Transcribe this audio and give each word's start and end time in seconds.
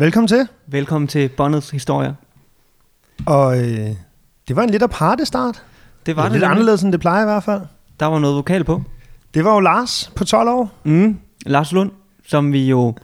Velkommen 0.00 0.28
til. 0.28 0.48
Velkommen 0.66 1.08
til 1.08 1.28
Bondets 1.28 1.70
Historier. 1.70 2.14
Og 3.26 3.58
øh, 3.58 3.90
det 4.48 4.56
var 4.56 4.62
en 4.62 4.70
lidt 4.70 4.82
aparte 4.82 5.26
start. 5.26 5.62
Det 6.06 6.16
var 6.16 6.22
det 6.22 6.32
lidt 6.32 6.40
nemlig. 6.40 6.50
anderledes, 6.50 6.82
end 6.82 6.92
det 6.92 7.00
plejer 7.00 7.22
i 7.22 7.24
hvert 7.24 7.44
fald. 7.44 7.60
Der 8.00 8.06
var 8.06 8.18
noget 8.18 8.36
vokal 8.36 8.64
på. 8.64 8.82
Det 9.34 9.44
var 9.44 9.54
jo 9.54 9.60
Lars 9.60 10.12
på 10.16 10.24
12 10.24 10.48
år. 10.48 10.72
Mm. 10.84 11.18
Lars 11.46 11.72
Lund, 11.72 11.90
som 12.26 12.52
vi 12.52 12.68
jo 12.68 12.94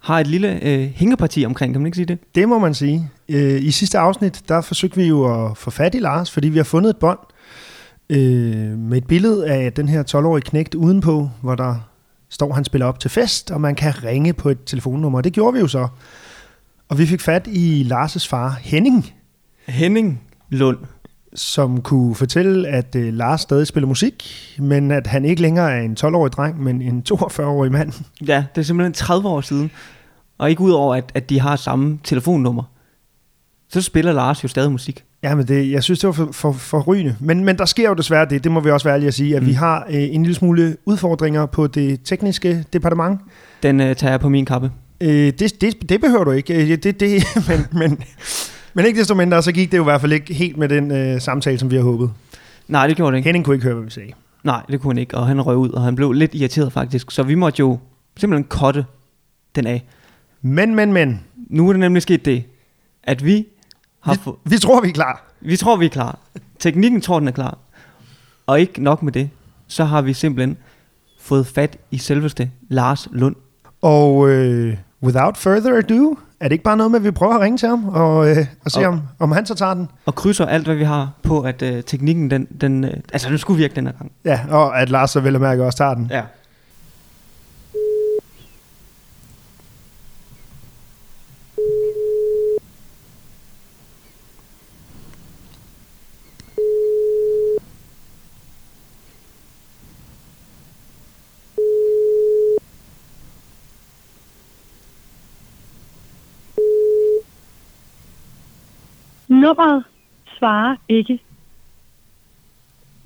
har 0.00 0.20
et 0.20 0.26
lille 0.26 0.64
øh, 0.64 0.80
hængeparti 0.94 1.44
omkring, 1.46 1.74
kan 1.74 1.80
man 1.80 1.86
ikke 1.86 1.96
sige 1.96 2.06
det? 2.06 2.18
Det 2.34 2.48
må 2.48 2.58
man 2.58 2.74
sige. 2.74 3.10
Øh, 3.28 3.62
I 3.62 3.70
sidste 3.70 3.98
afsnit, 3.98 4.42
der 4.48 4.60
forsøgte 4.60 4.96
vi 4.96 5.04
jo 5.04 5.44
at 5.50 5.56
få 5.56 5.70
fat 5.70 5.94
i 5.94 5.98
Lars, 5.98 6.30
fordi 6.30 6.48
vi 6.48 6.56
har 6.56 6.64
fundet 6.64 6.90
et 6.90 6.96
bånd 6.96 7.18
øh, 8.10 8.78
med 8.78 8.98
et 8.98 9.06
billede 9.06 9.50
af 9.50 9.72
den 9.72 9.88
her 9.88 10.02
12-årige 10.02 10.42
knægt 10.42 10.74
udenpå, 10.74 11.30
hvor 11.40 11.54
der 11.54 11.76
står, 12.28 12.52
han 12.52 12.64
spiller 12.64 12.86
op 12.86 13.00
til 13.00 13.10
fest, 13.10 13.50
og 13.50 13.60
man 13.60 13.74
kan 13.74 14.04
ringe 14.04 14.32
på 14.32 14.48
et 14.48 14.58
telefonnummer. 14.66 15.20
Det 15.20 15.32
gjorde 15.32 15.54
vi 15.54 15.60
jo 15.60 15.68
så. 15.68 15.88
Og 16.88 16.98
vi 16.98 17.06
fik 17.06 17.20
fat 17.20 17.46
i 17.46 17.82
Lars' 17.82 18.28
far, 18.28 18.58
Henning, 18.60 19.12
Henning 19.66 20.20
Lund. 20.50 20.78
som 21.34 21.80
kunne 21.82 22.14
fortælle, 22.14 22.68
at 22.68 22.96
øh, 22.96 23.14
Lars 23.14 23.40
stadig 23.40 23.66
spiller 23.66 23.88
musik, 23.88 24.24
men 24.58 24.90
at 24.90 25.06
han 25.06 25.24
ikke 25.24 25.42
længere 25.42 25.72
er 25.72 25.80
en 25.80 25.96
12-årig 26.00 26.32
dreng, 26.32 26.62
men 26.62 26.82
en 26.82 27.02
42-årig 27.12 27.72
mand. 27.72 27.92
Ja, 28.26 28.44
det 28.54 28.60
er 28.60 28.64
simpelthen 28.64 28.92
30 28.92 29.28
år 29.28 29.40
siden. 29.40 29.70
Og 30.38 30.50
ikke 30.50 30.62
ud 30.62 30.70
over, 30.70 30.94
at, 30.94 31.12
at 31.14 31.30
de 31.30 31.40
har 31.40 31.56
samme 31.56 31.98
telefonnummer. 32.04 32.62
Så 33.68 33.82
spiller 33.82 34.12
Lars 34.12 34.42
jo 34.42 34.48
stadig 34.48 34.72
musik. 34.72 35.04
Ja, 35.22 35.34
men 35.34 35.48
det, 35.48 35.70
jeg 35.70 35.82
synes, 35.82 36.00
det 36.00 36.06
var 36.06 36.12
for, 36.12 36.32
for, 36.32 36.52
for 36.52 36.80
rygende. 36.80 37.16
Men, 37.20 37.44
men 37.44 37.58
der 37.58 37.64
sker 37.64 37.88
jo 37.88 37.94
desværre 37.94 38.26
det, 38.30 38.44
det 38.44 38.52
må 38.52 38.60
vi 38.60 38.70
også 38.70 38.84
være 38.84 38.94
ærlige 38.94 39.08
at 39.08 39.14
sige, 39.14 39.36
at 39.36 39.42
mm. 39.42 39.48
vi 39.48 39.52
har 39.52 39.86
øh, 39.90 39.94
en 40.14 40.22
lille 40.22 40.34
smule 40.34 40.76
udfordringer 40.84 41.46
på 41.46 41.66
det 41.66 42.00
tekniske 42.04 42.64
departement. 42.72 43.20
Den 43.62 43.80
øh, 43.80 43.96
tager 43.96 44.10
jeg 44.12 44.20
på 44.20 44.28
min 44.28 44.44
kappe. 44.44 44.70
Øh, 45.00 45.32
det, 45.38 45.60
det, 45.60 45.88
det 45.88 46.00
behøver 46.00 46.24
du 46.24 46.30
ikke, 46.30 46.72
øh, 46.72 46.78
det, 46.82 47.00
det, 47.00 47.22
men, 47.48 47.66
men, 47.72 47.98
men 48.74 48.86
ikke 48.86 48.98
desto 49.00 49.14
mindre, 49.14 49.42
så 49.42 49.52
gik 49.52 49.72
det 49.72 49.78
jo 49.78 49.82
i 49.82 49.84
hvert 49.84 50.00
fald 50.00 50.12
ikke 50.12 50.34
helt 50.34 50.56
med 50.56 50.68
den 50.68 50.90
øh, 50.90 51.20
samtale, 51.20 51.58
som 51.58 51.70
vi 51.70 51.76
har 51.76 51.82
håbet. 51.82 52.10
Nej, 52.68 52.86
det 52.86 52.96
gjorde 52.96 53.12
det 53.12 53.16
ikke. 53.18 53.26
Henning 53.26 53.44
kunne 53.44 53.56
ikke 53.56 53.64
høre, 53.64 53.74
hvad 53.74 53.84
vi 53.84 53.90
sagde. 53.90 54.12
Nej, 54.42 54.62
det 54.68 54.80
kunne 54.80 54.90
han 54.90 54.98
ikke. 54.98 55.16
Og 55.16 55.26
han 55.26 55.40
røg 55.40 55.56
ud, 55.56 55.70
og 55.70 55.82
han 55.82 55.96
blev 55.96 56.12
lidt 56.12 56.34
irriteret 56.34 56.72
faktisk. 56.72 57.10
Så 57.10 57.22
vi 57.22 57.34
måtte 57.34 57.60
jo 57.60 57.78
simpelthen 58.16 58.44
kotte 58.44 58.84
den 59.54 59.66
af. 59.66 59.84
Men, 60.42 60.74
men, 60.74 60.92
men, 60.92 61.24
Nu 61.36 61.68
er 61.68 61.72
det 61.72 61.80
nemlig 61.80 62.02
sket 62.02 62.24
det, 62.24 62.44
at 63.02 63.24
vi 63.24 63.46
har 64.00 64.12
vi, 64.14 64.18
fået... 64.22 64.36
vi 64.44 64.58
tror, 64.58 64.80
vi 64.80 64.88
er 64.88 64.92
klar. 64.92 65.24
Vi 65.40 65.56
tror, 65.56 65.76
vi 65.76 65.84
er 65.84 65.90
klar. 65.90 66.18
Teknikken 66.58 67.00
tror, 67.00 67.18
den 67.18 67.28
er 67.28 67.32
klar. 67.32 67.58
Og 68.46 68.60
ikke 68.60 68.82
nok 68.82 69.02
med 69.02 69.12
det, 69.12 69.30
så 69.66 69.84
har 69.84 70.02
vi 70.02 70.12
simpelthen 70.12 70.56
fået 71.20 71.46
fat 71.46 71.78
i 71.90 71.98
selveste 71.98 72.50
Lars 72.68 73.08
Lund. 73.12 73.36
Og 73.84 74.28
øh, 74.28 74.76
without 75.02 75.36
further 75.36 75.76
ado, 75.78 76.16
er 76.40 76.44
det 76.48 76.52
ikke 76.52 76.64
bare 76.64 76.76
noget 76.76 76.90
med, 76.90 76.98
at 77.00 77.04
vi 77.04 77.10
prøver 77.10 77.34
at 77.34 77.40
ringe 77.40 77.58
til 77.58 77.68
ham, 77.68 77.88
og, 77.88 78.30
øh, 78.30 78.36
og 78.64 78.70
se, 78.70 78.80
Og- 78.80 78.86
om, 78.86 79.00
om 79.18 79.32
han 79.32 79.46
så 79.46 79.54
tager 79.54 79.74
den? 79.74 79.88
Og 80.06 80.14
krydser 80.14 80.46
alt, 80.46 80.64
hvad 80.66 80.74
vi 80.76 80.84
har 80.84 81.10
på, 81.22 81.40
at 81.40 81.62
øh, 81.62 81.82
teknikken, 81.82 82.30
den, 82.30 82.44
den, 82.60 82.84
øh, 82.84 82.90
altså 83.12 83.28
den 83.28 83.38
skulle 83.38 83.58
virke 83.58 83.74
den 83.74 83.86
her 83.86 83.92
gang. 83.92 84.12
Ja, 84.24 84.40
og 84.50 84.80
at 84.80 84.90
Lars 84.90 85.10
så 85.10 85.20
vel 85.20 85.34
at 85.34 85.40
mærke 85.40 85.64
også 85.64 85.78
tager 85.78 85.94
den. 85.94 86.06
Ja. 86.10 86.22
Nummeret 109.44 109.84
svarer 110.38 110.76
ikke. 110.88 111.20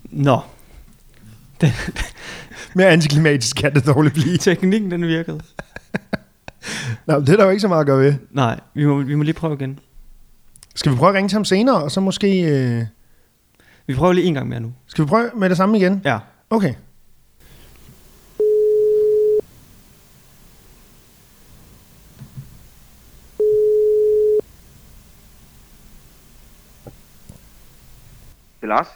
Nå. 0.04 0.40
Den, 1.60 1.70
Mere 2.74 2.88
antiklimatisk 2.88 3.56
kan 3.56 3.74
det 3.74 3.86
dårligt 3.86 4.14
blive. 4.14 4.36
teknikken, 4.36 4.90
den 4.90 5.02
virkede. 5.06 5.40
Nå, 7.06 7.14
men 7.18 7.26
det 7.26 7.32
er 7.32 7.36
der 7.36 7.44
jo 7.44 7.50
ikke 7.50 7.60
så 7.60 7.68
meget 7.68 7.80
at 7.80 7.86
gøre 7.86 7.98
ved. 8.00 8.14
Nej, 8.30 8.60
vi 8.74 8.86
må, 8.86 8.98
vi 9.02 9.14
må 9.14 9.22
lige 9.22 9.34
prøve 9.34 9.54
igen. 9.54 9.78
Skal 10.74 10.92
vi 10.92 10.96
prøve 10.96 11.08
at 11.08 11.14
ringe 11.14 11.28
til 11.28 11.36
ham 11.36 11.44
senere, 11.44 11.82
og 11.82 11.90
så 11.90 12.00
måske... 12.00 12.40
Øh, 12.42 12.84
Vi 13.86 13.94
prøver 13.94 14.12
lige 14.12 14.26
en 14.26 14.34
gang 14.34 14.48
mere 14.48 14.60
nu. 14.60 14.72
skal 14.86 15.04
vi 15.04 15.08
prøve 15.08 15.30
med 15.36 15.48
det 15.48 15.56
samme 15.56 15.78
igen? 15.78 16.02
Ja. 16.04 16.18
Okay. 16.50 16.74
Er 28.70 28.74
Lars. 28.74 28.88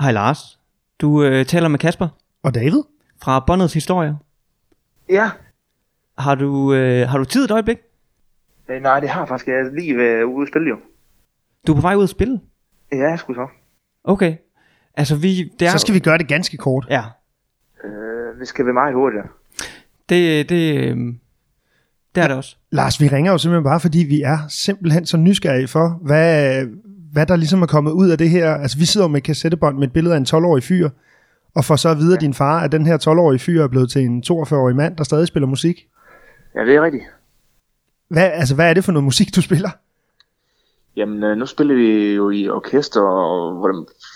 Hej 0.00 0.12
Lars. 0.12 0.58
Du 1.00 1.22
øh, 1.24 1.46
taler 1.46 1.68
med 1.68 1.78
Kasper 1.78 2.08
Og 2.42 2.54
David? 2.54 2.82
fra 3.22 3.40
Båndets 3.46 3.74
Historie. 3.74 4.16
Ja. 5.08 5.30
Har 6.18 6.34
du, 6.34 6.74
øh, 6.74 7.08
har 7.08 7.18
du 7.18 7.24
tid 7.24 7.44
et 7.44 7.50
øjeblik? 7.50 7.78
Øh, 8.68 8.82
nej, 8.82 9.00
det 9.00 9.08
har 9.08 9.20
jeg 9.20 9.28
faktisk. 9.28 9.48
Jeg 9.48 9.54
er 9.56 9.74
lige 9.74 9.96
været 9.96 10.22
ude 10.22 10.42
at 10.42 10.48
spille 10.48 10.68
jo. 10.68 10.76
Du 11.66 11.72
er 11.72 11.76
på 11.76 11.82
vej 11.82 11.94
ud 11.94 12.02
at 12.02 12.08
spille? 12.08 12.40
Ja, 12.92 13.10
jeg 13.10 13.18
skulle 13.18 13.36
så. 13.36 13.46
Okay. 14.04 14.36
Altså 14.94 15.16
vi... 15.16 15.52
Det 15.60 15.66
er, 15.68 15.70
Så 15.70 15.78
skal 15.78 15.94
vi 15.94 15.98
gøre 16.00 16.18
det 16.18 16.28
ganske 16.28 16.56
kort. 16.56 16.86
Ja. 16.90 17.02
Øh, 17.84 18.40
det 18.40 18.48
skal 18.48 18.64
være 18.64 18.74
meget 18.74 18.94
hurtigt. 18.94 19.22
Det, 20.08 20.48
det, 20.48 20.76
øh, 20.76 20.96
det 22.14 22.22
er 22.22 22.28
det 22.28 22.36
også. 22.36 22.56
Lars, 22.70 23.00
vi 23.00 23.08
ringer 23.08 23.32
jo 23.32 23.38
simpelthen 23.38 23.64
bare, 23.64 23.80
fordi 23.80 23.98
vi 23.98 24.22
er 24.22 24.38
simpelthen 24.48 25.06
så 25.06 25.16
nysgerrige 25.16 25.68
for, 25.68 25.98
hvad, 26.02 26.66
hvad 27.14 27.26
der 27.26 27.36
ligesom 27.36 27.62
er 27.62 27.66
kommet 27.66 27.92
ud 27.92 28.08
af 28.08 28.18
det 28.18 28.30
her. 28.30 28.54
Altså, 28.54 28.78
vi 28.78 28.84
sidder 28.84 29.08
med 29.08 29.18
et 29.18 29.24
kassettebånd 29.24 29.78
med 29.78 29.86
et 29.86 29.92
billede 29.92 30.14
af 30.14 30.18
en 30.18 30.26
12-årig 30.28 30.62
fyr, 30.62 30.88
og 31.54 31.64
får 31.64 31.76
så 31.76 31.88
at 31.88 31.98
vide 31.98 32.14
af 32.14 32.20
din 32.20 32.34
far, 32.34 32.60
at 32.60 32.72
den 32.72 32.86
her 32.86 32.98
12-årige 32.98 33.38
fyr 33.38 33.62
er 33.62 33.68
blevet 33.68 33.90
til 33.90 34.02
en 34.02 34.22
42-årig 34.30 34.76
mand, 34.76 34.96
der 34.96 35.04
stadig 35.04 35.26
spiller 35.26 35.46
musik. 35.46 35.88
Ja, 36.54 36.60
det 36.64 36.74
er 36.74 36.82
rigtigt. 36.82 37.04
Hvad, 38.08 38.30
altså, 38.32 38.54
hvad 38.54 38.70
er 38.70 38.74
det 38.74 38.84
for 38.84 38.92
noget 38.92 39.04
musik, 39.04 39.36
du 39.36 39.42
spiller? 39.42 39.70
Jamen, 40.96 41.22
øh, 41.24 41.36
nu 41.36 41.46
spiller 41.46 41.74
vi 41.74 42.14
jo 42.14 42.30
i 42.30 42.48
orkester, 42.48 43.00
og 43.00 43.66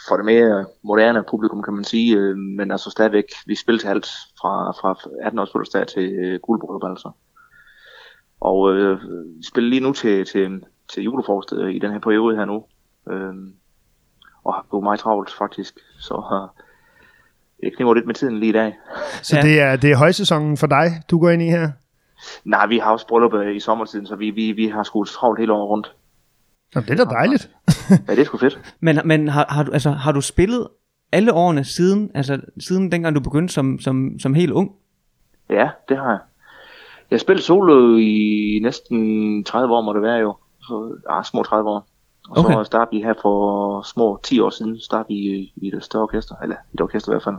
for 0.09 0.17
det 0.17 0.25
mere 0.25 0.67
moderne 0.83 1.25
publikum, 1.31 1.63
kan 1.63 1.75
man 1.75 1.85
sige. 1.85 2.17
Øh, 2.17 2.37
men 2.37 2.71
altså 2.71 2.91
stadigvæk, 2.91 3.25
vi 3.47 3.55
spiller 3.55 3.81
til 3.81 3.89
alt 3.89 4.07
fra, 4.41 4.71
fra 4.71 4.99
18 5.23 5.39
års 5.39 5.53
fødselsdag 5.53 5.87
til 5.87 6.13
øh, 6.13 6.41
guldbryllup, 6.41 6.91
altså. 6.91 7.11
Og 8.41 8.73
øh, 8.75 9.01
vi 9.39 9.45
spiller 9.51 9.71
lige 9.71 9.83
nu 9.83 9.93
til, 9.93 10.25
til, 10.25 10.63
til 10.93 11.09
øh, 11.53 11.75
i 11.75 11.79
den 11.79 11.93
her 11.93 11.99
periode 11.99 12.37
her 12.37 12.45
nu. 12.45 12.65
Øh, 13.11 13.35
og 14.45 14.55
har 14.55 14.67
jo 14.73 14.81
meget 14.81 15.01
travlt, 15.01 15.35
faktisk. 15.39 15.75
Så 15.99 16.15
øh, 16.33 16.63
jeg 17.63 17.73
kniver 17.77 17.95
lidt 17.95 18.07
med 18.07 18.15
tiden 18.15 18.39
lige 18.39 18.51
i 18.51 18.53
dag. 18.53 18.75
Så 19.23 19.37
Ja. 19.37 19.43
det, 19.43 19.61
er, 19.61 19.77
det 19.77 19.91
er 19.91 19.97
højsæsonen 19.97 20.57
for 20.57 20.67
dig, 20.67 21.03
du 21.11 21.19
går 21.21 21.31
ind 21.31 21.43
i 21.43 21.49
her? 21.49 21.71
Nej, 22.45 22.67
vi 22.67 22.79
har 22.79 22.93
også 22.93 23.07
bryllup 23.07 23.35
øh, 23.35 23.57
i 23.57 23.61
sommertiden, 23.61 24.07
så 24.07 24.17
vi, 24.17 24.31
vi, 24.31 24.53
vi 24.53 24.67
har 24.69 24.83
sgu 24.83 25.05
travlt 25.05 25.39
hele 25.41 25.53
året 25.53 25.69
rundt. 25.69 25.95
Nå, 26.75 26.81
det 26.81 26.91
er 27.01 27.05
da 27.05 27.11
dejligt. 27.11 27.51
Ja, 27.91 28.13
det 28.15 28.19
er 28.19 28.25
sgu 28.25 28.39
fedt. 28.39 28.75
Men, 28.81 28.99
men 29.05 29.29
har, 29.29 29.47
har, 29.49 29.63
du, 29.63 29.73
altså, 29.73 29.91
har 29.91 30.13
du 30.13 30.21
spillet 30.21 30.69
alle 31.13 31.33
årene 31.33 31.65
siden, 31.65 32.11
altså 32.15 32.41
siden 32.61 32.93
dengang 32.93 33.15
du 33.15 33.21
begyndte 33.21 33.55
som, 33.55 33.79
som, 33.81 34.19
som 34.19 34.35
helt 34.35 34.53
ung? 34.53 34.73
Ja, 35.51 35.69
det 35.89 35.97
har 35.97 36.11
jeg. 36.11 36.19
Jeg 37.11 37.17
har 37.17 37.19
spillet 37.19 37.45
solo 37.45 37.97
i 37.97 38.59
næsten 38.63 39.45
30 39.45 39.75
år, 39.75 39.83
må 39.83 39.93
det 39.93 40.03
være 40.03 40.17
jo. 40.17 40.37
Så, 40.61 40.99
ah, 41.11 41.25
små 41.25 41.43
30 41.43 41.71
år. 41.71 41.87
Og 42.29 42.39
Okay. 42.45 42.55
så 42.55 42.65
startede 42.65 42.97
vi 42.97 43.03
her 43.03 43.15
for 43.23 43.83
små 43.83 44.21
10 44.23 44.41
år 44.41 44.51
siden, 44.51 44.81
startede 44.81 45.09
vi 45.09 45.15
i, 45.15 45.53
i 45.57 45.69
et 45.77 45.85
større 45.85 46.03
orkester, 46.03 46.35
eller 46.43 46.57
i 46.57 46.75
et 46.75 46.81
orkester 46.81 47.13
i 47.13 47.15
hvert 47.15 47.23
fald. 47.25 47.37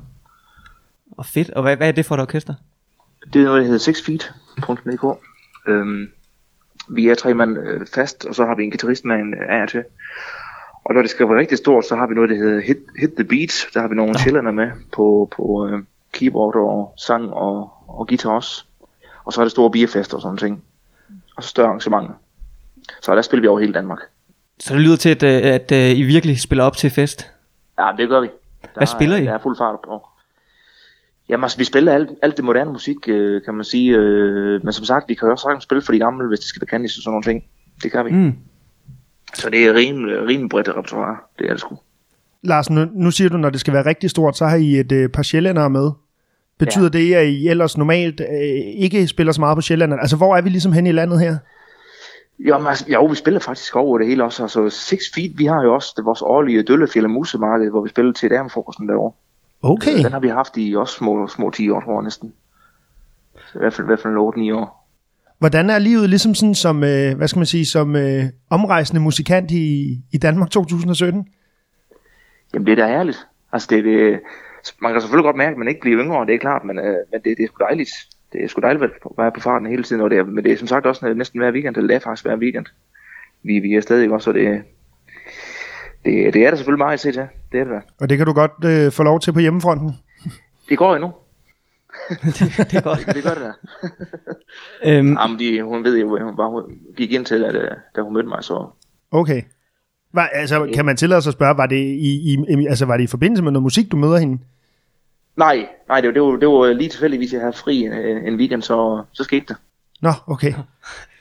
Og 1.18 1.26
fedt. 1.26 1.50
Og 1.50 1.62
hvad, 1.62 1.78
hvad 1.78 1.88
er 1.88 1.92
det 1.92 2.06
for 2.06 2.16
et 2.16 2.22
orkester? 2.22 2.54
Det 3.34 3.42
er 3.42 3.46
noget, 3.46 3.60
der 3.60 3.66
hedder 3.66 3.80
Six 3.80 4.06
Feet.dk. 4.06 5.06
Øhm, 5.68 6.10
vi 6.90 7.08
er 7.10 7.16
tre 7.16 7.34
mand 7.34 7.58
øh, 7.58 7.88
fast, 7.94 8.26
og 8.26 8.36
så 8.36 8.46
har 8.46 8.56
vi 8.56 8.64
en 8.64 8.72
guitarist 8.72 9.06
med 9.06 9.16
en 9.16 9.34
øh, 9.34 9.62
af 9.62 9.68
til. 9.68 9.84
Og 10.84 10.94
når 10.94 11.02
det 11.02 11.12
skal 11.12 11.30
være 11.30 11.40
rigtig 11.40 11.58
stort, 11.58 11.86
så 11.86 11.96
har 11.96 12.08
vi 12.08 12.14
noget, 12.14 12.30
der 12.30 12.36
hedder 12.36 12.62
Hit, 12.62 12.78
Hit 13.00 13.14
the 13.14 13.24
Beat. 13.24 13.68
Der 13.74 13.82
har 13.82 13.88
vi 13.88 13.96
nogle 13.96 14.20
chillerne 14.20 14.52
med 14.52 14.72
på, 14.94 15.30
på 15.36 15.68
øh, 15.68 15.84
keyboard 16.14 16.56
og 16.56 16.94
sang 16.98 17.34
og, 17.34 17.72
og 17.88 18.08
guitar 18.08 18.30
også. 18.32 18.66
Og 19.26 19.34
så 19.34 19.42
er 19.42 19.46
det 19.46 19.52
store 19.52 19.72
bierfester 19.72 20.16
og 20.16 20.22
sådan 20.22 20.38
ting. 20.38 20.64
Og 21.36 21.44
så 21.44 21.50
større 21.50 21.68
arrangementer. 21.68 22.14
Så 23.02 23.16
der 23.16 23.22
spiller 23.22 23.42
vi 23.42 23.48
over 23.48 23.60
hele 23.60 23.74
Danmark. 23.74 24.00
Så 24.60 24.74
det 24.74 24.82
lyder 24.82 24.96
til, 24.96 25.10
at, 25.10 25.24
øh, 25.24 25.54
at, 25.54 25.72
at 25.72 25.98
I 25.98 26.04
virkelig 26.04 26.40
spiller 26.40 26.64
op 26.64 26.78
til 26.78 26.90
fest. 26.90 27.32
Ja, 27.80 27.92
det 27.98 28.10
gør 28.10 28.22
vi. 28.22 28.28
Der 28.62 28.68
Hvad 28.78 28.88
spiller 28.88 29.18
I? 29.18 29.20
Er, 29.20 29.24
der 29.24 29.34
er 29.34 29.42
fuld 29.44 29.58
fart 29.58 29.80
på. 29.86 30.08
Jamen 31.30 31.44
altså, 31.44 31.58
vi 31.58 31.64
spiller 31.64 31.94
alt, 31.94 32.10
alt 32.22 32.38
det 32.38 32.46
moderne 32.46 32.72
musik, 32.72 32.98
øh, 33.08 33.42
kan 33.42 33.54
man 33.54 33.64
sige. 33.64 33.98
Øh, 33.98 34.64
men 34.64 34.74
som 34.74 34.86
sagt, 34.86 35.10
vi 35.10 35.14
kan 35.14 35.26
jo 35.26 35.32
også 35.32 35.44
sagtens 35.44 35.64
spille 35.64 35.82
for 35.82 35.92
de 35.92 36.00
gamle, 36.00 36.28
hvis 36.28 36.40
det 36.40 36.48
skal 36.48 36.60
bekendes 36.60 36.98
og 36.98 37.04
sådan 37.04 37.12
nogle 37.12 37.24
ting. 37.24 37.44
Det 37.84 37.92
kan 37.92 38.06
vi. 38.06 38.12
Mm. 38.12 38.34
Så 39.34 39.50
det 39.50 39.66
er 39.66 39.74
rimelig, 39.74 40.28
rimelig 40.28 40.50
bredt 40.50 40.70
repertoire. 40.70 41.18
Det 41.40 41.46
er 41.46 41.52
det 41.52 41.60
sgu. 41.60 41.78
Lars, 42.44 42.70
nu, 42.70 42.86
nu 42.94 43.12
siger 43.12 43.30
du, 43.30 43.38
når 43.38 43.50
det 43.50 43.60
skal 43.60 43.74
være 43.74 43.86
rigtig 43.86 44.10
stort, 44.10 44.38
så 44.38 44.46
har 44.46 44.58
I 44.58 44.80
et 44.80 44.92
øh, 44.92 45.10
par 45.10 45.24
sjællændere 45.24 45.70
med. 45.70 45.92
Betyder 46.58 46.90
ja. 46.94 47.00
det, 47.00 47.14
at 47.14 47.28
I 47.28 47.48
ellers 47.48 47.78
normalt 47.78 48.22
øh, 48.22 48.28
ikke 48.78 49.08
spiller 49.08 49.34
så 49.34 49.42
meget 49.42 49.58
på 49.58 49.62
sjællænderne? 49.62 50.02
Altså, 50.02 50.18
hvor 50.18 50.36
er 50.36 50.42
vi 50.42 50.50
ligesom 50.50 50.72
hen 50.72 50.88
i 50.88 50.92
landet 50.92 51.20
her? 51.20 51.38
Jamen, 52.46 52.68
altså, 52.68 52.86
jo, 52.88 53.06
vi 53.06 53.16
spiller 53.16 53.40
faktisk 53.40 53.76
over 53.76 53.98
det 53.98 54.08
hele 54.08 54.24
også. 54.24 54.44
Altså, 54.44 54.70
Six 54.70 55.00
Feet, 55.16 55.32
vi 55.38 55.46
har 55.46 55.64
jo 55.64 55.74
også 55.74 55.94
det, 55.98 56.06
vores 56.06 56.22
årlige 56.22 56.64
Døllefjeld 56.64 57.06
og 57.06 57.12
Musemarked, 57.12 57.70
hvor 57.70 57.82
vi 57.82 57.90
spiller 57.90 58.14
til 58.14 58.30
damefrokosten 58.30 58.90
derovre. 58.90 59.12
Okay. 59.62 60.04
Den 60.04 60.12
har 60.12 60.20
vi 60.20 60.28
haft 60.28 60.54
i 60.58 60.76
også 60.76 60.94
små, 60.94 61.28
små 61.28 61.50
10 61.50 61.70
år, 61.70 61.82
tror 61.82 61.94
jeg 61.94 62.04
næsten. 62.04 62.34
Så 63.36 63.58
i 63.58 63.60
hvert 63.60 63.74
fald, 63.74 63.86
i 63.86 63.90
hvert 63.90 64.00
fald 64.00 64.14
8-9 64.54 64.56
år. 64.56 64.80
Hvordan 65.40 65.70
er 65.70 65.80
livet 65.80 66.10
ligesom 66.10 66.36
sådan 66.36 66.56
som, 66.56 66.84
øh, 66.84 67.18
hvad 67.18 67.28
skal 67.28 67.40
man 67.40 67.46
sige, 67.46 67.66
som 67.66 67.96
øh, 67.96 68.24
omrejsende 68.50 69.02
musikant 69.02 69.52
i, 69.52 69.98
i 70.12 70.18
Danmark 70.18 70.50
2017? 70.50 71.28
Jamen, 72.54 72.66
det 72.66 72.72
er 72.72 72.86
da 72.86 72.92
ærligt. 72.92 73.28
Altså, 73.52 73.68
det, 73.70 73.84
det, 73.84 74.20
man 74.82 74.92
kan 74.92 75.02
selvfølgelig 75.02 75.28
godt 75.28 75.38
mærke, 75.38 75.52
at 75.52 75.58
man 75.58 75.68
ikke 75.68 75.82
bliver 75.82 76.04
yngre, 76.04 76.26
det 76.26 76.36
er 76.36 76.40
klart, 76.40 76.64
men, 76.66 76.80
øh, 76.80 76.98
men 77.12 77.22
det, 77.24 77.38
det 77.38 77.44
er 77.44 77.48
sgu 77.48 77.64
dejligt. 77.64 77.90
Det 78.34 78.44
er 78.44 78.48
sgu 78.48 78.62
dejligt 78.62 78.84
at 78.84 78.92
være 79.18 79.31
på 79.31 79.40
farten 79.40 79.68
hele 79.68 79.84
tiden, 79.84 80.02
og 80.02 80.10
det 80.10 80.18
er, 80.18 80.24
men 80.24 80.44
det 80.44 80.52
er 80.52 80.58
som 80.58 80.68
sagt 80.68 80.86
også 80.86 81.14
næsten 81.14 81.40
hver 81.40 81.52
weekend, 81.52 81.78
eller 81.78 81.88
det 81.88 81.96
er 81.96 82.00
faktisk 82.00 82.26
hver 82.26 82.38
weekend. 82.38 82.66
Vi, 83.44 83.60
vi 83.60 83.74
er 83.74 83.81
stadig 83.81 84.12
også, 84.12 84.26
så 84.26 84.31
det, 84.31 84.64
det, 86.06 86.34
det 86.34 86.46
er 86.46 86.50
der 86.50 86.58
selvfølgelig 86.58 86.78
meget 86.78 86.94
at 86.94 87.00
se 87.00 87.12
til. 87.12 87.28
Det 87.52 87.60
er 87.60 87.64
det 87.64 87.74
da. 87.74 87.81
Og 88.00 88.10
det 88.10 88.18
kan 88.18 88.28
du 88.28 88.34
godt 88.34 88.66
øh, 88.66 88.92
få 88.92 89.04
lov 89.04 89.20
til 89.20 89.34
på 89.34 89.40
hjemmefronten. 89.40 89.92
Det 90.70 90.78
går 90.78 90.96
endnu. 90.96 91.12
det 92.70 92.74
er 92.74 92.81
godt. 92.81 93.06
Det 93.16 93.24
gør 93.24 93.34
det 93.34 93.42
da. 93.42 93.52
Øhm, 94.98 95.18
Jamen, 95.18 95.40
de, 95.40 95.64
hun 95.64 95.84
ved 95.84 96.00
jo, 96.00 96.24
hun 96.24 96.36
bare 96.38 96.50
hun 96.50 96.64
gik 96.98 97.12
ind 97.12 97.26
til, 97.26 97.44
at, 97.44 97.56
øh, 97.56 97.72
da 97.96 98.02
hun 98.02 98.14
mødte 98.14 98.30
mig, 98.30 98.44
så... 98.44 98.68
Okay. 99.12 99.42
Var, 100.14 100.26
altså, 100.34 100.72
kan 100.74 100.86
man 100.86 100.98
tillade 100.98 101.22
sig 101.22 101.30
at 101.30 101.34
spørge, 101.34 101.58
var 101.58 101.66
det 101.66 101.76
i, 101.76 102.34
i, 102.34 102.66
altså, 102.68 102.86
var 102.86 102.98
det 102.98 103.04
i 103.04 103.08
forbindelse 103.08 103.44
med 103.44 103.52
noget 103.52 103.64
musik, 103.64 103.92
du 103.92 103.98
møder 103.98 104.18
hende? 104.18 104.40
Nej, 105.40 105.68
nej, 105.88 106.02
det 106.02 106.08
var, 106.08 106.14
det 106.14 106.22
var, 106.22 106.36
det 106.36 106.48
var 106.48 106.74
lige 106.74 106.90
tilfældigvis, 106.90 107.34
jeg 107.34 107.42
havde 107.42 107.54
fri 107.54 107.82
en, 107.82 107.94
en 108.28 108.36
weekend, 108.36 108.62
så, 108.62 109.04
så 109.12 109.24
skete 109.24 109.46
det. 109.48 109.56
Nå, 110.02 110.14
okay. 110.28 110.54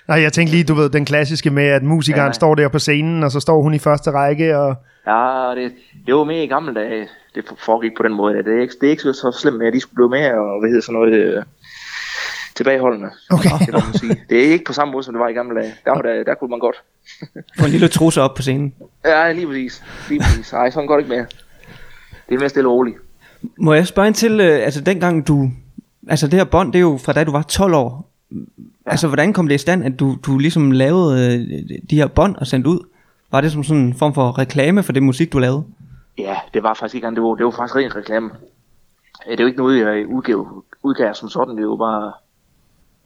Nej, 0.09 0.21
jeg 0.21 0.33
tænkte 0.33 0.55
lige, 0.55 0.65
du 0.65 0.75
ved, 0.75 0.91
den 0.91 1.05
klassiske 1.05 1.51
med, 1.51 1.65
at 1.65 1.83
musikeren 1.83 2.27
ja. 2.27 2.33
Står 2.33 2.55
der 2.55 2.69
på 2.69 2.79
scenen, 2.79 3.23
og 3.23 3.31
så 3.31 3.41
står 3.41 3.63
hun 3.63 3.75
i 3.75 3.79
første 3.79 4.11
række, 4.11 4.59
og... 4.59 4.75
Ja, 5.07 5.53
det, 5.55 5.73
det 6.07 6.15
var 6.15 6.25
mere 6.25 6.45
i 6.45 6.47
gamle 6.47 6.75
dage, 6.75 7.09
det 7.35 7.45
foregik 7.59 7.93
på 7.97 8.03
den 8.03 8.15
måde. 8.15 8.37
Det 8.37 8.57
er 8.57 8.61
ikke, 8.61 8.75
det 8.81 8.87
er 8.87 8.91
ikke 8.91 9.03
så, 9.03 9.37
slemt 9.41 9.59
med, 9.59 9.67
at 9.67 9.73
de 9.73 9.81
skulle 9.81 9.95
blive 9.95 10.09
med, 10.09 10.31
og 10.31 10.61
hvad 10.61 10.69
hedder 10.69 10.83
sådan 10.83 11.01
noget, 11.01 11.15
øh, 11.15 11.43
tilbageholdende. 12.55 13.11
Okay. 13.31 13.51
Det, 13.67 13.73
man 13.73 13.95
sige. 13.95 14.17
det 14.31 14.39
er 14.39 14.53
ikke 14.53 14.65
på 14.65 14.73
samme 14.73 14.93
måde, 14.93 15.05
som 15.05 15.15
det 15.15 15.21
var 15.21 15.29
i 15.29 15.33
gamle 15.33 15.61
dage. 15.61 15.75
Der, 15.85 15.95
der, 15.95 16.25
der 16.25 16.35
kunne 16.35 16.51
man 16.51 16.59
godt. 16.59 16.77
få 17.59 17.65
en 17.65 17.71
lille 17.71 17.89
trusse 17.89 18.23
op 18.23 18.35
på 18.35 18.43
scenen. 18.43 18.75
Ja, 19.05 19.33
lige 19.33 19.47
præcis. 19.47 19.83
Lige 20.09 20.21
præcis. 20.21 20.53
Nej, 20.53 20.71
sådan 20.71 20.87
går 20.87 20.97
det 20.97 21.05
ikke 21.05 21.15
mere. 21.17 21.27
Det 22.29 22.35
er 22.35 22.39
mere 22.39 22.49
stille 22.49 22.69
og 22.69 22.75
roligt. 22.75 22.97
Må 23.59 23.75
jeg 23.75 23.87
spørge 23.87 24.07
ind 24.07 24.15
til, 24.15 24.41
øh, 24.41 24.65
altså 24.65 24.81
dengang 24.81 25.29
du, 25.29 25.51
altså 26.09 26.27
det 26.27 26.35
her 26.35 26.45
bånd, 26.45 26.73
det 26.73 26.79
er 26.79 26.83
jo 26.83 26.99
fra 27.05 27.13
da 27.13 27.25
du 27.25 27.33
var 27.33 27.43
12 27.43 27.75
år. 27.75 28.11
Altså 28.87 29.09
hvordan 29.09 29.33
kom 29.33 29.49
det 29.49 29.55
i 29.55 29.59
stand, 29.59 29.85
at 29.85 30.01
du, 30.01 30.17
du 30.27 30.39
ligesom 30.39 30.71
lavede 30.71 31.37
øh, 31.39 31.79
de 31.91 31.97
her 31.97 32.07
bånd 32.07 32.37
og 32.37 32.47
sendte 32.47 32.71
ud? 32.71 32.79
Var 33.31 33.41
det 33.41 33.53
som 33.53 33.65
sådan 33.65 33.83
en 33.83 33.95
form 33.95 34.15
for 34.15 34.39
reklame 34.39 34.83
for 34.83 34.93
det 34.93 35.03
musik, 35.03 35.33
du 35.33 35.39
lavede? 35.39 35.65
Ja, 36.19 36.37
det 36.55 36.63
var 36.63 36.75
faktisk 36.75 36.95
ikke 36.95 37.05
engang, 37.05 37.17
det 37.17 37.25
var, 37.25 37.35
det 37.35 37.45
var 37.45 37.51
faktisk 37.51 37.77
ren 37.77 37.97
reklame. 37.97 38.31
Øh, 39.27 39.33
Det 39.33 39.41
er 39.41 39.45
jo 39.45 39.47
ikke 39.47 39.59
noget, 39.59 39.79
jeg 39.81 40.07
udgav, 40.07 40.65
udgav 40.83 41.15
som 41.15 41.29
sådan, 41.29 41.57
det 41.57 41.63
er 41.63 41.67
jo 41.67 41.77
bare 41.77 42.13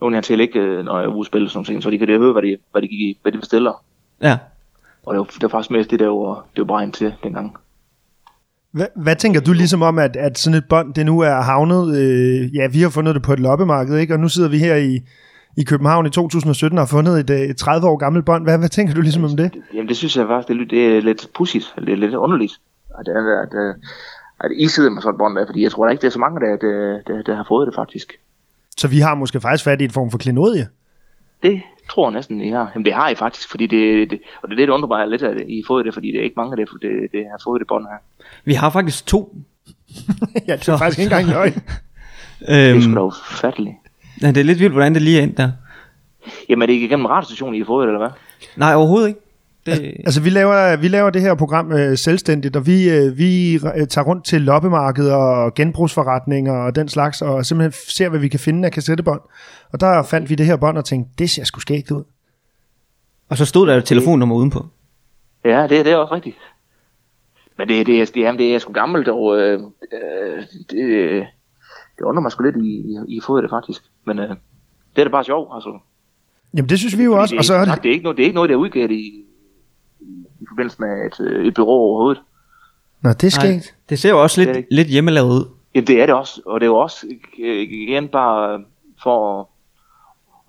nogen, 0.01 0.15
jeg 0.15 0.25
til 0.25 0.41
ikke, 0.41 0.59
øh, 0.59 0.85
når 0.85 1.01
jeg 1.01 1.27
spille 1.27 1.49
sådan 1.49 1.67
noget, 1.69 1.83
så 1.83 1.91
de 1.91 1.99
kan 1.99 2.09
det 2.09 2.19
høre, 2.19 2.33
hvad 2.33 2.43
de, 2.43 2.57
hvad 2.73 2.83
de, 2.83 2.89
gik, 2.89 3.19
hvad 3.23 3.33
de 3.33 3.39
bestiller. 3.39 3.85
Ja. 4.23 4.39
Og 5.07 5.15
det 5.15 5.19
var, 5.19 5.25
det 5.25 5.43
var 5.43 5.49
faktisk 5.49 5.71
mest 5.71 5.91
det, 5.91 6.01
der 6.01 6.09
var, 6.09 6.47
det 6.57 6.61
var 6.61 6.65
bare 6.65 6.83
ind 6.83 6.93
til 6.93 7.15
dengang. 7.23 7.57
Hvad, 8.73 8.87
hvad 8.97 9.17
tænker 9.17 9.41
du 9.41 9.53
ligesom 9.53 9.83
om, 9.83 9.99
at, 9.99 10.17
at 10.17 10.39
sådan 10.39 10.59
et 10.59 10.65
bånd, 10.69 10.95
det 10.95 11.07
nu 11.07 11.21
er 11.21 11.41
havnet... 11.41 11.97
Øh, 11.99 12.57
ja, 12.57 12.67
vi 12.69 12.81
har 12.81 12.91
fundet 12.91 13.15
det 13.15 13.23
på 13.23 13.33
et 13.33 13.41
loppemarked, 13.41 13.99
ikke? 13.99 14.15
Og 14.15 14.21
nu 14.21 14.29
sidder 14.29 14.49
vi 14.49 14.59
her 14.59 14.77
i, 14.77 15.01
i 15.57 15.65
København 15.65 16.07
i 16.07 16.11
2017 16.11 16.79
og 16.79 16.83
har 16.83 16.87
fundet 16.87 17.21
et, 17.21 17.31
øh, 17.31 17.41
et 17.41 17.57
30 17.57 17.87
år 17.89 17.97
gammelt 17.97 18.25
bånd. 18.27 18.45
Hvad, 18.45 18.59
hvad 18.59 18.69
tænker 18.69 18.95
du 18.95 19.01
ligesom 19.01 19.25
om 19.25 19.37
det? 19.37 19.51
Jamen 19.75 19.89
det 19.89 19.97
synes 19.97 20.17
jeg 20.17 20.27
faktisk, 20.27 20.49
det 20.49 20.55
er, 20.55 20.59
lidt- 20.59 20.71
det 20.71 20.97
er 20.97 21.01
lidt 21.01 21.27
pudsigt, 21.35 21.75
det 21.79 21.89
er 21.89 21.97
lidt 21.97 22.15
underligt. 22.15 22.53
At, 22.99 23.09
at, 23.09 23.27
at, 23.27 23.75
at, 24.41 24.51
I 24.57 24.69
sidder 24.69 24.91
med 24.91 25.03
sådan 25.03 25.15
et 25.15 25.19
bånd 25.19 25.37
der, 25.37 25.47
fordi 25.47 25.63
jeg 25.63 25.71
tror 25.71 25.85
da 25.85 25.91
ikke, 25.91 26.01
det 26.01 26.07
er 26.07 26.11
så 26.13 26.19
mange, 26.19 26.41
der, 26.41 26.57
der, 26.57 26.99
der, 27.07 27.23
der 27.23 27.37
har 27.37 27.45
fået 27.49 27.67
det 27.67 27.75
faktisk. 27.75 28.13
Så 28.77 28.89
vi 28.89 28.99
har 28.99 29.15
måske 29.15 29.41
faktisk 29.41 29.65
fat 29.65 29.81
i 29.81 29.85
et 29.85 29.93
form 29.93 30.11
for 30.11 30.19
klenodie. 30.19 30.69
Det 31.43 31.61
tror 31.91 32.09
jeg 32.09 32.15
næsten, 32.15 32.41
I 32.41 32.51
har. 32.51 32.71
Jamen 32.75 32.85
det 32.85 32.95
har 32.95 33.09
I 33.09 33.15
faktisk, 33.15 33.51
fordi 33.51 33.67
det, 33.67 34.11
det 34.11 34.21
og 34.43 34.49
det 34.49 34.55
er 34.55 34.57
det, 34.57 34.69
der 34.69 34.75
undrer 34.75 34.89
mig 34.89 35.09
lidt, 35.09 35.23
at 35.23 35.37
I 35.49 35.57
har 35.61 35.67
fået 35.67 35.85
det, 35.85 35.95
fordi 35.95 36.09
det 36.13 36.21
er 36.21 36.25
ikke 36.25 36.35
mange, 36.37 36.57
der 36.57 36.65
det, 36.65 37.13
det 37.13 37.25
har 37.31 37.41
fået 37.45 37.61
det 37.61 37.69
bånd 37.69 37.87
her. 37.87 37.99
Vi 38.45 38.55
har 38.55 38.71
faktisk 38.71 39.07
to. 39.07 39.37
ja, 40.49 40.57
det 40.57 40.69
er 40.69 40.77
faktisk 40.79 40.99
ikke 40.99 41.15
engang 41.15 41.29
løgn. 41.29 41.53
Det 42.47 42.49
er 42.71 42.81
sgu 42.81 42.87
Øhm, 42.89 42.95
da 42.95 43.01
ufatteligt. 43.01 43.75
ja, 44.23 44.29
det 44.29 44.37
er 44.37 44.43
lidt 44.45 44.59
vildt, 44.59 44.73
hvordan 44.73 44.95
det 44.95 45.03
lige 45.03 45.19
er 45.19 45.23
endt 45.23 45.37
der. 45.37 45.53
Jamen 46.49 46.63
er 46.63 46.67
det 46.67 46.73
ikke 46.73 46.87
igennem 46.87 47.07
radiostationen, 47.07 47.55
I 47.55 47.59
har 47.59 47.67
fået 47.67 47.87
eller 47.87 47.99
hvad? 47.99 48.09
Nej, 48.57 48.75
overhovedet 48.75 49.09
ikke. 49.09 49.21
Det, 49.67 49.95
Altså, 50.05 50.21
vi 50.21 50.31
laver, 50.31 50.77
vi 50.77 50.89
laver 50.89 51.11
det 51.11 51.23
her 51.23 51.35
program 51.35 51.73
øh, 51.73 51.99
selvstændigt, 51.99 52.57
og 52.57 52.67
vi, 52.67 52.91
øh, 52.91 53.19
vi 53.19 53.55
øh, 53.55 53.87
tager 53.89 54.05
rundt 54.05 54.25
til 54.25 54.41
loppemarkeder 54.43 55.15
og 55.17 55.55
genbrugsforretninger 55.55 56.53
og 56.53 56.75
den 56.75 56.89
slags, 56.89 57.23
og 57.23 57.47
simpelthen 57.47 57.73
ser, 57.89 58.09
hvad 58.09 58.21
vi 58.21 58.29
kan 58.29 58.41
finde 58.41 58.67
af 58.67 58.73
kassettebånd. 58.73 59.21
Og 59.73 59.81
der 59.81 60.03
fandt 60.03 60.31
vi 60.31 60.35
det 60.35 60.47
her 60.47 60.57
bånd 60.57 60.79
og 60.79 60.85
tænkte, 60.85 61.13
det 61.19 61.31
ser 61.31 61.45
sgu 61.45 61.61
skægt 61.61 61.91
ud. 61.91 62.03
og 63.29 63.37
så 63.37 63.45
stod 63.45 63.67
der 63.67 63.77
et 63.77 63.85
telefonnummer 63.85 64.37
udenpå. 64.37 64.67
Ja, 65.45 65.63
det, 65.63 65.71
det 65.85 65.93
er 65.93 65.97
også 65.97 66.15
rigtigt. 66.15 66.37
Men 67.59 67.69
det, 67.69 67.87
det, 67.87 68.01
er, 68.03 68.07
det, 68.15 68.27
er, 68.27 68.33
det 68.33 68.55
er 68.55 68.59
sgu 68.59 68.73
gammelt, 68.73 69.09
og 69.09 69.41
øh, 69.41 69.61
øh, 69.93 70.43
det, 70.71 71.27
det 71.99 72.05
undrer 72.05 72.21
mig 72.23 72.33
sgu 72.33 72.43
lidt, 72.45 72.57
I, 72.57 72.69
I, 72.69 72.99
I 73.09 73.15
har 73.19 73.23
fået 73.27 73.43
det 73.43 73.51
faktisk. 73.51 73.83
Men 74.05 74.19
øh, 74.19 74.29
det 74.97 75.01
er 75.01 75.05
da 75.05 75.11
bare 75.11 75.25
sjovt, 75.25 75.55
altså. 75.55 75.79
Jamen, 76.57 76.69
det 76.69 76.79
synes 76.79 76.99
vi 76.99 77.05
jo 77.05 77.21
også. 77.21 77.33
det, 77.33 77.39
Og 77.39 77.45
så 77.45 77.55
er 77.55 77.65
det, 77.65 77.83
det, 77.83 77.89
er 77.89 77.93
ikke 77.93 78.03
noget, 78.03 78.17
det 78.17 78.23
er 78.23 78.27
ikke 78.27 78.35
noget, 78.35 78.49
der 78.51 78.55
er 78.57 78.59
udgivet 78.61 78.91
i, 78.91 79.25
i, 80.41 80.45
forbindelse 80.49 80.77
med 80.81 81.07
et, 81.07 81.21
øh, 81.21 81.47
et 81.47 81.55
bureau 81.55 81.73
overhovedet. 81.81 82.23
Nå, 83.01 83.11
det 83.11 83.25
er 83.25 83.39
Nej, 83.45 83.59
skægt. 83.59 83.77
det 83.89 83.99
ser 83.99 84.11
jo 84.11 84.23
også 84.23 84.41
Det 84.41 84.47
lidt, 84.49 84.57
ikke. 84.57 84.75
lidt 84.75 84.89
hjemmelavet 84.89 85.29
ud. 85.31 85.45
Jamen 85.75 85.87
det 85.87 86.03
er 86.03 86.07
det 86.07 86.15
også, 86.15 86.43
og 86.47 86.61
det 86.61 86.67
er 86.67 86.71
jo 86.71 86.77
også 86.77 87.07
øh, 87.39 87.63
igen 87.63 88.09
bare 88.09 88.65
for 89.03 89.41
at, 89.41 89.47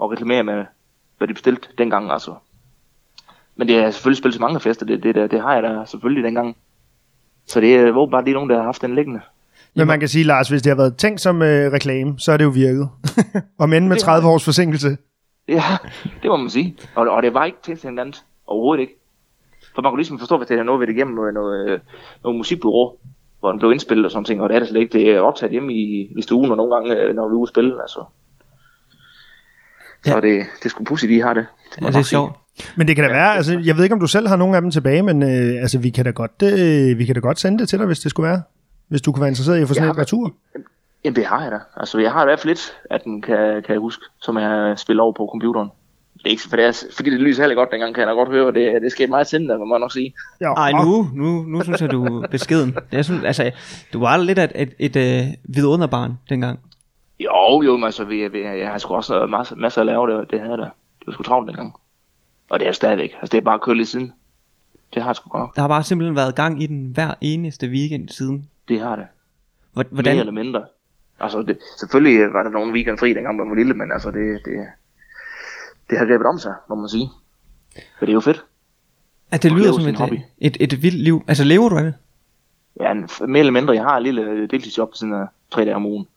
at 0.03 0.11
reklamere 0.11 0.43
med, 0.43 0.65
hvad 1.17 1.27
de 1.27 1.33
bestilte 1.33 1.67
dengang, 1.77 2.11
altså. 2.11 2.35
Men 3.55 3.67
det 3.67 3.75
er 3.75 3.91
selvfølgelig 3.91 4.17
spillet 4.17 4.33
til 4.33 4.41
mange 4.41 4.59
fester, 4.59 4.85
det, 4.85 5.03
det, 5.03 5.15
det, 5.15 5.31
det 5.31 5.41
har 5.41 5.53
jeg 5.53 5.63
da 5.63 5.85
selvfølgelig 5.85 6.23
dengang. 6.23 6.57
Så 7.47 7.61
det 7.61 7.75
er 7.75 7.91
åbenbart 7.91 8.23
lige 8.23 8.33
nogen, 8.33 8.49
der 8.49 8.57
har 8.57 8.63
haft 8.63 8.81
den 8.81 8.95
liggende. 8.95 9.21
Men 9.75 9.87
man 9.87 9.99
kan 9.99 10.09
sige, 10.09 10.23
Lars, 10.23 10.49
hvis 10.49 10.61
det 10.61 10.69
har 10.69 10.77
været 10.77 10.97
tænkt 10.97 11.21
som 11.21 11.41
øh, 11.41 11.71
reklame, 11.71 12.19
så 12.19 12.31
er 12.31 12.37
det 12.37 12.43
jo 12.43 12.49
virket. 12.49 12.89
Om 13.59 13.73
end 13.73 13.87
med 13.87 13.95
Det 13.95 14.03
har 14.03 14.13
30 14.13 14.29
års 14.29 14.43
forsinkelse. 14.43 14.97
Ja, 15.47 15.63
det 16.21 16.29
må 16.29 16.37
man 16.37 16.49
sige. 16.49 16.77
Og, 16.95 17.09
og 17.09 17.23
det 17.23 17.33
var 17.33 17.45
ikke 17.45 17.57
til 17.63 17.87
en 17.87 17.99
andet. 17.99 18.23
Overhovedet 18.47 18.81
ikke. 18.81 18.93
For 19.75 19.81
man 19.81 19.91
kunne 19.91 19.99
ligesom 19.99 20.19
forstå, 20.19 20.37
hvis 20.37 20.47
det 20.47 20.59
er 20.59 20.63
noget 20.63 20.79
ved 20.79 20.87
det 20.87 20.93
igennem 20.93 21.15
noget, 21.15 21.33
noget, 21.33 21.69
øh, 21.69 21.79
noget 22.23 22.37
musikbureau, 22.37 22.97
hvor 23.39 23.51
den 23.51 23.59
blev 23.59 23.71
indspillet 23.71 24.05
og 24.05 24.11
sådan 24.11 24.25
ting, 24.25 24.41
og 24.41 24.49
det 24.49 24.55
er 24.55 24.59
det 24.59 24.67
slet 24.67 24.81
ikke. 24.81 24.97
Det 24.97 25.09
er 25.09 25.19
optaget 25.19 25.51
hjemme 25.51 25.73
i, 25.73 26.13
i 26.17 26.21
stuen, 26.21 26.51
og 26.51 26.57
nogle 26.57 26.75
gange, 26.75 26.95
øh, 26.95 27.15
når 27.15 27.27
vi 27.27 27.33
er 27.33 27.37
ude 27.37 27.43
at 27.43 27.49
spille, 27.49 27.81
altså. 27.81 28.03
Så 30.03 30.09
Ja. 30.09 30.15
ja. 30.15 30.21
det, 30.21 30.45
det 30.59 30.65
er 30.65 30.69
sgu 30.69 30.83
pudsigt, 30.83 31.09
de 31.09 31.21
har 31.21 31.33
det. 31.33 31.45
må 31.81 31.87
Ja, 31.87 31.91
det 31.91 31.99
er 31.99 32.03
sjovt. 32.03 32.33
Men 32.77 32.87
det 32.87 32.95
kan 32.95 33.05
da 33.05 33.11
være, 33.11 33.35
altså, 33.35 33.59
jeg 33.63 33.75
ved 33.77 33.83
ikke, 33.83 33.93
om 33.93 33.99
du 33.99 34.07
selv 34.07 34.27
har 34.27 34.35
nogle 34.35 34.55
af 34.55 34.61
dem 34.61 34.71
tilbage, 34.71 35.01
men 35.03 35.23
øh, 35.23 35.61
altså, 35.61 35.79
vi 35.79 35.89
kan, 35.89 36.05
da 36.05 36.11
godt, 36.11 36.31
øh, 36.43 36.97
vi 36.99 37.05
kan 37.05 37.15
da 37.15 37.21
godt 37.21 37.39
sende 37.39 37.59
det 37.59 37.69
til 37.69 37.79
dig, 37.79 37.85
hvis 37.87 37.99
det 37.99 38.09
skulle 38.11 38.29
være. 38.29 38.41
Hvis 38.87 39.01
du 39.01 39.11
kunne 39.11 39.21
være 39.21 39.29
interesseret 39.29 39.59
i 39.59 39.61
at 39.61 39.67
få 39.67 39.73
sådan 39.73 39.87
Ja, 39.87 39.93
men- 39.93 40.01
retur. 40.01 40.33
Jamen 41.05 41.15
det 41.15 41.25
har 41.25 41.41
jeg 41.43 41.51
da. 41.51 41.59
Altså 41.77 41.99
jeg 41.99 42.11
har 42.11 42.21
i 42.23 42.25
hvert 42.25 42.39
fald 42.39 42.49
lidt 42.49 42.73
af 42.91 42.99
den, 42.99 43.21
kan, 43.21 43.37
kan 43.37 43.69
jeg 43.73 43.79
huske, 43.79 44.03
som 44.21 44.37
jeg 44.37 44.73
spiller 44.77 45.03
over 45.03 45.13
på 45.13 45.27
computeren. 45.31 45.69
Det 46.13 46.25
er 46.25 46.29
ikke, 46.29 46.43
for 46.49 46.55
det 46.55 46.65
er, 46.65 46.83
fordi 46.95 47.09
det 47.09 47.19
lyser 47.19 47.43
heller 47.43 47.55
godt 47.55 47.71
dengang, 47.71 47.95
kan 47.95 48.01
jeg 48.01 48.07
da 48.07 48.13
godt 48.13 48.29
høre, 48.29 48.51
det, 48.53 48.81
det 48.81 48.91
skete 48.91 49.09
meget 49.09 49.27
siden, 49.27 49.47
må 49.47 49.75
jeg 49.75 49.79
nok 49.79 49.91
sige. 49.93 50.13
Ja, 50.41 50.53
Ej, 50.53 50.71
og- 50.73 50.85
nu, 50.85 51.07
nu, 51.13 51.43
nu 51.43 51.63
synes 51.63 51.81
jeg, 51.81 51.91
du 51.91 52.05
er 52.05 52.27
beskeden. 52.27 52.75
Jeg 52.91 53.05
synes, 53.05 53.23
altså, 53.23 53.51
du 53.93 53.99
var 53.99 54.17
lidt 54.17 54.39
af 54.39 54.43
et, 54.43 54.51
et, 54.79 54.95
et, 54.95 54.95
et 55.19 55.35
vidunderbarn 55.43 56.13
dengang. 56.29 56.59
Jo, 57.19 57.61
jo, 57.61 57.77
men 57.77 57.83
altså, 57.83 58.03
vi, 58.03 58.27
vi, 58.27 58.41
jeg 58.43 58.69
har 58.71 58.77
sgu 58.77 58.93
også 58.93 59.25
masser, 59.25 59.55
masser 59.55 59.81
at 59.81 59.85
lave 59.87 60.11
det, 60.19 60.31
det 60.31 60.39
her 60.39 60.55
der. 60.55 60.69
Det 60.99 61.07
var 61.07 61.13
sgu 61.13 61.23
travlt 61.23 61.47
dengang. 61.47 61.73
Og 62.49 62.59
det 62.59 62.67
er 62.67 62.71
stadigvæk. 62.71 63.13
Altså 63.21 63.31
det 63.31 63.37
er 63.37 63.41
bare 63.41 63.59
kørt 63.59 63.77
lidt 63.77 63.87
siden. 63.89 64.13
Det 64.93 65.03
har 65.03 65.13
sgu 65.13 65.29
godt. 65.29 65.55
Der 65.55 65.61
har 65.61 65.67
bare 65.67 65.83
simpelthen 65.83 66.15
været 66.15 66.35
gang 66.35 66.63
i 66.63 66.67
den 66.67 66.91
hver 66.93 67.13
eneste 67.21 67.67
weekend 67.67 68.09
siden. 68.09 68.49
Det 68.67 68.79
har 68.79 68.95
det. 68.95 69.05
Hvor- 69.73 69.85
Hvordan? 69.91 70.13
Mere 70.15 70.19
eller 70.19 70.33
mindre. 70.43 70.63
Altså, 71.19 71.41
det, 71.41 71.57
selvfølgelig 71.79 72.33
var 72.33 72.43
der 72.43 72.49
nogle 72.49 72.73
weekend 72.73 72.97
fri, 72.97 73.13
dengang 73.13 73.37
man 73.37 73.49
var 73.49 73.55
lille, 73.55 73.73
men 73.73 73.91
altså, 73.91 74.11
det, 74.11 74.41
det, 74.45 74.53
det 75.89 75.97
har 75.97 76.05
grebet 76.05 76.27
om 76.27 76.39
sig, 76.39 76.53
må 76.69 76.75
man 76.75 76.89
sige. 76.89 77.09
Men 77.75 77.81
det 78.01 78.09
er 78.09 78.13
jo 78.13 78.19
fedt. 78.19 78.45
At 79.31 79.43
det 79.43 79.51
Og 79.51 79.57
lyder 79.57 79.71
som 79.73 79.87
et, 79.87 79.95
hobby. 79.95 80.13
et, 80.37 80.57
et, 80.59 80.73
et 80.73 80.83
vildt 80.83 80.99
liv. 80.99 81.23
Altså 81.27 81.43
lever 81.43 81.69
du 81.69 81.77
af 81.77 81.83
det? 81.83 81.93
Ja, 82.79 82.91
en, 82.91 83.09
mere 83.27 83.39
eller 83.39 83.51
mindre. 83.51 83.73
Jeg 83.73 83.83
har 83.83 83.97
et 83.97 84.03
lille 84.03 84.47
deltidsjob 84.47 84.89
på 84.89 84.95
sådan 84.95 85.13
uh, 85.21 85.27
tre 85.51 85.65
dage 85.65 85.75
om 85.75 85.85
ugen. 85.85 86.07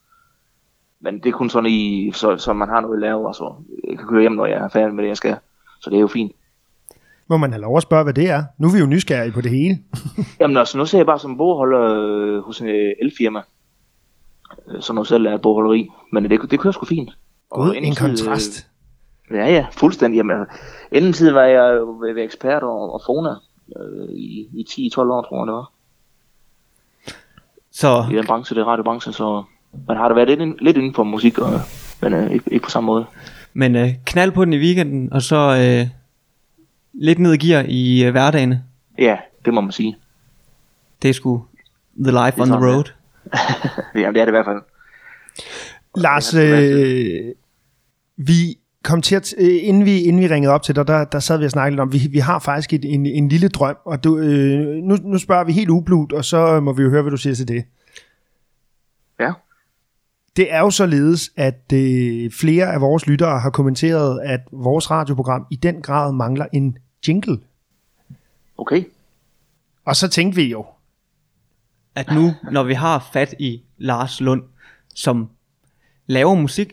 Men 1.01 1.19
det 1.19 1.27
er 1.27 1.33
kun 1.33 1.51
sådan 1.51 1.71
i, 1.71 2.13
så, 2.15 2.37
så 2.37 2.53
man 2.53 2.69
har 2.69 2.81
noget 2.81 2.95
at 2.97 3.01
lave, 3.01 3.27
altså. 3.29 3.55
Jeg 3.89 3.99
kan 3.99 4.07
køre 4.09 4.21
hjem, 4.21 4.33
når 4.33 4.47
jeg 4.47 4.57
er 4.65 4.69
færdig 4.69 4.95
med 4.95 5.03
det, 5.05 5.09
jeg 5.09 5.17
skal. 5.17 5.37
Så 5.81 5.91
det 5.91 5.97
er 5.97 6.01
jo 6.01 6.07
fint. 6.07 6.33
Må 7.29 7.37
man 7.37 7.53
have 7.53 7.61
lov 7.63 7.77
at 7.77 7.83
spørge, 7.83 8.05
hvad 8.05 8.15
det 8.15 8.31
er? 8.31 8.45
Nu 8.59 8.69
er 8.69 8.73
vi 8.73 8.79
jo 8.79 8.87
nysgerrige 8.87 9.33
på 9.33 9.41
det 9.41 9.51
hele. 9.51 9.79
Jamen 10.41 10.57
altså, 10.57 10.79
nu 10.79 10.87
ser 10.87 10.99
jeg 10.99 11.07
bare 11.07 11.19
som 11.19 11.37
bogholder 11.37 11.81
øh, 11.81 12.39
hos 12.43 12.61
en 12.61 12.69
øh, 12.69 12.93
elfirma. 13.03 13.41
Øh, 14.69 14.83
som 14.83 14.97
nu 14.97 15.05
selv 15.05 15.27
er 15.27 15.37
bogholderi. 15.37 15.89
Men 16.13 16.31
det, 16.31 16.51
det 16.51 16.61
kører 16.61 16.73
sgu 16.73 16.87
fint. 16.87 17.11
Og 17.51 17.77
inden 17.77 17.85
en 17.91 17.95
tid, 17.97 18.05
øh, 18.05 18.09
kontrast. 18.11 18.67
Ja, 19.31 19.47
ja, 19.53 19.67
fuldstændig. 19.73 20.17
Jamen, 20.19 20.37
altså, 20.41 20.57
inden 20.93 21.13
tid 21.13 21.31
var 21.31 21.43
jeg 21.43 21.77
jo 21.81 21.99
ved- 22.01 22.25
ekspert 22.25 22.63
og, 22.63 22.93
og 22.95 23.01
Fona 23.07 23.31
øh, 23.77 24.09
i, 24.09 24.49
i 24.55 24.91
10-12 24.95 25.01
år, 25.01 25.23
tror 25.23 25.41
jeg 25.41 25.47
det 25.47 25.55
var. 25.55 25.73
Så 27.73 28.05
I 28.13 28.17
den 28.17 28.27
branche, 28.27 28.55
det 28.57 28.61
er 28.61 28.65
radiobranchen, 28.65 29.13
så 29.13 29.43
man 29.89 29.97
har 29.97 30.09
da 30.09 30.15
været 30.15 30.29
lidt, 30.39 30.63
lidt 30.63 30.77
inden 30.77 30.95
for 30.95 31.05
musik, 31.05 31.39
og, 31.39 31.51
men 32.03 32.13
øh, 32.13 32.31
ikke, 32.31 32.45
ikke 32.53 32.65
på 32.65 32.71
samme 32.71 32.87
måde. 32.87 33.07
Men 33.59 33.77
øh, 33.77 33.95
knald 34.07 34.33
på 34.33 34.45
den 34.45 34.53
i 34.53 34.59
weekenden, 34.59 35.13
og 35.13 35.23
så 35.23 35.37
øh, 35.37 35.89
lidt 36.93 37.19
ned 37.19 37.33
i 37.33 37.47
gear 37.47 37.65
i 37.69 38.05
øh, 38.05 38.11
hverdagene. 38.11 38.65
Ja, 38.99 39.17
det 39.45 39.55
må 39.55 39.61
man 39.61 39.73
sige. 39.73 39.97
Det 41.03 41.09
er 41.09 41.13
sgu 41.13 41.45
the 42.05 42.11
life 42.11 42.39
er 42.39 42.43
on 42.43 42.49
the 42.49 42.57
road. 42.57 42.85
Jamen, 43.95 44.15
det 44.15 44.21
er 44.21 44.25
det 44.25 44.27
i 44.27 44.31
hvert 44.31 44.45
fald. 44.45 44.63
Lars, 45.97 46.29
det 46.29 46.73
øh, 46.73 47.35
vi 48.17 48.59
kom 48.85 49.03
til 49.03 49.17
at, 49.17 49.35
øh, 49.39 49.59
inden, 49.63 49.85
vi, 49.85 50.01
inden 50.01 50.23
vi 50.23 50.27
ringede 50.27 50.53
op 50.53 50.63
til 50.63 50.77
dig, 50.77 50.87
der, 50.87 51.05
der 51.05 51.19
sad 51.19 51.39
vi 51.39 51.45
og 51.45 51.51
snakkede 51.51 51.73
lidt 51.73 51.81
om, 51.81 51.93
vi, 51.93 51.99
vi 52.11 52.19
har 52.19 52.39
faktisk 52.39 52.73
et, 52.73 52.85
en, 52.85 53.07
en 53.07 53.29
lille 53.29 53.49
drøm, 53.49 53.77
og 53.85 54.05
du, 54.05 54.19
øh, 54.19 54.77
nu, 54.77 54.97
nu 55.03 55.19
spørger 55.19 55.45
vi 55.45 55.53
helt 55.53 55.71
ublut, 55.71 56.13
og 56.13 56.25
så 56.25 56.61
må 56.61 56.73
vi 56.73 56.83
jo 56.83 56.91
høre, 56.91 57.03
hvad 57.03 57.11
du 57.11 57.17
siger 57.17 57.35
til 57.35 57.49
det. 57.49 57.65
Ja. 59.21 59.33
Det 60.37 60.53
er 60.53 60.61
jo 60.61 60.71
således, 60.71 61.31
at 61.37 61.73
øh, 61.73 62.31
flere 62.31 62.73
af 62.73 62.81
vores 62.81 63.07
lyttere 63.07 63.41
har 63.41 63.51
kommenteret, 63.51 64.21
at 64.25 64.41
vores 64.53 64.91
radioprogram 64.91 65.47
i 65.51 65.57
den 65.57 65.83
grad 65.83 66.13
mangler 66.13 66.47
en 66.53 66.79
jingle. 67.09 67.39
Okay. 68.59 68.85
Og 69.85 69.97
så 69.97 70.09
tænkte 70.09 70.37
vi 70.37 70.51
jo, 70.51 70.67
At 71.95 72.11
nu, 72.15 72.35
når 72.53 72.63
vi 72.63 72.75
har 72.75 73.09
fat 73.13 73.35
i 73.39 73.63
Lars 73.79 74.21
Lund, 74.21 74.43
som 74.95 75.29
laver 76.07 76.35
musik, 76.35 76.73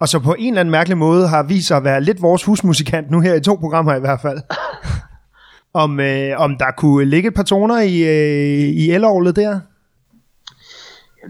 og 0.00 0.08
så 0.08 0.18
på 0.18 0.34
en 0.38 0.48
eller 0.48 0.60
anden 0.60 0.72
mærkelig 0.72 0.98
måde 0.98 1.28
har 1.28 1.42
vist 1.42 1.66
sig 1.68 1.76
at 1.76 1.84
være 1.84 2.00
lidt 2.00 2.22
vores 2.22 2.44
husmusikant, 2.44 3.10
nu 3.10 3.20
her 3.20 3.34
i 3.34 3.40
to 3.40 3.54
programmer 3.54 3.94
i 3.94 4.00
hvert 4.00 4.20
fald. 4.20 4.40
om, 5.84 6.00
øh, 6.00 6.40
om 6.40 6.58
der 6.58 6.70
kunne 6.76 7.04
ligge 7.04 7.28
et 7.28 7.34
par 7.34 7.42
toner 7.42 7.80
i, 7.80 8.02
øh, 8.02 8.68
i 8.68 8.90
elåret 8.90 9.36
der. 9.36 9.60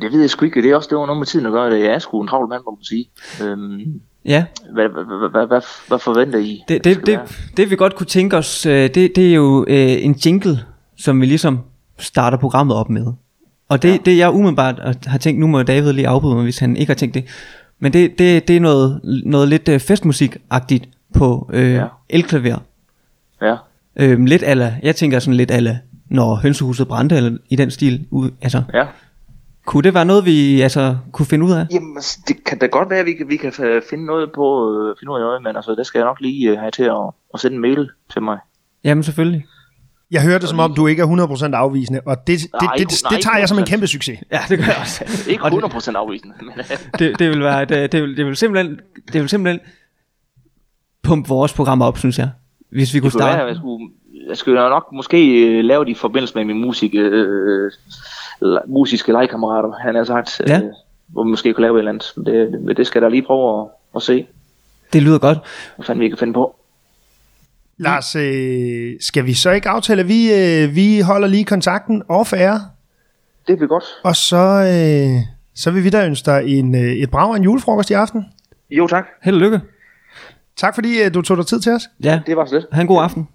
Det 0.01 0.13
ved 0.13 0.21
jeg 0.21 0.31
sgu 0.31 0.45
ikke. 0.45 0.63
Det 0.63 0.71
er 0.71 0.77
også 0.77 0.89
det 0.91 0.99
var 0.99 1.07
noget 1.07 1.19
med 1.19 1.27
tiden 1.27 1.47
at 1.47 1.53
gøre 1.53 1.71
det. 1.71 1.81
Jeg 1.81 1.95
er 1.95 1.99
sgu 1.99 2.23
en 2.23 2.29
travl 2.29 2.49
mand, 2.49 2.63
må 2.65 2.71
man 2.71 2.85
sige. 2.85 3.11
Øhm, 3.43 4.01
ja, 4.25 4.45
hvad, 4.73 4.89
hvad, 4.89 5.31
hvad, 5.31 5.47
hvad, 5.47 5.63
hvad, 5.89 5.99
forventer 5.99 6.39
I? 6.39 6.63
det, 6.69 6.85
det, 6.85 7.07
det, 7.07 7.21
det 7.57 7.71
vi 7.71 7.77
godt 7.77 7.97
kunne 7.97 8.07
tænke 8.07 8.37
os, 8.37 8.67
øh, 8.67 8.73
det, 8.95 9.17
det 9.17 9.31
er 9.31 9.35
jo 9.35 9.65
øh, 9.69 10.05
en 10.05 10.13
jingle, 10.13 10.61
som 10.97 11.21
vi 11.21 11.27
ligesom 11.27 11.59
starter 11.99 12.39
programmet 12.39 12.77
op 12.77 12.91
med. 12.91 13.07
Og 13.69 13.83
det, 13.83 13.93
ja. 13.93 13.97
Det 14.05 14.19
jeg 14.19 14.31
umiddelbart 14.31 14.97
har 15.07 15.19
tænkt, 15.19 15.41
nu 15.41 15.47
må 15.47 15.63
David 15.63 15.93
lige 15.93 16.09
afbryde 16.09 16.35
mig, 16.35 16.45
hvis 16.45 16.59
han 16.59 16.77
ikke 16.77 16.91
har 16.91 16.95
tænkt 16.95 17.15
det, 17.15 17.25
men 17.79 17.93
det, 17.93 18.19
det, 18.19 18.49
det 18.49 18.57
er 18.57 18.61
noget, 18.61 19.01
noget 19.25 19.49
lidt 19.49 19.69
øh, 19.69 19.81
festmusikagtigt 19.81 20.89
på 21.15 21.51
øh, 21.53 21.73
ja. 21.73 21.87
Elklaver. 22.09 22.59
Ja. 23.43 23.57
Øhm, 23.97 24.27
lidt 24.27 24.43
ala, 24.43 24.77
jeg 24.83 24.97
tænker 24.97 25.19
sådan 25.19 25.37
lidt 25.37 25.51
ala, 25.51 25.79
når 26.09 26.35
hønsehuset 26.35 26.89
brændte, 26.89 27.17
eller 27.17 27.39
i 27.51 27.57
den 27.57 27.71
stil. 27.71 28.07
Ud, 28.11 28.31
altså, 28.43 28.63
Ja. 28.75 28.87
Kunne 29.67 29.83
det 29.83 29.95
være 29.95 30.05
noget, 30.05 30.25
vi 30.25 30.61
altså, 30.61 30.97
kunne 31.13 31.27
finde 31.27 31.45
ud 31.45 31.53
af? 31.53 31.67
Jamen, 31.73 31.97
altså, 31.97 32.19
det 32.29 32.45
kan 32.45 32.59
da 32.59 32.67
godt 32.67 32.91
være, 32.91 32.99
at 32.99 33.07
vi 33.07 33.13
kan, 33.13 33.29
vi 33.29 33.37
kan 33.37 33.53
finde 33.91 34.07
noget 34.07 34.33
på, 34.35 34.45
øh, 34.73 34.97
finde 35.01 35.11
ud 35.13 35.17
af 35.17 35.21
noget, 35.21 35.43
men 35.43 35.57
altså, 35.57 35.75
det 35.75 35.87
skal 35.87 35.99
jeg 35.99 36.07
nok 36.07 36.21
lige 36.21 36.51
øh, 36.51 36.59
have 36.59 36.71
til 36.71 36.83
at, 36.83 37.11
at 37.35 37.41
sende 37.41 37.55
en 37.55 37.61
mail 37.61 37.91
til 38.13 38.23
mig. 38.23 38.39
Jamen 38.85 39.05
selvfølgelig. 39.05 39.47
Jeg 40.11 40.23
hører 40.23 40.39
det 40.39 40.49
som 40.49 40.59
om, 40.59 40.75
du 40.75 40.87
ikke 40.87 41.03
er 41.03 41.07
100% 41.53 41.55
afvisende, 41.55 42.01
og 42.07 42.17
det, 42.27 42.41
det, 42.41 42.49
Nej, 42.63 42.75
det, 42.79 42.91
det, 42.91 43.01
nej, 43.05 43.11
det 43.17 43.25
tager 43.25 43.39
jeg 43.39 43.49
som 43.49 43.59
en 43.59 43.65
100%. 43.65 43.67
kæmpe 43.67 43.87
succes. 43.87 44.19
Ja, 44.33 44.41
det 44.49 44.59
gør 44.59 44.65
jeg 44.67 44.77
også. 44.81 45.05
Ikke 45.31 45.43
Og 45.45 45.51
det- 45.51 45.63
100% 45.65 45.93
afvisende, 45.97 46.35
men 46.41 46.49
øh, 46.59 46.65
det, 46.99 47.19
det 47.19 47.31
vil 47.31 47.41
være 47.41 47.63
et, 47.63 47.71
øh, 47.71 47.89
det 47.93 48.03
vil, 48.03 48.17
det 48.17 48.27
vil 48.27 48.37
simpelthen 48.37 48.81
det 49.13 49.21
vil 49.21 49.29
simpelthen 49.29 49.61
pumpe 51.03 51.29
vores 51.29 51.53
program 51.53 51.83
op, 51.83 51.99
synes 51.99 52.19
jeg. 52.19 52.31
Hvis 52.71 52.95
vi 52.95 53.01
kunne 53.01 53.11
det 53.11 53.21
være, 53.21 53.29
starte. 53.33 53.43
at 53.43 53.49
jeg 53.49 53.57
skulle, 53.57 53.89
jeg 54.29 54.37
skulle 54.37 54.61
nok 54.69 54.87
måske 54.93 55.47
øh, 55.47 55.65
lave 55.65 55.85
det 55.85 55.91
i 55.91 55.95
forbindelse 55.95 56.35
med 56.35 56.45
min 56.45 56.61
musik, 56.61 56.95
øh, 56.95 57.71
musiske 58.67 59.13
legekammerater, 59.13 59.73
han 59.73 59.95
har 59.95 60.05
sagt, 60.05 60.41
Ja. 60.47 60.57
øh, 60.59 60.63
hvor 61.07 61.25
vi 61.25 61.31
måske 61.31 61.53
kunne 61.55 61.63
lave 61.63 61.75
et 61.77 61.79
eller 61.79 61.91
andet. 61.93 62.13
Men 62.17 62.27
Det, 62.27 62.63
men 62.63 62.77
det 62.77 62.87
skal 62.87 63.03
da 63.03 63.09
lige 63.09 63.23
prøve 63.23 63.61
at, 63.63 63.69
at 63.97 64.03
se, 64.03 64.27
Det 64.93 65.03
lyder 65.03 65.19
godt. 65.19 65.39
hvad 65.77 65.85
fanden 65.87 66.01
vi 66.01 66.09
kan 66.09 66.19
finde 66.19 66.33
på. 66.33 66.57
Lars, 67.77 68.17
øh, 68.17 68.93
skal 69.01 69.27
vi 69.27 69.35
så 69.35 69.51
ikke 69.51 69.69
aftale, 69.69 70.01
at 70.01 70.09
vi, 70.09 70.33
øh, 70.35 70.75
vi 70.75 71.01
holder 71.01 71.29
lige 71.29 71.45
kontakten 71.45 72.03
off 72.09 72.33
air, 72.33 72.59
Det 73.47 73.57
bliver 73.59 73.69
godt. 73.69 73.85
og 74.05 74.17
så, 74.17 74.37
øh, 74.47 75.23
så 75.55 75.71
vil 75.71 75.85
vi 75.85 75.91
da 75.91 76.07
ønske 76.07 76.31
dig 76.31 76.59
en, 76.59 76.75
øh, 76.75 76.81
et 76.81 77.11
brag 77.11 77.29
og 77.31 77.37
en 77.37 77.43
julefrokost 77.43 77.91
i 77.91 77.93
aften. 77.93 78.25
Jo 78.71 78.87
tak, 78.87 79.07
Held 79.23 79.35
og 79.37 79.41
lykke. 79.41 79.61
Tak 80.57 80.75
fordi 80.75 81.03
øh, 81.03 81.15
du 81.15 81.23
tog 81.23 81.37
dig 81.37 81.47
tid 81.47 81.61
til 81.61 81.73
os. 81.73 81.83
Ja, 82.05 82.21
det 82.27 82.37
var 82.37 82.45
så 82.45 82.55
lidt. 82.55 82.67
ha' 82.73 82.81
en 82.81 82.87
god 82.87 83.03
aften. 83.03 83.29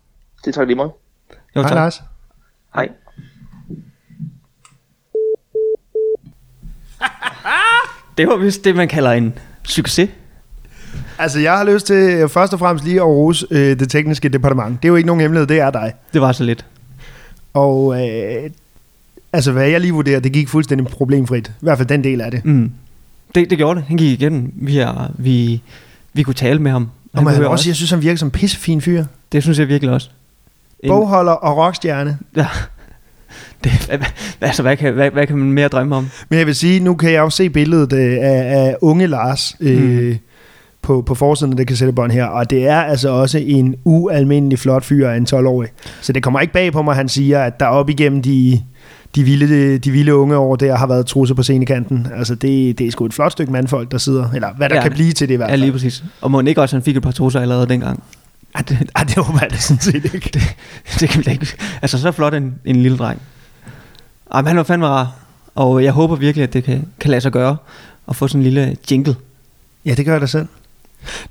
Det 0.46 0.54
tager 0.54 0.66
lige 0.66 0.76
måde. 0.78 0.90
Jo, 1.56 1.62
Hej 1.62 1.70
tak. 1.70 1.76
Lars. 1.76 2.02
Hej. 2.76 2.90
Det 8.17 8.27
var 8.27 8.36
vist 8.38 8.63
det, 8.63 8.75
man 8.75 8.88
kalder 8.88 9.12
en 9.12 9.33
succes. 9.63 10.09
Altså, 11.19 11.39
jeg 11.39 11.57
har 11.57 11.63
lyst 11.63 11.86
til 11.88 11.95
øh, 11.95 12.29
først 12.29 12.53
og 12.53 12.59
fremmest 12.59 12.86
lige 12.86 12.97
at 12.97 13.05
rose 13.05 13.47
øh, 13.51 13.79
det 13.79 13.89
tekniske 13.89 14.29
departement. 14.29 14.81
Det 14.81 14.88
er 14.88 14.89
jo 14.89 14.95
ikke 14.95 15.07
nogen 15.07 15.21
hemmelighed, 15.21 15.47
det 15.47 15.59
er 15.59 15.69
dig. 15.71 15.93
Det 16.13 16.21
var 16.21 16.31
så 16.31 16.43
lidt. 16.43 16.65
Og 17.53 18.07
øh, 18.09 18.50
altså, 19.33 19.51
hvad 19.51 19.67
jeg 19.69 19.81
lige 19.81 19.93
vurderer, 19.93 20.19
det 20.19 20.31
gik 20.31 20.47
fuldstændig 20.50 20.88
problemfrit. 20.88 21.47
I 21.47 21.51
hvert 21.59 21.77
fald 21.77 21.88
den 21.88 22.03
del 22.03 22.21
af 22.21 22.31
det. 22.31 22.45
Mm. 22.45 22.71
Det, 23.36 23.50
det 23.50 23.57
gjorde 23.57 23.79
det. 23.79 23.88
Han 23.88 23.97
gik 23.97 24.21
igen. 24.21 24.51
Vi, 24.55 24.77
er, 24.77 25.12
vi, 25.17 25.62
vi 26.13 26.24
kunne 26.24 26.33
tale 26.33 26.59
med 26.62 26.71
ham. 26.71 26.83
Og 26.83 27.19
Han 27.19 27.24
man 27.24 27.33
behøver 27.33 27.50
også, 27.51 27.69
jeg 27.69 27.75
synes, 27.75 27.91
han 27.91 28.01
virker 28.01 28.17
som 28.17 28.27
en 28.27 28.31
pissefin 28.31 28.81
fyr. 28.81 29.03
Det 29.31 29.43
synes 29.43 29.59
jeg 29.59 29.67
virkelig 29.67 29.93
også. 29.93 30.09
En- 30.79 30.89
Bogholder 30.89 31.31
og 31.31 31.57
rockstjerne. 31.57 32.17
Ja. 32.36 32.47
Det, 33.63 33.72
hvad, 33.88 33.98
altså, 34.41 34.62
hvad 34.62 34.77
kan, 34.77 34.94
hvad, 34.94 35.12
hvad 35.12 35.27
kan 35.27 35.38
man 35.38 35.51
mere 35.51 35.67
drømme 35.67 35.96
om? 35.96 36.10
Men 36.29 36.39
jeg 36.39 36.48
vil 36.48 36.56
sige, 36.56 36.79
nu 36.79 36.96
kan 36.96 37.12
jeg 37.12 37.20
jo 37.20 37.29
se 37.29 37.50
billedet 37.50 37.94
øh, 37.94 38.17
af, 38.22 38.65
af 38.67 38.75
unge 38.82 39.08
Lars 39.08 39.56
øh, 39.60 40.08
Mm. 40.08 40.17
på, 40.82 41.01
på 41.01 41.15
forsiden 41.15 41.53
af 41.53 41.58
det 41.58 41.67
kassettebånd 41.67 42.12
her, 42.12 42.25
og 42.25 42.50
det 42.50 42.67
er 42.67 42.82
altså 42.82 43.10
også 43.10 43.38
en 43.46 43.75
ualmindelig 43.84 44.60
flot 44.60 44.84
fyr 44.84 45.10
af 45.10 45.17
en 45.17 45.27
12-årig. 45.34 45.70
Så 46.01 46.13
det 46.13 46.24
kommer 46.24 46.39
ikke 46.39 46.53
bag 46.53 46.72
på 46.74 46.82
mig, 46.82 46.96
han 46.96 47.10
siger, 47.10 47.39
at 47.44 47.60
der 47.60 47.65
op 47.65 47.89
igennem 47.89 48.22
de, 48.22 48.62
de, 49.15 49.24
vilde, 49.24 49.77
de 49.77 49.91
vilde 49.91 50.15
unge 50.15 50.38
år 50.38 50.56
der 50.56 50.75
har 50.75 50.88
været 50.88 51.06
trusser 51.06 51.36
på 51.36 51.44
scenekanten. 51.44 52.08
Altså 52.15 52.36
det, 52.36 52.79
det 52.79 52.88
er 52.88 52.91
sgu 52.91 53.06
et 53.06 53.13
flot 53.13 53.32
stykke 53.32 53.51
mandfolk, 53.51 53.91
der 53.91 53.98
sidder, 53.98 54.29
eller 54.36 54.48
hvad 54.58 54.70
der 54.70 54.75
Ja, 54.75 54.82
kan 54.82 54.91
blive 54.91 55.12
til 55.12 55.27
det 55.27 55.34
i 55.34 55.38
hvert 55.38 55.48
Ja, 55.48 55.51
fald. 55.53 55.62
lige 55.62 55.72
præcis. 55.72 56.03
Og 56.22 56.32
må 56.32 56.41
ikke 56.41 56.62
også, 56.62 56.75
han 56.75 56.84
fik 56.84 56.98
et 56.98 57.03
par 57.03 57.12
trusser 57.12 57.39
allerede 57.39 57.67
dengang? 57.70 58.03
Ej, 58.56 58.62
det, 58.62 58.89
ej, 58.96 59.04
det 59.04 59.16
håber 59.16 59.39
jeg 59.42 59.51
da 59.51 59.58
sådan 59.58 59.82
set 59.82 60.13
ikke. 60.13 60.30
Det, 60.34 60.42
det 61.00 61.10
kan 61.10 61.18
vi 61.18 61.24
da 61.24 61.32
ikke. 61.32 61.48
Altså, 61.82 61.98
så 62.00 62.12
flot 62.12 62.34
en, 62.34 62.56
en 62.66 62.75
lille 62.75 62.98
dreng. 62.98 63.22
Ej, 64.32 64.42
men 64.42 64.48
han 64.48 64.58
var 64.58 64.63
fandme 64.63 64.88
rar. 64.88 65.16
Og 65.56 65.84
jeg 65.84 65.92
håber 65.92 66.16
virkelig, 66.16 66.44
at 66.44 66.54
det 66.54 66.63
kan, 66.63 66.88
kan 67.00 67.12
lade 67.12 67.22
sig 67.22 67.32
gøre 67.32 67.58
at 68.10 68.16
få 68.16 68.27
sådan 68.27 68.39
en 68.39 68.44
lille 68.44 68.77
jingle. 68.92 69.16
Ja, 69.86 69.94
det 69.94 70.06
gør 70.06 70.12
jeg 70.12 70.22
da 70.22 70.25
selv. 70.25 70.48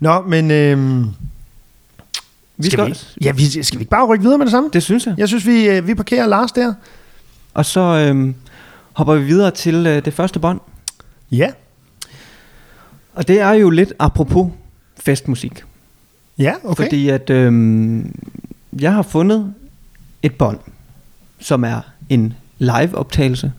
Nå, 0.01 0.21
men 0.23 0.51
øhm, 0.51 1.09
Vi 2.57 2.71
skal, 2.71 2.87
vi, 2.87 2.95
ja, 3.21 3.33
vi, 3.33 3.63
skal 3.63 3.79
vi 3.79 3.83
ikke 3.83 3.91
bare 3.91 4.07
rykke 4.07 4.23
videre 4.23 4.39
med 4.39 4.47
det 4.47 4.51
samme? 4.51 4.71
Det 4.73 4.83
synes 4.83 5.07
jeg. 5.07 5.15
Jeg 5.19 5.29
synes, 5.29 5.47
vi, 5.47 5.69
øh, 5.69 5.87
vi 5.87 5.95
parkerer 5.95 6.27
Lars 6.27 6.53
der. 6.53 6.75
Og 7.55 7.67
så 7.67 7.81
øhm, 7.81 8.35
hopper 8.93 9.15
vi 9.15 9.25
videre 9.25 9.51
til 9.51 9.87
øh, 9.87 10.05
det 10.05 10.15
første 10.15 10.39
bånd. 10.39 10.61
Ja, 11.31 11.51
Og 13.15 13.29
det 13.29 13.41
er 13.41 13.51
jo 13.53 13.71
lidt 13.71 13.93
apropos 13.99 14.53
festmusik. 15.05 15.65
Ja, 16.39 16.55
okay. 16.65 16.85
Fordi 16.85 17.09
at 17.09 17.31
øhm, 17.31 18.15
jeg 18.81 18.95
har 18.95 19.03
fundet 19.03 19.55
et 20.23 20.35
bånd, 20.35 20.59
som 21.39 21.65
er 21.65 21.81
en 22.09 22.35
live-optagelse 22.59 23.53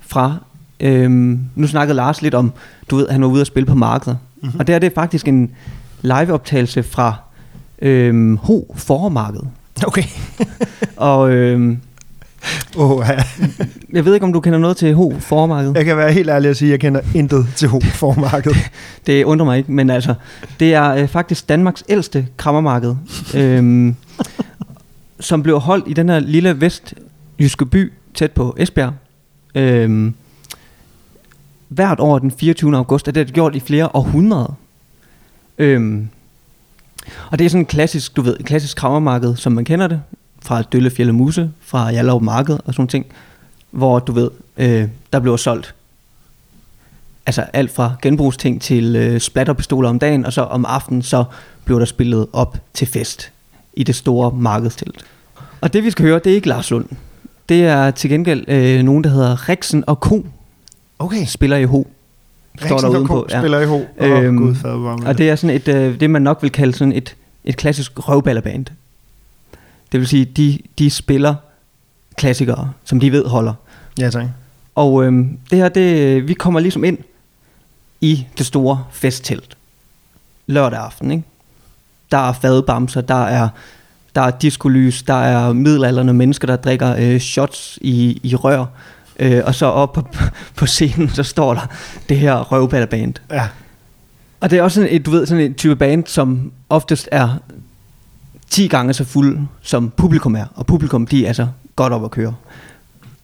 fra... 0.00 0.36
Øhm, 0.80 1.40
nu 1.54 1.66
snakkede 1.66 1.96
Lars 1.96 2.22
lidt 2.22 2.34
om, 2.34 2.52
du 2.90 2.96
ved, 2.96 3.08
han 3.08 3.22
var 3.22 3.28
ude 3.28 3.40
at 3.40 3.46
spille 3.46 3.66
på 3.66 3.74
markedet. 3.74 4.18
Mhm. 4.36 4.46
Mm-hmm. 4.46 4.60
Og 4.60 4.66
der 4.66 4.74
er 4.74 4.78
det 4.78 4.92
faktisk 4.94 5.28
en 5.28 5.50
live-optagelse 6.02 6.82
fra 6.82 7.16
øhm, 7.82 8.36
Ho 8.36 8.74
Formarked. 8.74 9.40
Okay. 9.86 10.02
Og 10.96 11.30
øhm, 11.30 11.80
Oh, 12.76 13.04
ja. 13.08 13.22
Jeg 13.92 14.04
ved 14.04 14.14
ikke, 14.14 14.26
om 14.26 14.32
du 14.32 14.40
kender 14.40 14.58
noget 14.58 14.76
til 14.76 14.94
Ho 14.94 15.14
Formarked. 15.20 15.72
Jeg 15.74 15.84
kan 15.84 15.96
være 15.96 16.12
helt 16.12 16.30
ærlig 16.30 16.50
at 16.50 16.56
sige, 16.56 16.68
at 16.68 16.72
jeg 16.72 16.80
kender 16.80 17.00
intet 17.14 17.46
til 17.56 17.68
Ho-formarkedet. 17.68 18.70
Det 19.06 19.24
undrer 19.24 19.44
mig 19.44 19.58
ikke, 19.58 19.72
men 19.72 19.90
altså, 19.90 20.14
det 20.60 20.74
er 20.74 20.94
øh, 20.94 21.08
faktisk 21.08 21.48
Danmarks 21.48 21.84
ældste 21.88 22.26
krammermarked, 22.36 22.94
øhm, 23.34 23.96
som 25.20 25.42
blev 25.42 25.60
holdt 25.60 25.84
i 25.88 25.92
den 25.92 26.08
her 26.08 26.18
lille 26.18 26.60
vestjyske 26.60 27.66
by 27.66 27.92
tæt 28.14 28.32
på 28.32 28.56
Esbjerg. 28.58 28.92
Øhm, 29.54 30.14
hvert 31.68 32.00
år 32.00 32.18
den 32.18 32.30
24. 32.30 32.76
august, 32.76 33.08
og 33.08 33.14
det 33.14 33.20
er 33.20 33.24
det 33.24 33.34
gjort 33.34 33.54
i 33.54 33.60
flere 33.60 33.88
århundreder. 33.96 34.56
Øhm, 35.58 36.08
og 37.30 37.38
det 37.38 37.44
er 37.44 37.48
sådan 37.48 37.62
en 37.62 37.66
klassisk, 37.66 38.16
du 38.16 38.22
ved, 38.22 38.36
klassisk 38.36 38.76
krammermarked, 38.76 39.36
som 39.36 39.52
man 39.52 39.64
kender 39.64 39.86
det, 39.86 40.00
fra 40.46 40.62
Døllefjælde 40.62 41.12
Muse, 41.12 41.50
fra 41.60 41.88
Jallerup 41.90 42.22
Marked 42.22 42.58
og 42.64 42.74
sådan 42.74 42.88
ting, 42.88 43.06
hvor 43.70 43.98
du 43.98 44.12
ved, 44.12 44.30
øh, 44.56 44.88
der 45.12 45.20
bliver 45.20 45.36
solgt 45.36 45.74
altså 47.26 47.42
alt 47.52 47.70
fra 47.70 47.92
genbrugsting 48.02 48.62
til 48.62 48.96
øh, 48.96 49.20
splatterpistoler 49.20 49.88
om 49.88 49.98
dagen, 49.98 50.26
og 50.26 50.32
så 50.32 50.42
om 50.42 50.64
aftenen, 50.68 51.02
så 51.02 51.24
blev 51.64 51.78
der 51.78 51.84
spillet 51.86 52.26
op 52.32 52.58
til 52.74 52.86
fest 52.86 53.32
i 53.74 53.82
det 53.82 53.94
store 53.94 54.32
markedstelt. 54.32 55.04
Og 55.60 55.72
det 55.72 55.84
vi 55.84 55.90
skal 55.90 56.04
høre, 56.04 56.20
det 56.24 56.30
er 56.30 56.34
ikke 56.34 56.48
Lars 56.48 56.70
Lund. 56.70 56.84
Det 57.48 57.64
er 57.64 57.90
til 57.90 58.10
gengæld 58.10 58.44
øh, 58.48 58.82
nogen, 58.82 59.04
der 59.04 59.10
hedder 59.10 59.48
Rexen 59.48 59.84
og 59.86 60.00
Ko, 60.00 60.26
Okay. 60.98 61.24
spiller 61.26 61.56
i 61.56 61.64
Ho. 61.64 61.86
Står 62.58 62.66
der 62.68 62.74
Riksen 62.74 62.86
og 62.88 62.92
udenpå. 62.94 63.14
Ko 63.14 63.38
spiller 63.38 63.60
i 63.60 63.66
Ho. 63.66 63.74
Åh, 64.00 64.24
Øhm, 64.24 64.38
gud 64.38 64.54
fader, 64.54 65.02
Og 65.06 65.18
det 65.18 65.30
er 65.30 65.36
sådan 65.36 65.56
et, 65.56 65.68
øh, 65.68 66.00
det 66.00 66.10
man 66.10 66.22
nok 66.22 66.38
vil 66.42 66.50
kalde 66.52 66.72
sådan 66.72 66.92
et, 66.92 67.16
et 67.44 67.56
klassisk 67.56 68.08
røvballerband. 68.08 68.66
Det 69.92 70.00
vil 70.00 70.08
sige, 70.08 70.24
de, 70.24 70.58
de 70.78 70.90
spiller 70.90 71.34
klassikere, 72.16 72.72
som 72.84 73.00
de 73.00 73.12
ved 73.12 73.24
holder. 73.24 73.54
Ja, 73.98 74.10
tak. 74.10 74.26
Og 74.74 75.04
øhm, 75.04 75.38
det 75.50 75.58
her, 75.58 75.68
det, 75.68 76.28
vi 76.28 76.34
kommer 76.34 76.60
ligesom 76.60 76.84
ind 76.84 76.98
i 78.00 78.26
det 78.38 78.46
store 78.46 78.84
festtelt. 78.90 79.56
Lørdag 80.46 80.78
aften, 80.78 81.10
ikke? 81.10 81.24
Der 82.10 82.28
er 82.28 82.32
fadbamser, 82.32 83.00
der 83.00 83.24
er, 83.24 83.48
der 84.14 84.20
er 84.20 84.30
diskolys, 84.30 85.02
der 85.02 85.14
er 85.14 85.52
middelalderne 85.52 86.12
mennesker, 86.12 86.46
der 86.46 86.56
drikker 86.56 86.94
øh, 86.98 87.20
shots 87.20 87.78
i, 87.82 88.20
i 88.22 88.34
rør. 88.34 88.66
Øh, 89.18 89.42
og 89.44 89.54
så 89.54 89.66
op 89.66 89.92
på, 89.92 90.02
på 90.56 90.66
scenen, 90.66 91.08
så 91.08 91.22
står 91.22 91.54
der 91.54 91.66
det 92.08 92.18
her 92.18 92.52
røvballerband. 92.52 93.14
Ja. 93.30 93.48
Og 94.40 94.50
det 94.50 94.58
er 94.58 94.62
også 94.62 94.74
sådan 94.74 94.94
et, 94.94 95.06
du 95.06 95.10
ved, 95.10 95.26
sådan 95.26 95.44
en 95.44 95.54
type 95.54 95.76
band, 95.76 96.06
som 96.06 96.52
oftest 96.68 97.08
er 97.12 97.38
10 98.50 98.68
gange 98.68 98.92
så 98.92 99.04
fuld, 99.04 99.38
som 99.62 99.92
publikum 99.96 100.34
er. 100.34 100.44
Og 100.54 100.66
publikum, 100.66 101.06
de 101.06 101.24
er 101.24 101.28
altså 101.28 101.46
godt 101.76 101.92
op 101.92 102.04
at 102.04 102.10
køre. 102.10 102.34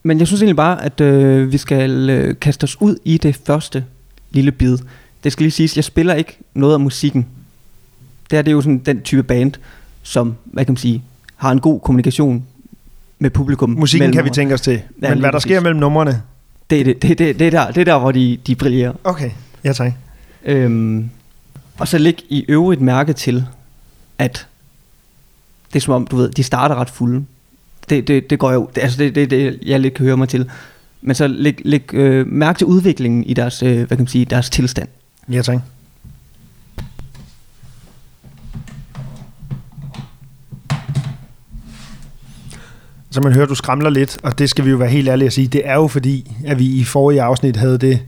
Men 0.03 0.19
jeg 0.19 0.27
synes 0.27 0.43
egentlig 0.43 0.57
bare, 0.57 0.85
at 0.85 1.01
øh, 1.01 1.53
vi 1.53 1.59
skal 1.59 2.11
øh, 2.11 2.35
kaste 2.41 2.65
os 2.65 2.81
ud 2.81 2.97
i 3.05 3.19
det 3.19 3.41
første 3.47 3.85
lille 4.31 4.53
bid. 4.53 4.79
Det 5.25 5.33
skal 5.33 5.45
lige 5.45 5.51
siges, 5.51 5.77
jeg 5.77 5.85
spiller 5.85 6.15
ikke 6.15 6.39
noget 6.55 6.75
af 6.75 6.81
musikken. 6.81 7.27
Det 8.31 8.39
er 8.39 8.43
det 8.43 8.51
er 8.51 8.53
jo 8.53 8.61
sådan 8.61 8.79
den 8.79 9.01
type 9.01 9.23
band, 9.23 9.53
som, 10.03 10.35
hvad 10.45 10.65
kan 10.65 10.73
man 10.73 10.77
sige, 10.77 11.03
har 11.37 11.51
en 11.53 11.61
god 11.61 11.81
kommunikation 11.81 12.45
med 13.19 13.31
publikum. 13.31 13.71
Musikken 13.71 14.13
kan 14.13 14.25
vi 14.25 14.31
tænke 14.31 14.55
os 14.55 14.61
til. 14.61 14.73
Men 14.73 15.11
lige 15.11 15.21
hvad 15.21 15.23
der 15.23 15.31
præcis. 15.33 15.43
sker 15.43 15.61
mellem 15.61 15.81
numrene? 15.81 16.23
Det 16.71 16.81
er, 16.81 16.85
det, 16.85 17.03
det, 17.03 17.19
det, 17.19 17.39
det, 17.39 17.47
er 17.47 17.51
der, 17.51 17.67
det 17.71 17.81
er 17.81 17.85
der, 17.85 17.99
hvor 17.99 18.13
de, 18.13 18.39
de 18.47 18.55
brillerer. 18.55 18.93
Okay. 19.05 19.31
Ja, 19.65 19.73
tak. 19.73 19.93
Øhm, 20.45 21.11
og 21.79 21.89
så 21.89 21.99
læg 21.99 22.25
i 22.29 22.45
øvrigt 22.49 22.81
mærke 22.81 23.13
til, 23.13 23.47
at 24.19 24.47
det 25.73 25.77
er 25.77 25.81
som 25.81 25.95
om, 25.95 26.07
du 26.07 26.17
ved, 26.17 26.31
de 26.31 26.43
starter 26.43 26.75
ret 26.75 26.91
fulde. 26.91 27.25
Det, 27.89 28.09
det, 28.09 28.31
det 28.31 28.39
går 28.39 28.53
jo, 28.53 28.69
det, 28.75 28.81
altså 28.83 28.99
det, 28.99 29.15
det, 29.15 29.31
det, 29.31 29.59
jeg 29.67 29.81
lidt 29.81 29.95
kan 29.95 30.07
høre 30.07 30.17
mig 30.17 30.29
til. 30.29 30.51
Men 31.03 31.15
så 31.15 31.27
læg, 31.29 31.61
læg 31.65 31.95
øh, 31.95 32.27
mærke 32.27 32.59
til 32.59 32.67
udviklingen 32.67 33.25
i 33.25 33.35
deres, 33.35 33.63
øh, 33.63 33.77
hvad 33.77 33.87
kan 33.87 33.99
man 33.99 34.07
sige, 34.07 34.25
deres 34.25 34.51
tilstand. 34.51 34.89
Ja, 35.33 35.43
tak. 35.43 35.59
Så 43.11 43.21
man 43.21 43.33
hører, 43.33 43.47
du 43.47 43.55
skramler 43.55 43.91
lidt, 43.91 44.19
og 44.23 44.39
det 44.39 44.51
skal 44.51 44.65
vi 44.65 44.71
jo 44.71 44.77
være 44.77 44.89
helt 44.89 45.09
ærlige 45.09 45.27
at 45.27 45.33
sige. 45.33 45.49
Det 45.49 45.63
er 45.65 45.75
jo 45.75 45.87
fordi, 45.89 46.37
at 46.47 46.59
vi 46.59 46.67
i 46.67 46.85
forrige 46.85 47.23
afsnit 47.23 47.57
havde 47.57 47.79
det, 47.79 48.01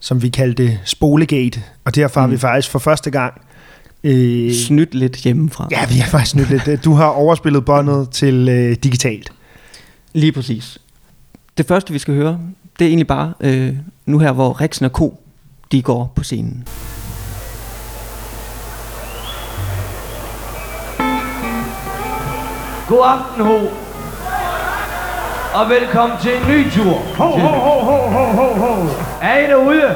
som 0.00 0.22
vi 0.22 0.28
kaldte 0.28 0.78
spolegate, 0.84 1.62
og 1.84 1.94
derfor 1.94 2.20
har 2.20 2.26
Mm. 2.26 2.32
vi 2.32 2.38
faktisk 2.38 2.70
for 2.70 2.78
første 2.78 3.10
gang... 3.10 3.40
Øh, 4.04 4.52
Snydt 4.52 4.94
lidt 4.94 5.16
hjemmefra. 5.16 5.68
ja, 5.70 5.86
vi 5.88 5.94
har 5.94 6.10
faktisk 6.10 6.36
nyt 6.36 6.66
lidt. 6.66 6.84
Du 6.84 6.92
har 6.94 7.06
overspillet 7.06 7.64
båndet 7.64 8.10
til 8.10 8.48
øh, 8.48 8.76
digitalt. 8.82 9.32
Lige 10.12 10.32
præcis. 10.32 10.78
Det 11.58 11.66
første, 11.66 11.92
vi 11.92 11.98
skal 11.98 12.14
høre, 12.14 12.38
det 12.78 12.84
er 12.84 12.88
egentlig 12.88 13.06
bare 13.06 13.32
øh, 13.40 13.74
nu 14.06 14.18
her, 14.18 14.32
hvor 14.32 14.60
Rexen 14.60 14.84
og 14.84 14.92
Ko, 14.92 15.20
de 15.72 15.82
går 15.82 16.12
på 16.16 16.24
scenen. 16.24 16.64
God 22.88 23.04
aften, 23.04 23.44
Ho. 23.44 23.58
Og 25.54 25.68
velkommen 25.70 26.18
til 26.22 26.30
en 26.36 26.42
ny 26.50 26.70
tur. 26.70 26.92
Ho, 27.16 27.24
ho, 27.24 27.48
ho, 27.48 27.80
ho, 27.80 27.96
ho, 28.10 28.24
ho, 28.32 28.54
ho. 28.54 28.88
Er 29.22 29.38
I 29.38 29.50
derude? 29.50 29.94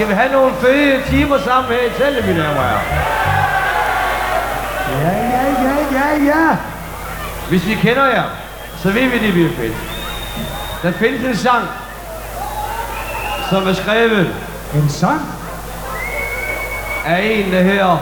Skal 0.00 0.08
vi 0.08 0.14
have 0.14 0.32
nogle 0.32 0.54
fede 0.54 1.02
timer 1.06 1.38
sammen 1.38 1.72
her 1.72 1.86
i 1.86 1.90
teltet, 1.90 2.26
mine 2.26 2.42
damer 2.42 2.60
og? 2.60 2.80
Ja, 4.90 5.08
ja, 5.08 5.44
ja, 5.64 5.76
ja, 5.92 6.24
ja. 6.24 6.56
Hvis 7.48 7.66
vi 7.66 7.74
kender 7.74 8.06
jer, 8.06 8.22
så 8.82 8.90
ved 8.90 9.08
vi, 9.08 9.18
det 9.18 9.32
bliver 9.32 9.50
fedt. 9.50 9.72
Der 10.82 10.92
findes 10.92 11.24
en 11.24 11.36
sang, 11.36 11.64
som 13.50 13.68
er 13.68 13.72
skrevet 13.72 14.34
En 14.74 14.88
sang? 14.88 15.20
af 17.06 17.20
en, 17.22 17.52
der 17.52 17.62
hedder 17.62 17.98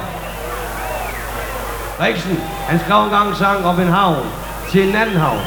Riksen. 2.00 2.40
Han 2.68 2.80
skrev 2.80 3.04
engang 3.04 3.28
en 3.28 3.36
sang 3.36 3.64
om 3.64 3.80
en 3.80 3.88
havn 3.88 4.26
til 4.70 4.88
en 4.88 4.96
anden 4.96 5.16
havn. 5.16 5.40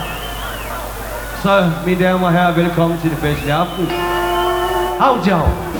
Så, 1.44 1.72
mine 1.86 2.06
damer 2.06 2.28
og 2.28 2.34
herrer, 2.34 2.52
velkommen 2.52 3.02
til 3.02 3.10
det 3.10 3.20
bedste 3.22 3.48
i 3.48 3.50
aften. 3.50 3.92
Havn 5.00 5.24
til 5.24 5.34
havn. 5.34 5.72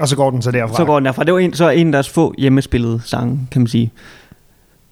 Og 0.00 0.08
så 0.08 0.16
går 0.16 0.30
den 0.30 0.42
så 0.42 0.50
derfra. 0.50 0.76
Så 0.76 0.84
går 0.84 0.94
den 0.94 1.06
derfra. 1.06 1.24
Det 1.24 1.34
var 1.34 1.38
en, 1.38 1.54
så 1.54 1.68
en 1.68 1.86
af 1.86 1.92
deres 1.92 2.08
få 2.08 2.34
hjemmespillede 2.38 3.00
sange, 3.04 3.38
kan 3.50 3.60
man 3.60 3.66
sige. 3.66 3.92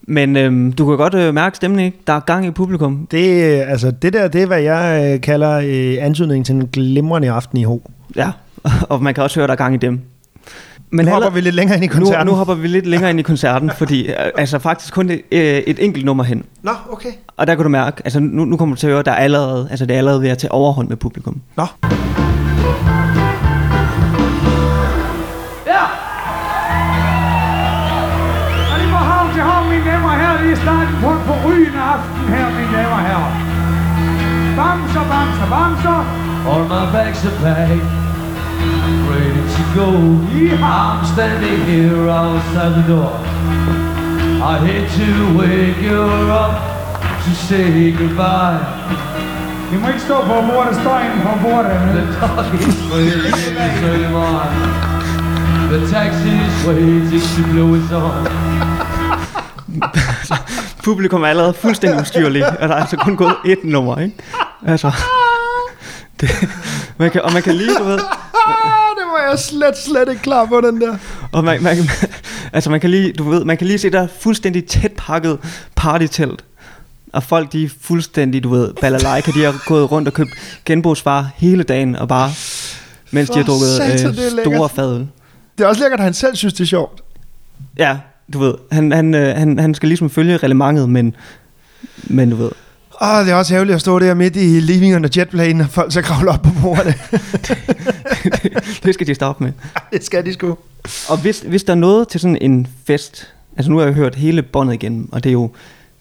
Men 0.02 0.36
øhm, 0.36 0.72
du 0.72 0.86
kan 0.86 0.96
godt 0.96 1.14
øh, 1.14 1.34
mærke 1.34 1.56
stemningen, 1.56 1.86
ikke? 1.86 1.98
Der 2.06 2.12
er 2.12 2.20
gang 2.20 2.46
i 2.46 2.50
publikum. 2.50 3.06
Det, 3.10 3.44
øh, 3.44 3.70
altså, 3.70 3.90
det 3.90 4.12
der, 4.12 4.28
det 4.28 4.42
er, 4.42 4.46
hvad 4.46 4.60
jeg 4.60 5.12
øh, 5.14 5.20
kalder 5.20 5.52
øh, 5.64 6.06
antydning 6.06 6.46
til 6.46 6.54
en 6.54 6.68
glimrende 6.72 7.30
aften 7.30 7.58
i 7.58 7.64
Ho. 7.64 7.80
Ja, 8.16 8.30
og 8.90 9.02
man 9.02 9.14
kan 9.14 9.24
også 9.24 9.40
høre, 9.40 9.46
der 9.46 9.52
er 9.52 9.56
gang 9.56 9.74
i 9.74 9.78
dem. 9.78 10.00
Men 10.90 11.06
nu 11.06 11.12
hopper 11.12 11.30
vi 11.30 11.40
lidt 11.40 11.54
længere 11.54 11.76
ind 11.76 11.84
i 11.84 11.86
koncerten. 11.86 12.26
Nu, 12.26 12.32
nu 12.32 12.36
hopper 12.36 12.54
vi 12.54 12.68
lidt 12.68 12.86
længere 12.86 13.10
ind 13.10 13.20
i 13.20 13.22
koncerten, 13.22 13.70
fordi 13.78 14.08
øh, 14.08 14.14
altså 14.38 14.58
faktisk 14.58 14.94
kun 14.94 15.10
et, 15.10 15.20
øh, 15.32 15.40
et 15.40 15.84
enkelt 15.84 16.04
nummer 16.04 16.24
hen. 16.24 16.44
Nå, 16.62 16.70
okay. 16.90 17.10
Og 17.36 17.46
der 17.46 17.54
kan 17.54 17.62
du 17.62 17.68
mærke, 17.68 18.02
altså 18.04 18.20
nu, 18.20 18.44
nu 18.44 18.56
kommer 18.56 18.74
du 18.74 18.80
til 18.80 18.86
at 18.86 18.92
høre, 18.92 19.02
der 19.02 19.12
er 19.12 19.16
allerede, 19.16 19.68
altså 19.70 19.86
det 19.86 19.94
er 19.94 19.98
allerede 19.98 20.22
ved 20.22 20.28
at 20.28 20.38
tage 20.38 20.52
overhånd 20.52 20.88
med 20.88 20.96
publikum. 20.96 21.40
Nå. 21.56 21.64
Og 30.68 30.78
herrer. 30.78 30.90
Det 31.00 31.08
er 31.08 31.42
på 31.42 31.48
en 31.48 31.76
aften 31.94 32.24
her, 32.34 32.46
mine 32.56 32.70
damer 32.76 32.96
og 32.98 33.04
herrer. 33.08 33.32
Bamser, 34.58 35.04
bamser, 35.12 35.48
bamser. 35.54 36.00
All 36.50 36.64
my 36.74 36.84
bags 36.92 37.24
are 37.28 37.36
packed, 37.42 37.84
ready 39.10 39.42
to 39.56 39.62
go. 39.78 39.88
I'm 40.62 41.04
standing 41.14 41.60
here 41.70 42.08
outside 42.08 42.72
the 42.78 42.84
door. 42.92 43.12
I 44.40 44.56
hate 44.66 44.88
to 44.98 45.38
wake 45.38 45.80
you 45.82 46.02
up 46.42 46.54
to 47.24 47.30
say 47.34 47.92
goodbye. 47.92 48.60
I 49.72 49.76
må 49.76 49.88
ikke 49.88 50.00
stå 50.00 50.20
på 50.20 50.34
bordet, 50.50 50.74
stå 50.74 50.90
inde 51.04 51.18
på 51.22 51.32
bordet. 51.42 51.78
The 51.94 52.04
dog 52.20 52.54
is 52.54 52.78
waiting 52.92 53.32
to 53.32 53.66
turn 53.80 54.00
him 54.04 54.14
on. 54.14 54.48
The 55.70 55.80
taxi 55.92 56.34
is 56.48 56.66
waiting 56.66 57.20
to 57.20 57.42
blow 57.52 57.74
its 57.74 57.90
horn. 57.90 58.77
Publikum 60.84 61.22
er 61.22 61.26
allerede 61.26 61.54
fuldstændig 61.54 62.00
ustyrlig, 62.00 62.46
og 62.46 62.68
der 62.68 62.74
er 62.74 62.80
altså 62.80 62.96
kun 62.96 63.16
gået 63.16 63.36
et 63.46 63.64
nummer, 63.64 63.98
ikke? 63.98 64.14
Altså, 64.66 64.92
det, 66.20 66.30
man 66.96 67.10
kan, 67.10 67.22
og 67.22 67.32
man 67.32 67.42
kan 67.42 67.54
lige, 67.54 67.74
du 67.78 67.84
ved, 67.84 67.98
det 68.98 69.06
var 69.12 69.28
jeg 69.30 69.38
slet, 69.38 69.78
slet 69.78 70.08
ikke 70.08 70.22
klar 70.22 70.44
på, 70.44 70.60
den 70.60 70.80
der. 70.80 70.96
og 71.32 71.44
man, 71.44 71.62
man, 71.62 71.76
altså 72.52 72.70
man 72.70 72.80
kan 72.80 72.90
lige, 72.90 73.12
du 73.12 73.30
ved, 73.30 73.44
man 73.44 73.56
kan 73.56 73.66
lige 73.66 73.78
se 73.78 73.90
der 73.90 74.02
er 74.02 74.08
fuldstændig 74.20 74.64
tæt 74.66 74.92
pakket 74.96 75.38
partytelt. 75.76 76.44
Og 77.12 77.22
folk, 77.22 77.52
de 77.52 77.64
er 77.64 77.68
fuldstændig, 77.80 78.44
du 78.44 78.48
ved, 78.48 78.74
balalaika, 78.80 79.30
de 79.30 79.44
har 79.44 79.64
gået 79.66 79.90
rundt 79.90 80.08
og 80.08 80.14
købt 80.14 80.30
genbrugsvarer 80.64 81.26
hele 81.36 81.62
dagen, 81.62 81.96
og 81.96 82.08
bare, 82.08 82.30
mens 83.10 83.30
de 83.30 83.38
har 83.38 83.44
For 83.44 83.52
drukket 83.52 83.68
satan, 83.68 84.38
øh, 84.38 84.44
store 84.44 84.68
fadøl. 84.68 85.06
Det 85.58 85.64
er 85.64 85.68
også 85.68 85.80
lækkert, 85.80 86.00
at 86.00 86.04
han 86.04 86.14
selv 86.14 86.36
synes, 86.36 86.54
det 86.54 86.60
er 86.60 86.66
sjovt. 86.66 87.00
Ja, 87.78 87.96
du 88.32 88.38
ved, 88.38 88.54
han, 88.72 88.92
han, 88.92 89.14
øh, 89.14 89.36
han, 89.36 89.58
han 89.58 89.74
skal 89.74 89.88
ligesom 89.88 90.10
følge 90.10 90.36
reglementet, 90.36 90.88
men, 90.88 91.14
men 92.04 92.30
du 92.30 92.36
ved, 92.36 92.50
Åh, 93.02 93.24
det 93.24 93.32
er 93.32 93.34
også 93.34 93.54
ærgerligt 93.54 93.74
at 93.74 93.80
stå 93.80 93.98
der 93.98 94.14
midt 94.14 94.36
i 94.36 94.60
living 94.60 94.96
under 94.96 95.08
jetplane, 95.16 95.64
og 95.64 95.70
folk 95.70 95.92
så 95.92 96.02
kravler 96.02 96.32
op 96.32 96.42
på 96.42 96.50
bordene. 96.62 96.94
det 98.84 98.94
skal 98.94 99.06
de 99.06 99.14
stoppe 99.14 99.44
med. 99.44 99.52
det 99.92 100.04
skal 100.04 100.26
de 100.26 100.32
sgu. 100.32 100.56
Og 101.08 101.20
hvis, 101.22 101.40
hvis 101.40 101.64
der 101.64 101.72
er 101.72 101.76
noget 101.76 102.08
til 102.08 102.20
sådan 102.20 102.38
en 102.40 102.66
fest, 102.84 103.32
altså 103.56 103.70
nu 103.70 103.78
har 103.78 103.84
jeg 103.84 103.94
hørt 103.94 104.14
hele 104.14 104.42
båndet 104.42 104.74
igennem, 104.74 105.08
og 105.12 105.24
det 105.24 105.30
er 105.30 105.32
jo, 105.32 105.50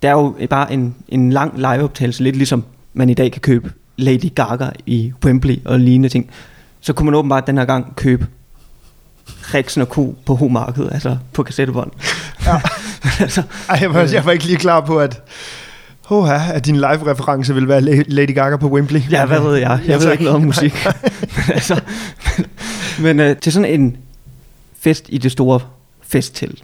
det 0.01 0.07
er 0.07 0.11
jo 0.11 0.35
bare 0.49 0.73
en, 0.73 0.95
en 1.07 1.31
lang 1.31 1.57
liveoptagelse, 1.57 2.23
lidt 2.23 2.35
ligesom 2.35 2.63
man 2.93 3.09
i 3.09 3.13
dag 3.13 3.31
kan 3.31 3.41
købe 3.41 3.71
Lady 3.97 4.33
Gaga 4.35 4.69
i 4.85 5.13
Wembley 5.25 5.57
og 5.65 5.79
lignende 5.79 6.09
ting. 6.09 6.29
Så 6.81 6.93
kunne 6.93 7.05
man 7.05 7.15
åbenbart 7.15 7.47
den 7.47 7.57
her 7.57 7.65
gang 7.65 7.95
købe 7.95 8.27
Rexen 9.53 9.81
og 9.81 9.89
Ko 9.89 10.15
på 10.25 10.35
homarkedet, 10.35 10.89
altså 10.93 11.17
på 11.33 11.43
kassettebånd. 11.43 11.91
Ja. 12.45 12.61
altså, 13.23 13.41
Ej, 13.69 13.77
jeg 13.81 13.93
var, 13.93 14.01
jeg 14.13 14.25
var 14.25 14.31
ikke 14.31 14.45
lige 14.45 14.57
klar 14.57 14.81
på, 14.81 14.99
at, 14.99 15.21
Oha, 16.09 16.53
at 16.53 16.65
din 16.65 16.75
live-reference 16.75 17.53
vil 17.53 17.67
være 17.67 17.81
La- 17.81 18.03
Lady 18.07 18.35
Gaga 18.35 18.55
på 18.57 18.67
Wembley. 18.67 19.01
Ja, 19.11 19.25
hvad 19.25 19.39
ved 19.39 19.55
jeg? 19.55 19.79
Jeg 19.87 19.99
ved 19.99 20.03
tak. 20.05 20.11
ikke 20.11 20.23
noget 20.23 20.35
om 20.35 20.41
musik. 20.41 20.85
men 21.35 21.43
altså, 21.53 21.81
men 22.99 23.19
øh, 23.19 23.37
til 23.37 23.53
sådan 23.53 23.79
en 23.79 23.97
fest 24.79 25.05
i 25.09 25.17
det 25.17 25.31
store 25.31 25.59
festtelt, 26.01 26.63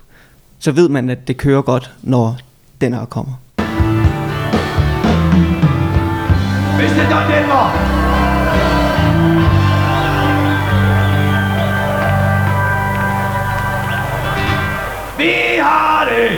så 0.60 0.72
ved 0.72 0.90
man, 0.90 1.10
at 1.10 1.28
det 1.28 1.38
kører 1.38 1.62
godt, 1.62 1.92
når 2.02 2.38
den 2.82 2.94
her 2.94 3.06
kommer. 3.06 3.34
Mr. 6.78 7.10
Don 7.10 7.32
Denver! 7.32 7.94
Vi 7.98 8.03
det! 16.10 16.30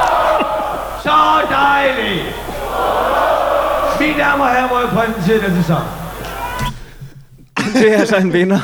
Så 1.04 1.18
dejligt! 1.50 2.24
Mine 4.00 4.18
damer 4.18 4.44
og 4.44 4.50
herrer, 4.50 4.68
må 4.68 4.78
jeg 4.78 4.88
præsentere 4.88 5.54
den 5.54 5.62
sang. 5.64 5.86
det 7.74 7.94
er 7.94 7.98
altså 7.98 8.16
en 8.16 8.32
vinder. 8.32 8.60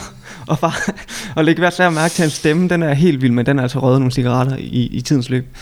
Og, 0.46 0.58
far, 0.58 0.90
og 1.36 1.44
læg 1.44 1.58
hvert 1.58 1.74
særligt 1.74 1.94
mærke 1.94 2.14
til 2.14 2.22
hans 2.22 2.32
stemme, 2.32 2.68
den 2.68 2.82
er 2.82 2.94
helt 2.94 3.22
vild, 3.22 3.32
men 3.32 3.46
den 3.46 3.58
er 3.58 3.62
altså 3.62 3.78
røget 3.78 4.00
nogle 4.00 4.12
cigaretter 4.12 4.56
i, 4.56 4.86
i 4.86 5.00
tidens 5.00 5.30
løb. 5.30 5.56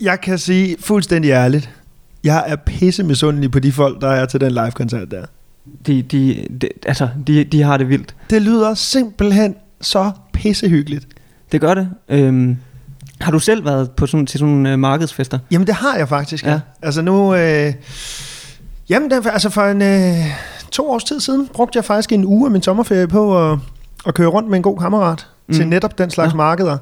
Jeg 0.00 0.20
kan 0.20 0.38
sige 0.38 0.76
fuldstændig 0.80 1.30
ærligt, 1.30 1.70
jeg 2.24 2.44
er 2.46 2.56
pisse 2.56 3.02
misundelig 3.02 3.50
på 3.50 3.58
de 3.58 3.72
folk, 3.72 4.00
der 4.00 4.08
er 4.08 4.26
til 4.26 4.40
den 4.40 4.52
live-koncert 4.52 5.10
der. 5.10 5.24
De, 5.86 6.02
de, 6.02 6.46
de, 6.60 6.68
altså, 6.86 7.08
de, 7.26 7.44
de 7.44 7.62
har 7.62 7.76
det 7.76 7.88
vildt. 7.88 8.14
Det 8.30 8.42
lyder 8.42 8.74
simpelthen 8.74 9.54
så 9.80 10.10
pissehyggeligt. 10.32 11.06
Det 11.52 11.60
gør 11.60 11.74
det. 11.74 11.88
Øhm, 12.08 12.56
har 13.20 13.32
du 13.32 13.38
selv 13.38 13.64
været 13.64 13.90
på 13.90 14.06
sådan, 14.06 14.26
til 14.26 14.40
sådan 14.40 14.66
øh, 14.66 14.78
markedsfester? 14.78 15.38
Jamen 15.50 15.66
det 15.66 15.74
har 15.74 15.96
jeg 15.96 16.08
faktisk. 16.08 16.44
Ja. 16.44 16.50
Ja. 16.50 16.60
Altså 16.82 17.02
nu, 17.02 17.34
øh, 17.34 17.72
jamen 18.88 19.10
den, 19.10 19.26
altså 19.26 19.50
for 19.50 19.62
en 19.62 19.82
øh, 19.82 20.14
to 20.70 20.90
års 20.90 21.04
tid 21.04 21.20
siden, 21.20 21.48
brugte 21.52 21.76
jeg 21.76 21.84
faktisk 21.84 22.12
en 22.12 22.24
uge 22.24 22.46
af 22.46 22.50
min 22.50 22.62
sommerferie 22.62 23.08
på 23.08 23.50
at, 23.50 23.58
at 24.06 24.14
køre 24.14 24.28
rundt 24.28 24.48
med 24.48 24.56
en 24.56 24.62
god 24.62 24.78
kammerat 24.78 25.26
mm. 25.48 25.54
til 25.54 25.68
netop 25.68 25.98
den 25.98 26.10
slags 26.10 26.32
Nå. 26.32 26.36
markeder. 26.36 26.78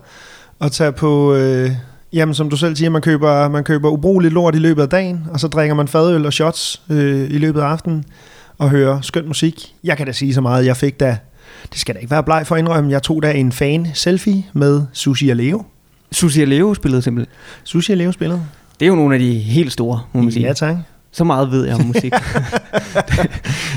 Og 0.59 0.73
tage 0.73 0.93
på, 0.93 1.35
øh, 1.35 1.71
jamen 2.13 2.35
som 2.35 2.51
du 2.51 2.57
selv 2.57 2.77
siger, 2.77 2.91
man 2.91 3.03
køber, 3.03 3.49
man 3.49 3.65
køber 3.65 3.91
ubrugeligt 3.91 4.35
lort 4.35 4.55
i 4.55 4.59
løbet 4.59 4.83
af 4.83 4.89
dagen, 4.89 5.21
og 5.31 5.41
så 5.41 5.49
drikker 5.49 5.75
man 5.75 5.89
fadøl 5.89 6.27
og 6.27 6.33
shots 6.33 6.83
øh, 6.91 7.31
i 7.31 7.39
løbet 7.39 7.61
af 7.61 7.65
aftenen, 7.65 8.05
og 8.59 8.71
hører 8.71 9.01
skøn 9.01 9.27
musik. 9.27 9.75
Jeg 9.85 9.97
kan 9.97 10.07
da 10.07 10.13
sige 10.13 10.35
så 10.35 10.41
meget, 10.41 10.67
jeg 10.67 10.77
fik 10.77 11.01
da, 11.01 11.17
det 11.73 11.81
skal 11.81 11.95
da 11.95 12.01
ikke 12.01 12.11
være 12.11 12.23
bleg 12.23 12.47
for 12.47 12.55
at 12.55 12.59
indrømme, 12.59 12.91
jeg 12.91 13.03
tog 13.03 13.23
da 13.23 13.33
en 13.33 13.53
fan-selfie 13.53 14.45
med 14.53 14.83
Sushi 14.93 15.29
og 15.29 15.37
Leo. 15.37 15.65
Susie 16.13 16.45
Leo 16.45 16.75
spillede 16.75 17.03
simpelthen. 17.03 17.35
Sushi 17.65 17.93
og 17.93 17.99
Leo 17.99 18.13
spillede. 18.13 18.43
Det 18.81 18.87
er 18.87 18.91
jo 18.91 18.95
nogle 18.97 19.15
af 19.15 19.21
de 19.21 19.39
helt 19.39 19.73
store, 19.73 20.01
må 20.13 20.23
man 20.23 20.33
sige. 20.33 20.47
Ja 20.47 20.53
tak. 20.53 20.77
Så 21.13 21.25
meget 21.25 21.51
ved 21.51 21.67
jeg 21.67 21.75
om 21.75 21.85
musik. 21.85 22.13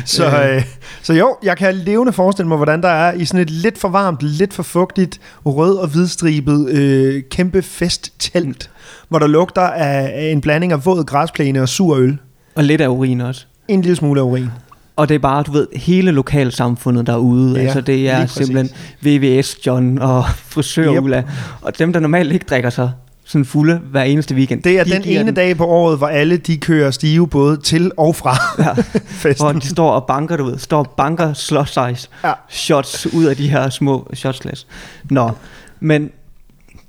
Så, 0.06 0.26
øh, 0.44 0.64
så 1.02 1.14
jo, 1.14 1.38
jeg 1.44 1.58
kan 1.58 1.76
levende 1.76 2.14
forestille 2.14 2.48
mig, 2.48 2.58
hvordan 2.58 2.82
der 2.82 2.90
er 2.90 3.14
i 3.14 3.26
sådan 3.26 3.42
et 3.42 3.50
lidt 3.50 3.78
for 3.78 3.90
varmt, 3.90 4.22
lidt 4.24 4.54
for 4.54 4.64
fugtigt, 4.64 5.20
rød 5.46 5.76
og 5.78 5.88
hvidstribet 5.88 6.70
øh, 6.70 7.24
kæmpe 7.32 7.62
festtelt, 7.62 8.70
hvor 9.10 9.20
der 9.20 9.28
lugter 9.28 9.62
af, 9.62 10.12
af 10.16 10.32
en 10.32 10.42
blanding 10.42 10.72
af 10.72 10.86
våd 10.86 11.04
græsplæne 11.04 11.62
og 11.62 11.70
sur 11.70 11.96
øl. 11.98 12.18
og 12.56 12.64
lidt 12.64 12.82
af 12.82 12.88
urin 12.88 13.22
også. 13.22 13.46
En 13.68 13.82
lille 13.82 13.96
smule 13.96 14.22
af 14.22 14.26
urin. 14.26 14.50
Og 14.96 15.10
det 15.10 15.16
er 15.16 15.20
bare, 15.20 15.44
du 15.44 15.52
ved, 15.52 15.68
hele 15.76 16.12
lokalsamfundet 16.12 17.08
derude. 17.08 17.52
Ja, 17.56 17.60
Ja, 17.62 17.66
altså 17.66 17.82
det 17.82 18.10
er 18.10 18.26
simpelthen 18.26 18.70
VVS 19.02 19.66
John 19.68 19.98
og 20.00 20.26
frisør 20.54 20.94
Yep. 20.94 21.04
Ulla. 21.04 21.24
Og 21.62 21.80
dem, 21.80 21.94
der 21.94 22.00
normalt 22.00 22.32
ikke 22.32 22.46
drikker 22.50 22.70
sig 22.70 22.92
sådan 23.28 23.46
fulde 23.46 23.78
hver 23.92 24.04
eneste 24.04 24.36
weekend. 24.36 24.64
Det 24.64 24.80
er 24.80 24.84
de 24.84 24.90
den 24.92 25.04
ene 25.06 25.32
dag 25.32 25.58
på 25.58 25.66
året, 25.66 25.98
hvor 25.98 26.08
alle 26.08 26.38
de 26.38 26.58
kører 26.58 26.92
stive 26.92 27.28
både 27.28 27.58
til 27.58 27.92
og 27.98 28.16
fra 28.16 28.36
Ja, 28.66 28.74
festen. 29.08 29.46
hvor 29.46 29.52
de 29.54 29.68
står 29.68 29.92
og 29.92 30.06
banker, 30.06 30.38
du 30.38 30.44
ved, 30.46 30.58
står 30.58 30.80
og 30.80 30.90
banker 30.98 31.34
slot 31.34 31.68
size 31.68 32.10
Ja. 32.24 32.32
shots 32.50 33.08
ud 33.14 33.26
af 33.26 33.36
de 33.36 33.50
her 33.50 33.70
små 33.70 34.08
shotsglas. 34.14 34.68
Nå, 35.10 35.32
men 35.80 36.10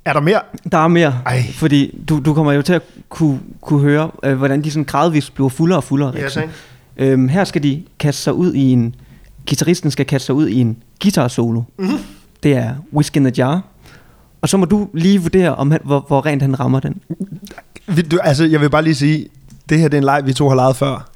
Er 0.05 0.13
der 0.13 0.19
mere? 0.19 0.39
der 0.71 0.77
er 0.77 0.87
mere, 0.87 1.13
Ej. 1.25 1.43
fordi 1.53 1.99
du, 2.09 2.21
du 2.25 2.33
kommer 2.33 2.51
jo 2.53 2.61
til 2.61 2.73
at 2.73 2.81
kunne, 3.09 3.39
kunne 3.61 3.79
høre, 3.81 4.11
øh, 4.23 4.37
hvordan 4.37 4.63
de 4.63 4.71
sådan 4.71 4.83
gradvist 4.85 5.33
bliver 5.35 5.49
fuldere 5.49 5.79
og 5.79 5.83
fuldere. 5.83 6.11
Riksen. 6.15 6.43
Øhm, 6.99 7.27
her 7.27 7.43
skal 7.43 7.63
de 7.63 7.83
kaste 7.99 8.21
sig 8.21 8.33
ud 8.33 8.53
i 8.53 8.71
en... 8.71 8.95
Gitarristen 9.45 9.91
skal 9.91 10.05
kaste 10.05 10.25
sig 10.25 10.35
ud 10.35 10.47
i 10.47 10.59
en 10.59 10.77
guitar 11.03 11.27
solo. 11.27 11.61
Mm-hmm. 11.79 11.97
Det 12.43 12.53
er 12.53 12.75
Whisk 12.93 13.15
in 13.17 13.23
the 13.23 13.33
Jar. 13.37 13.61
Og 14.41 14.49
så 14.49 14.57
må 14.57 14.65
du 14.65 14.87
lige 14.93 15.21
vurdere, 15.21 15.55
om 15.55 15.71
han, 15.71 15.79
hvor, 15.83 16.05
hvor 16.07 16.25
rent 16.25 16.41
han 16.41 16.59
rammer 16.59 16.79
den. 16.79 17.01
Du, 18.11 18.17
altså, 18.23 18.45
jeg 18.45 18.61
vil 18.61 18.69
bare 18.69 18.83
lige 18.83 18.95
sige, 18.95 19.27
det 19.69 19.79
her 19.79 19.87
det 19.87 19.97
er 19.97 20.01
en 20.01 20.03
leg, 20.03 20.21
vi 20.25 20.33
to 20.33 20.47
har 20.49 20.55
lejet 20.55 20.75
før. 20.75 21.09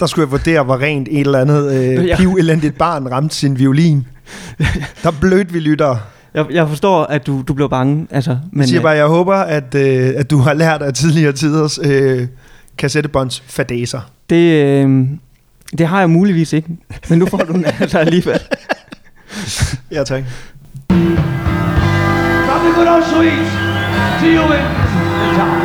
Der 0.00 0.06
skulle 0.06 0.24
jeg 0.24 0.30
vurdere, 0.30 0.62
hvor 0.64 0.80
rent 0.80 1.08
et 1.10 1.20
eller 1.20 1.38
andet 1.40 1.72
øh, 1.72 2.06
Ja. 2.08 2.16
pivelendigt 2.16 2.78
barn 2.78 3.10
ramte 3.10 3.34
sin 3.34 3.58
violin. 3.58 4.06
Der 5.02 5.10
blødt 5.20 5.54
vi 5.54 5.60
lytter. 5.60 5.96
Jeg, 6.34 6.46
jeg 6.50 6.68
forstår, 6.68 7.04
at 7.04 7.26
du, 7.26 7.42
du 7.48 7.54
blev 7.54 7.70
bange. 7.70 8.06
Altså, 8.10 8.38
Men, 8.52 8.60
jeg 8.60 8.68
siger 8.68 8.80
øh, 8.80 8.82
bare, 8.82 8.96
jeg 8.96 9.06
håber, 9.06 9.34
at, 9.34 9.74
øh, 9.74 10.12
at 10.16 10.30
du 10.30 10.38
har 10.38 10.54
lært 10.54 10.82
af 10.82 10.94
tidligere 10.94 11.32
tiders 11.32 11.78
øh, 11.82 12.26
kassettebånds 12.78 13.42
fadæser. 13.46 14.00
Det, 14.32 14.64
øh, 14.64 15.08
det 15.78 15.86
har 15.86 15.98
jeg 15.98 16.10
muligvis 16.10 16.52
ikke. 16.52 16.68
Men 17.08 17.18
nu 17.18 17.26
får 17.26 17.38
du 17.38 17.52
den 17.52 17.64
altså 17.80 17.98
alligevel. 17.98 18.40
Ja, 19.90 20.04
tak. 20.04 20.22
In 24.24 24.28
the 24.28 25.36
town. 25.36 25.60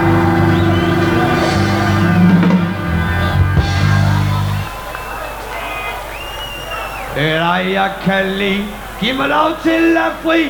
Det 7.16 7.26
er 7.26 7.64
dig, 7.64 7.74
jeg 7.74 7.92
kan 8.04 8.26
lide. 8.26 8.66
Giv 9.00 9.16
mig 9.16 9.30
lov 9.30 9.50
til 9.64 9.98
at 9.98 10.12
fri. 10.24 10.44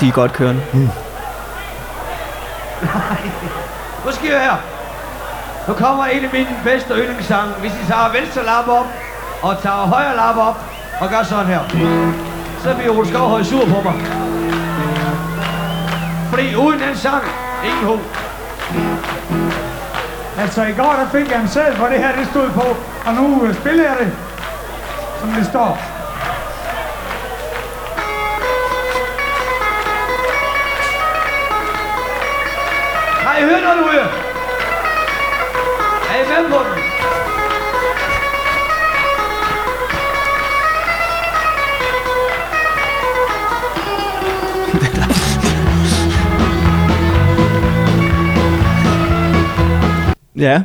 De 0.00 0.08
er 0.08 0.12
godt 0.12 0.32
kørende. 0.32 0.62
Nu 4.04 4.12
skal 4.12 4.28
jeg 4.30 4.40
her. 4.40 4.77
Nu 5.68 5.74
kommer 5.74 6.04
en 6.04 6.24
af 6.24 6.30
mine 6.32 6.60
bedste 6.64 6.94
yndlingssange. 6.94 7.52
Hvis 7.52 7.72
I 7.72 7.86
tager 7.86 8.12
venstre 8.12 8.44
lap 8.44 8.68
op, 8.68 8.86
og 9.42 9.62
tager 9.62 9.76
højre 9.76 10.16
lap 10.16 10.36
op, 10.36 10.56
og 11.00 11.08
gør 11.08 11.22
sådan 11.22 11.46
her. 11.46 11.60
Så 12.62 12.74
bliver 12.74 12.98
Ole 12.98 13.08
Skovhøj 13.08 13.42
sur 13.42 13.64
på 13.64 13.80
mig. 13.84 13.94
Fordi 16.30 16.54
uden 16.54 16.80
den 16.80 16.96
sang, 16.96 17.24
ingen 17.64 17.84
ho. 17.84 17.98
Altså 20.38 20.62
i 20.62 20.72
går 20.72 20.96
der 20.98 21.08
fik 21.08 21.30
jeg 21.30 21.40
en 21.40 21.48
sæd, 21.48 21.72
hvor 21.72 21.86
det 21.86 21.98
her 21.98 22.16
det 22.16 22.26
stod 22.26 22.50
på, 22.50 22.76
og 23.06 23.14
nu 23.14 23.54
spiller 23.54 23.84
jeg 23.84 23.96
det, 24.00 24.12
som 25.20 25.30
det 25.30 25.46
står. 25.46 25.78
Har 33.26 33.38
I 33.38 33.42
hørt 33.42 33.62
noget 33.62 33.78
ude? 33.78 34.17
Er 36.18 36.22
I 36.22 36.26
med 36.28 36.50
på 36.50 36.58
den? 36.64 36.72
Ja. 50.42 50.62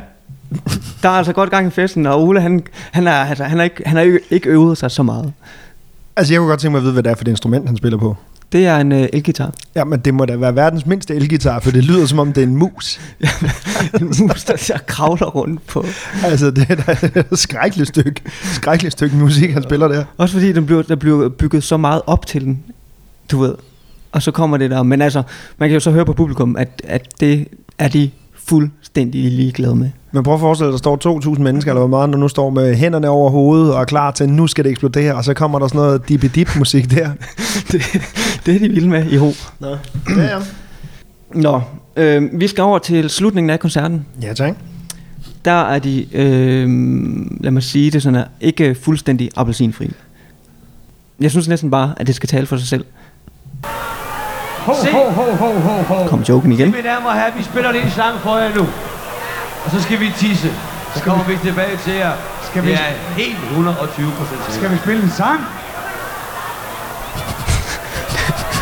Der 1.02 1.08
er 1.08 1.12
altså 1.12 1.32
godt 1.32 1.50
gang 1.50 1.66
i 1.66 1.70
festen, 1.70 2.06
og 2.06 2.22
Ole, 2.22 2.40
han, 2.40 2.66
han, 2.92 3.06
er, 3.06 3.12
altså, 3.12 3.44
han, 3.44 3.60
er 3.60 3.64
ikke, 3.64 3.82
han 3.86 3.98
ikke, 3.98 4.20
ikke 4.30 4.48
øvet 4.48 4.78
sig 4.78 4.90
så 4.90 5.02
meget. 5.02 5.32
Altså, 6.16 6.32
jeg 6.32 6.38
kunne 6.38 6.48
godt 6.48 6.60
tænke 6.60 6.70
mig 6.72 6.78
at 6.78 6.82
vide, 6.82 6.92
hvad 6.92 7.02
det 7.02 7.10
er 7.10 7.14
for 7.14 7.22
et 7.24 7.28
instrument, 7.28 7.66
han 7.66 7.76
spiller 7.76 7.98
på. 7.98 8.16
Det 8.54 8.66
er 8.66 8.76
en 8.76 8.92
uh, 8.92 8.98
elgitar. 9.12 9.52
Ja, 9.74 9.84
men 9.84 10.00
det 10.00 10.14
må 10.14 10.24
da 10.24 10.36
være 10.36 10.56
verdens 10.56 10.86
mindste 10.86 11.14
elgitar, 11.14 11.60
for 11.60 11.70
det 11.70 11.84
lyder 11.84 12.06
som 12.06 12.18
om, 12.18 12.32
det 12.32 12.42
er 12.42 12.46
en 12.46 12.56
mus. 12.56 13.00
en 14.00 14.06
mus, 14.20 14.44
der 14.44 14.64
der 14.68 14.78
kravler 14.86 15.26
rundt 15.26 15.66
på. 15.66 15.84
Altså, 16.24 16.50
det 16.50 16.66
er 16.70 16.74
da 16.74 17.20
et 17.32 17.38
skrækkeligt 17.38 17.88
stykke, 17.88 18.20
skrækkeligt 18.42 18.92
stykke 18.92 19.16
musik, 19.16 19.50
han 19.50 19.62
spiller 19.62 19.88
der. 19.88 20.04
Også 20.16 20.34
fordi 20.34 20.52
den 20.52 20.66
bliver, 20.66 20.82
der 20.82 20.96
bliver 20.96 21.28
bygget 21.28 21.64
så 21.64 21.76
meget 21.76 22.02
op 22.06 22.26
til 22.26 22.44
den, 22.44 22.62
du 23.30 23.40
ved. 23.40 23.54
og 24.12 24.22
så 24.22 24.30
kommer 24.30 24.56
det 24.56 24.70
der. 24.70 24.82
Men 24.82 25.02
altså, 25.02 25.22
man 25.58 25.68
kan 25.68 25.74
jo 25.74 25.80
så 25.80 25.90
høre 25.90 26.04
på 26.04 26.12
publikum, 26.12 26.56
at, 26.56 26.82
at 26.84 27.08
det 27.20 27.48
er 27.78 27.88
de 27.88 28.10
fuldstændig 28.46 29.24
ligeglade 29.24 29.76
med. 29.76 29.90
Men 30.12 30.22
prøv 30.22 30.34
at 30.34 30.40
forestille 30.40 30.66
dig, 30.66 30.72
der 30.72 30.98
står 30.98 31.34
2.000 31.34 31.40
mennesker, 31.40 31.70
eller 31.70 31.80
hvor 31.80 31.98
meget, 31.98 32.10
der 32.10 32.16
nu 32.16 32.28
står 32.28 32.50
med 32.50 32.74
hænderne 32.74 33.08
over 33.08 33.30
hovedet 33.30 33.74
og 33.74 33.80
er 33.80 33.84
klar 33.84 34.10
til, 34.10 34.28
nu 34.28 34.46
skal 34.46 34.64
det 34.64 34.70
eksplodere, 34.70 35.14
og 35.14 35.24
så 35.24 35.34
kommer 35.34 35.58
der 35.58 35.68
sådan 35.68 35.78
noget 35.78 36.08
dip 36.34 36.56
musik 36.58 36.90
der. 36.90 37.10
det, 37.72 37.82
det 38.46 38.54
er 38.54 38.58
de 38.58 38.68
vilde 38.68 38.88
med 38.88 39.10
i 39.10 39.16
ho. 39.16 39.30
Nå, 39.60 39.68
ja, 40.16 40.22
ja. 40.22 40.38
Nå, 41.34 41.60
øh, 41.96 42.40
vi 42.40 42.48
skal 42.48 42.62
over 42.62 42.78
til 42.78 43.10
slutningen 43.10 43.50
af 43.50 43.60
koncerten. 43.60 44.06
Ja, 44.22 44.32
tak. 44.32 44.54
Der 45.44 45.62
er 45.62 45.78
de, 45.78 46.06
øh, 46.12 46.68
lad 47.40 47.50
mig 47.50 47.62
sige 47.62 47.90
det 47.90 48.02
sådan 48.02 48.18
her, 48.18 48.24
ikke 48.40 48.74
fuldstændig 48.74 49.30
appelsinfri. 49.36 49.92
Jeg 51.20 51.30
synes 51.30 51.48
næsten 51.48 51.70
bare, 51.70 51.94
at 51.96 52.06
det 52.06 52.14
skal 52.14 52.28
tale 52.28 52.46
for 52.46 52.56
sig 52.56 52.68
selv. 52.68 52.84
Ho, 54.66 54.74
Se. 54.82 54.92
ho, 54.92 55.10
ho, 55.10 55.24
ho, 55.42 55.48
ho, 55.66 55.82
ho. 55.94 56.06
Kom 56.08 56.20
joken 56.22 56.52
igen. 56.52 56.70
Mine 56.70 56.88
damer 56.88 57.08
og 57.08 57.14
herrer, 57.14 57.32
vi 57.36 57.42
spiller 57.42 57.70
en 57.70 57.90
sang 57.90 58.20
for 58.20 58.36
jer 58.38 58.54
nu. 58.54 58.66
Og 59.64 59.70
så 59.70 59.82
skal 59.82 60.00
vi 60.00 60.12
tisse. 60.18 60.50
Så 60.94 61.02
kommer 61.02 61.24
vi 61.24 61.36
tilbage 61.36 61.76
til 61.76 61.92
jer. 61.92 62.12
Skal 62.50 62.62
vi- 62.62 62.68
Det 62.70 62.78
er 62.78 62.94
helt 63.16 63.38
120 63.50 64.12
procent 64.18 64.40
Skal 64.54 64.70
vi 64.70 64.76
spille 64.76 65.02
en 65.02 65.10
sang? 65.10 65.40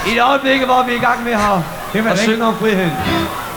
I 0.06 0.10
et 0.16 0.22
øjeblik, 0.22 0.60
hvor 0.64 0.82
vi 0.86 0.92
er 0.92 0.96
i 0.96 1.04
gang 1.08 1.24
med 1.24 1.32
her 1.32 1.62
Det 1.92 2.04
var 2.04 2.10
at 2.10 2.16
ikke- 2.20 2.32
synge 2.32 2.44
om 2.46 2.56
friheden. 2.56 2.90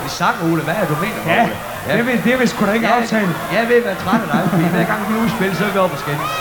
En 0.03 0.10
sang, 0.10 0.36
Ole. 0.43 0.62
Hvad 0.62 0.73
er 0.75 0.79
det, 0.79 0.89
du 0.89 0.95
mener, 1.05 1.36
Ja, 1.36 1.43
Ole? 1.43 1.97
det 1.97 2.05
vil, 2.08 2.23
det 2.23 2.39
vil 2.39 2.47
sgu 2.49 2.65
da 2.65 2.71
ikke 2.71 2.88
aftale. 2.88 3.29
Jeg 3.53 3.63
ved, 3.69 3.81
hvad 3.81 3.95
træt 4.05 4.21
af 4.25 4.27
dig, 4.34 4.43
fordi 4.51 4.63
hver 4.63 4.84
gang 4.91 4.99
vi 5.10 5.13
er 5.15 5.17
ude 5.19 5.27
i 5.27 5.34
spil, 5.38 5.55
så 5.58 5.63
er 5.65 5.71
vi 5.75 5.79
oppe 5.79 5.95
og 5.95 5.99
skændes. 5.99 6.31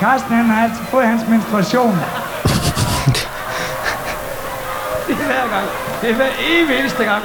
Carsten 0.00 0.32
han 0.36 0.44
har 0.44 0.62
altid 0.64 0.84
fået 0.90 1.06
hans 1.06 1.22
menstruation. 1.28 1.98
Det 5.06 5.12
er 5.20 5.26
hver 5.26 5.46
gang. 5.54 5.66
Det 6.02 6.10
er 6.10 6.14
hver 6.14 6.32
evig 6.50 6.78
eneste 6.80 7.04
gang. 7.04 7.22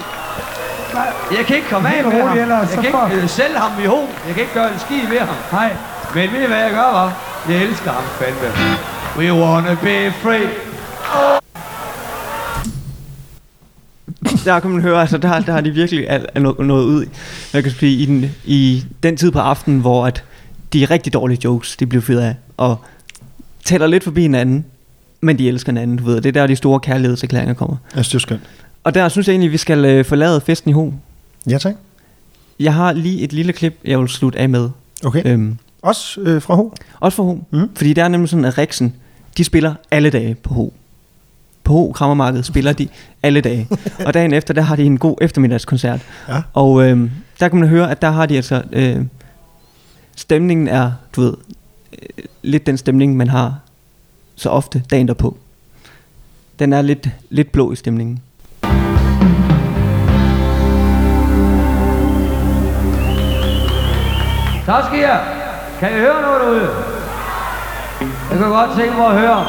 Jeg 1.37 1.45
kan 1.45 1.55
ikke 1.55 1.69
komme 1.69 1.95
af 1.95 2.03
med 2.03 2.11
ham. 2.21 2.37
ellers 2.37 2.69
Jeg 2.75 2.77
kan 2.83 2.85
ikke 2.85 3.21
øh, 3.23 3.29
sælge 3.29 3.57
ham 3.57 3.71
i 3.83 3.85
ho. 3.85 3.97
Jeg 4.27 4.33
kan 4.33 4.41
ikke 4.41 4.53
gøre 4.53 4.73
en 4.73 4.79
skid 4.79 5.07
ved 5.09 5.19
ham. 5.19 5.35
Nej, 5.51 5.75
Men 6.15 6.31
ved 6.33 6.41
I, 6.43 6.47
hvad 6.47 6.57
jeg 6.57 6.71
gør, 6.71 6.89
hva'? 7.09 7.51
Jeg 7.51 7.63
elsker 7.63 7.91
ham 7.91 8.03
fandme. 8.03 8.47
We 9.17 9.33
wanna 9.43 9.73
be 9.83 10.11
free. 10.23 10.49
Der 14.45 14.59
kan 14.59 14.69
man 14.71 14.81
høre, 14.81 15.01
altså 15.01 15.17
der, 15.17 15.39
der 15.39 15.51
har 15.53 15.61
de 15.61 15.71
virkelig 15.71 16.09
al- 16.09 16.25
al- 16.35 16.41
noget, 16.41 16.59
noget 16.67 16.83
ud. 16.85 17.03
i- 17.05 17.09
Jeg 17.53 17.63
kan 17.63 17.71
sige, 17.71 17.97
i 17.97 18.05
den, 18.05 18.31
i 18.45 18.85
den 19.03 19.17
tid 19.17 19.31
på 19.31 19.39
aftenen, 19.39 19.79
hvor 19.79 20.05
at 20.05 20.23
de 20.73 20.85
rigtig 20.85 21.13
dårlige 21.13 21.39
jokes, 21.43 21.75
de 21.77 21.85
bliver 21.85 22.01
fyret 22.01 22.21
af, 22.21 22.35
og 22.57 22.77
taler 23.65 23.87
lidt 23.87 24.03
forbi 24.03 24.21
hinanden, 24.21 24.65
men 25.21 25.37
de 25.39 25.47
elsker 25.47 25.71
hinanden, 25.71 25.97
du 25.97 26.03
ved. 26.03 26.15
Det 26.15 26.25
er 26.25 26.31
der, 26.41 26.47
de 26.47 26.55
store 26.55 26.79
kærlighedserklæringer 26.79 27.53
kommer. 27.53 27.77
Synes, 27.91 28.07
det 28.07 28.15
er 28.15 28.19
skønt. 28.19 28.41
Og 28.83 28.93
der 28.95 29.09
synes 29.09 29.27
jeg 29.27 29.33
egentlig, 29.33 29.51
vi 29.51 29.57
skal 29.57 29.85
øh, 29.85 30.05
forlade 30.05 30.41
festen 30.41 30.69
i 30.69 30.73
ho. 30.73 30.91
Ja, 31.49 31.57
tak. 31.57 31.75
Jeg 32.59 32.73
har 32.73 32.93
lige 32.93 33.21
et 33.21 33.33
lille 33.33 33.53
klip, 33.53 33.79
jeg 33.85 33.99
vil 33.99 34.07
slutte 34.07 34.39
af 34.39 34.49
med. 34.49 34.69
Okay. 35.05 35.21
Øhm, 35.25 35.57
Også 35.81 36.21
øh, 36.21 36.41
fra 36.41 36.55
Ho. 36.55 36.73
også 36.99 37.15
for 37.15 37.23
Ho. 37.23 37.37
Mm. 37.51 37.69
Fordi 37.75 37.93
det 37.93 38.03
er 38.03 38.07
nemlig 38.07 38.29
sådan, 38.29 38.45
at 38.45 38.57
Riksen, 38.57 38.93
de 39.37 39.43
spiller 39.43 39.73
alle 39.91 40.09
dage 40.09 40.35
på 40.35 40.53
Ho. 40.53 40.73
På 41.63 41.73
Ho 41.73 41.91
Krammermarked 41.91 42.43
spiller 42.43 42.73
de 42.73 42.87
alle 43.23 43.41
dage. 43.41 43.67
og 44.05 44.13
dagen 44.13 44.33
efter, 44.33 44.53
der 44.53 44.61
har 44.61 44.75
de 44.75 44.83
en 44.83 44.97
god 44.97 45.17
eftermiddagskoncert. 45.21 46.01
Ja. 46.29 46.41
Og 46.53 46.83
øh, 46.89 47.11
der 47.39 47.47
kan 47.47 47.59
man 47.59 47.69
høre, 47.69 47.91
at 47.91 48.01
der 48.01 48.09
har 48.09 48.25
de 48.25 48.35
altså... 48.35 48.61
Øh, 48.71 48.97
stemningen 50.15 50.67
er, 50.67 50.91
du 51.15 51.21
ved, 51.21 51.33
øh, 51.93 52.23
lidt 52.41 52.65
den 52.65 52.77
stemning, 52.77 53.17
man 53.17 53.27
har 53.29 53.59
så 54.37 54.49
ofte 54.49 54.83
dagen 54.91 55.07
derpå. 55.07 55.37
Den 56.59 56.73
er 56.73 56.81
lidt, 56.81 57.09
lidt 57.29 57.51
blå 57.51 57.71
i 57.71 57.75
stemningen. 57.75 58.21
Så 64.65 64.83
skal 64.87 64.99
jeg. 64.99 65.23
Kan 65.79 65.89
I 65.89 65.99
høre 65.99 66.21
noget 66.21 66.41
derude? 66.41 66.69
Jeg 68.29 68.37
kan 68.37 68.49
godt 68.49 68.77
tænke 68.77 68.97
mig 68.97 69.05
at 69.05 69.19
høre, 69.19 69.45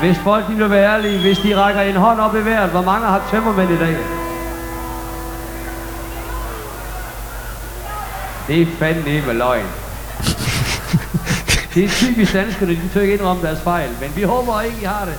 hvis 0.00 0.18
folk 0.18 0.48
de 0.48 0.54
vil 0.54 0.70
være 0.70 0.94
ærlige, 0.94 1.20
hvis 1.20 1.38
de 1.38 1.56
rækker 1.56 1.80
en 1.80 1.96
hånd 1.96 2.20
op 2.20 2.34
i 2.34 2.44
vejret, 2.44 2.70
hvor 2.70 2.82
mange 2.82 3.06
har 3.06 3.28
tømmermænd 3.30 3.70
i 3.70 3.78
dag? 3.78 3.96
Det 8.48 8.62
er 8.62 8.66
fandme 8.66 9.32
løgn. 9.32 9.85
Det 11.76 11.84
er 11.84 11.88
typisk 11.88 12.32
danskerne, 12.32 12.72
de 12.72 12.78
tør 12.94 13.00
ikke 13.00 13.14
indrømme 13.14 13.42
deres 13.42 13.60
fejl, 13.60 13.90
men 14.00 14.10
vi 14.16 14.22
håber 14.22 14.60
ikke, 14.60 14.76
I 14.82 14.84
har 14.84 15.04
det. 15.04 15.14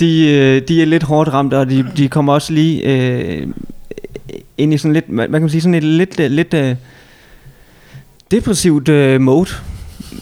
De, 0.00 0.28
øh, 0.28 0.68
de 0.68 0.82
er 0.82 0.86
lidt 0.86 1.02
hårdt 1.02 1.32
ramt, 1.32 1.54
og 1.54 1.70
de, 1.70 1.86
de 1.96 2.08
kommer 2.08 2.32
også 2.32 2.52
lige 2.52 2.82
øh, 2.82 3.48
ind 4.58 4.74
i 4.74 4.78
sådan 4.78 4.92
lidt, 4.92 5.08
man 5.08 5.30
man 5.30 5.40
kan 5.40 5.50
sige 5.50 5.60
sådan 5.60 5.74
et 5.74 5.84
lidt, 5.84 6.20
øh, 6.20 6.30
lidt 6.30 6.54
øh, 6.54 6.76
depressivt 8.30 8.88
øh, 8.88 9.20
mode 9.20 9.50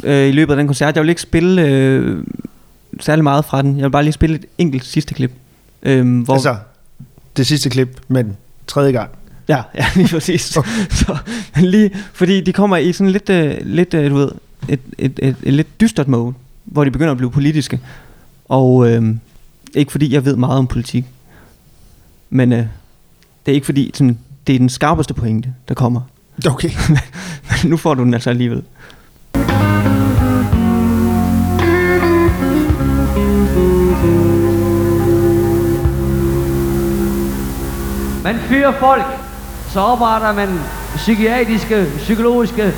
øh, 0.05 0.29
i 0.29 0.33
løbet 0.33 0.53
af 0.53 0.57
den 0.57 0.67
koncert. 0.67 0.95
Jeg 0.95 1.03
vil 1.03 1.09
ikke 1.09 1.23
spille 1.23 1.63
øh, 1.63 2.25
særlig 3.01 3.25
meget 3.25 3.45
fra 3.45 3.63
den. 3.63 3.77
Jeg 3.77 3.85
vil 3.85 3.91
bare 3.91 4.03
lige 4.03 4.13
spille 4.13 4.37
et 4.37 4.45
enkelt 4.59 4.85
sidste 4.85 5.15
klip. 5.15 5.33
Øh, 5.83 6.23
hvor, 6.25 6.35
Altså, 6.35 6.57
det 7.37 7.47
sidste 7.47 7.71
klip, 7.71 8.01
men 8.09 8.37
tredje 8.67 8.93
gang. 8.93 9.11
Ja, 9.49 9.63
ja, 9.79 9.87
lige 9.97 10.09
præcis. 10.09 10.41
Så, 10.55 10.67
så, 10.91 11.19
lige, 11.57 11.91
fordi 12.13 12.41
de 12.41 12.53
kommer 12.53 12.77
i 12.77 12.93
sådan 12.93 13.13
lidt, 13.13 13.31
øh, 13.31 13.57
lidt 13.63 13.95
øh, 13.95 14.11
du 14.11 14.17
ved, 14.17 14.31
et, 14.69 14.81
et, 14.99 15.19
et, 15.23 15.37
et 15.43 15.53
lidt 15.53 15.81
dystert 15.81 16.09
mode, 16.09 16.35
hvor 16.65 16.85
de 16.85 16.91
begynder 16.91 17.11
at 17.11 17.17
blive 17.17 17.31
politiske. 17.31 17.81
Og 18.49 18.91
øh, 18.91 19.15
ikke 19.75 19.93
fordi 19.93 20.15
jeg 20.15 20.25
ved 20.25 20.37
meget 20.37 20.59
om 20.59 20.67
politik, 20.67 21.05
men 22.31 22.53
øh, 22.53 22.59
det 23.47 23.53
er 23.53 23.55
ikke 23.55 23.67
fordi, 23.67 23.91
sådan, 23.95 24.19
det 24.47 24.55
er 24.55 24.59
den 24.59 24.69
skarpeste 24.69 25.15
pointe, 25.15 25.55
der 25.69 25.75
kommer. 25.75 26.01
Okay. 26.51 26.71
Men 27.51 27.71
nu 27.71 27.77
får 27.77 27.95
du 27.95 28.05
den 28.05 28.15
altså 28.15 28.31
alligevel. 28.31 28.63
Man 38.25 38.39
fyrer 38.49 38.73
folk, 38.81 39.26
så 39.77 39.81
opretter 39.81 40.33
man 40.33 40.61
psykiatriske, 40.95 41.87
psykologiske 41.97 42.73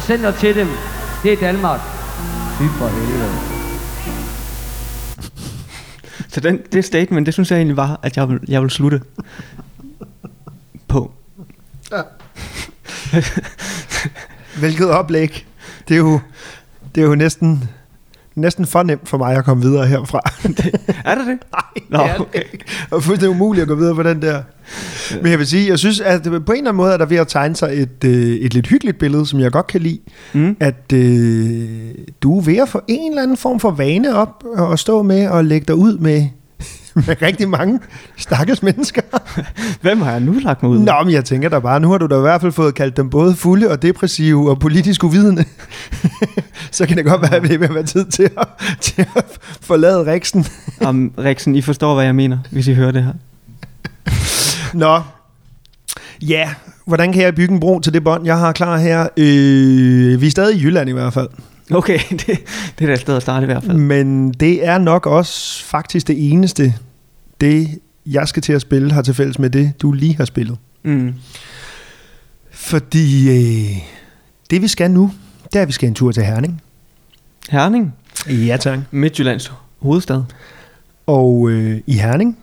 center 0.00 0.30
til 0.30 0.56
dem. 0.56 0.68
Det 1.22 1.32
er 1.32 1.36
Danmark. 1.36 1.80
Fy 2.58 2.62
for 2.62 2.88
helvede. 2.88 3.30
Så 6.28 6.40
den, 6.40 6.58
det 6.72 6.84
statement, 6.84 7.26
det 7.26 7.34
synes 7.34 7.50
jeg 7.50 7.56
egentlig 7.56 7.76
var, 7.76 8.00
at 8.02 8.16
jeg 8.16 8.28
vil, 8.28 8.40
jeg 8.48 8.62
vil 8.62 8.70
slutte 8.70 9.00
på. 10.88 11.12
Hvilket 14.58 14.90
oplæg. 14.90 15.46
Det 15.88 15.94
er 15.94 15.98
jo, 15.98 16.20
det 16.94 17.02
er 17.02 17.06
jo 17.06 17.14
næsten, 17.14 17.70
næsten 18.34 18.66
for 18.66 18.82
nemt 18.82 19.08
for 19.08 19.18
mig 19.18 19.36
at 19.36 19.44
komme 19.44 19.62
videre 19.62 19.86
herfra. 19.86 20.20
Er 21.04 21.14
det 21.14 21.26
det? 21.26 21.38
Nej, 21.52 21.62
Nå, 21.88 21.98
det 21.98 22.10
er 22.10 22.18
okay. 22.20 22.42
Det 22.52 22.92
er 22.92 23.00
fuldstændig 23.00 23.30
umuligt 23.30 23.62
at 23.62 23.68
gå 23.68 23.74
videre 23.74 23.94
på 23.94 24.02
den 24.02 24.22
der. 24.22 24.42
Men 25.22 25.30
jeg 25.30 25.38
vil 25.38 25.46
sige, 25.46 25.68
jeg 25.68 25.78
synes, 25.78 26.00
at 26.00 26.22
på 26.22 26.28
en 26.28 26.34
eller 26.36 26.52
anden 26.58 26.74
måde 26.76 26.92
er 26.92 26.96
der 26.96 27.06
ved 27.06 27.16
at 27.16 27.28
tegne 27.28 27.56
sig 27.56 27.70
et, 27.72 28.04
øh, 28.04 28.36
et 28.36 28.54
lidt 28.54 28.66
hyggeligt 28.66 28.98
billede, 28.98 29.26
som 29.26 29.40
jeg 29.40 29.52
godt 29.52 29.66
kan 29.66 29.80
lide. 29.80 29.98
Mm. 30.32 30.56
At 30.60 30.92
øh, 30.94 31.68
du 32.22 32.38
er 32.38 32.42
ved 32.42 32.56
at 32.56 32.68
få 32.68 32.80
en 32.88 33.10
eller 33.12 33.22
anden 33.22 33.36
form 33.36 33.60
for 33.60 33.70
vane 33.70 34.14
op 34.16 34.44
og 34.56 34.78
stå 34.78 35.02
med 35.02 35.28
og 35.28 35.44
lægge 35.44 35.64
dig 35.66 35.74
ud 35.74 35.98
med, 35.98 36.26
med 37.06 37.22
rigtig 37.22 37.48
mange 37.48 37.80
stakkels 38.16 38.62
mennesker. 38.62 39.02
Hvem 39.82 40.00
har 40.00 40.10
jeg 40.10 40.20
nu 40.20 40.32
lagt 40.32 40.62
mig 40.62 40.70
ud? 40.72 40.78
Nå, 40.78 40.92
men 41.04 41.12
jeg 41.12 41.24
tænker 41.24 41.48
da 41.48 41.58
bare, 41.58 41.80
nu 41.80 41.90
har 41.90 41.98
du 41.98 42.06
da 42.06 42.16
i 42.16 42.20
hvert 42.20 42.40
fald 42.40 42.52
fået 42.52 42.74
kaldt 42.74 42.96
dem 42.96 43.10
både 43.10 43.34
fulde 43.34 43.70
og 43.70 43.82
depressive 43.82 44.50
og 44.50 44.58
politisk 44.58 45.04
uvidende. 45.04 45.44
Så 46.70 46.86
kan 46.86 46.96
det 46.96 47.04
godt 47.04 47.22
være, 47.22 47.34
at 47.36 47.42
det 47.42 47.60
vil 47.60 47.74
være 47.74 47.82
tid 47.82 48.04
til 48.04 48.30
at, 48.38 48.48
til 48.80 49.06
at 49.16 49.38
forlade 49.60 50.12
Riksen. 50.12 50.46
Om 50.80 51.12
Riksen, 51.18 51.54
I 51.54 51.62
forstår, 51.62 51.94
hvad 51.94 52.04
jeg 52.04 52.14
mener, 52.14 52.38
hvis 52.50 52.68
I 52.68 52.74
hører 52.74 52.90
det 52.92 53.04
her. 53.04 53.12
Nå, 54.74 55.00
ja, 56.22 56.50
hvordan 56.86 57.12
kan 57.12 57.22
jeg 57.22 57.34
bygge 57.34 57.54
en 57.54 57.60
bro 57.60 57.80
til 57.80 57.92
det 57.94 58.04
bånd, 58.04 58.26
jeg 58.26 58.38
har 58.38 58.52
klar 58.52 58.78
her? 58.78 59.08
Øh, 59.16 60.20
vi 60.20 60.26
er 60.26 60.30
stadig 60.30 60.56
i 60.56 60.62
Jylland 60.62 60.88
i 60.88 60.92
hvert 60.92 61.12
fald. 61.12 61.28
Okay, 61.78 61.98
det, 62.10 62.26
det 62.26 62.80
er 62.80 62.86
da 62.86 62.92
et 62.92 63.00
sted 63.00 63.16
at 63.16 63.22
starte 63.22 63.44
i 63.44 63.46
hvert 63.46 63.64
fald. 63.64 63.76
Men 63.78 64.32
det 64.32 64.66
er 64.66 64.78
nok 64.78 65.06
også 65.06 65.64
faktisk 65.64 66.06
det 66.08 66.30
eneste, 66.32 66.74
det 67.40 67.68
jeg 68.06 68.28
skal 68.28 68.42
til 68.42 68.52
at 68.52 68.60
spille, 68.60 68.92
har 68.92 69.02
til 69.02 69.14
fælles 69.14 69.38
med 69.38 69.50
det, 69.50 69.72
du 69.82 69.92
lige 69.92 70.16
har 70.16 70.24
spillet. 70.24 70.56
Mm. 70.82 71.14
Fordi 72.50 73.28
øh, 73.30 73.76
det 74.50 74.62
vi 74.62 74.68
skal 74.68 74.90
nu, 74.90 75.12
det 75.52 75.56
er, 75.58 75.62
at 75.62 75.68
vi 75.68 75.72
skal 75.72 75.88
en 75.88 75.94
tur 75.94 76.12
til 76.12 76.22
Herning. 76.22 76.62
Herning, 77.50 77.94
Ja, 78.28 78.56
tak. 78.60 78.78
Midtjyllands 78.90 79.52
hovedstad. 79.80 80.22
Og 81.06 81.50
øh, 81.50 81.80
i 81.86 81.92
Herning, 81.94 82.38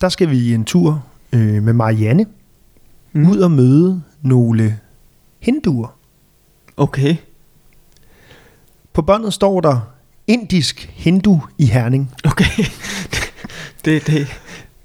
der 0.00 0.08
skal 0.08 0.30
vi 0.30 0.54
en 0.54 0.64
tur 0.64 1.04
øh, 1.32 1.62
med 1.62 1.72
Marianne 1.72 2.26
Mm. 3.16 3.30
ud 3.30 3.36
og 3.38 3.50
møde 3.50 4.02
nogle 4.22 4.78
hinduer. 5.40 5.96
Okay. 6.76 7.16
På 8.94 9.02
båndet 9.02 9.32
står 9.32 9.60
der 9.60 9.80
indisk 10.26 10.92
hindu 10.94 11.40
i 11.58 11.66
Herning. 11.66 12.10
Okay. 12.24 12.64
det, 13.84 14.06
det. 14.06 14.26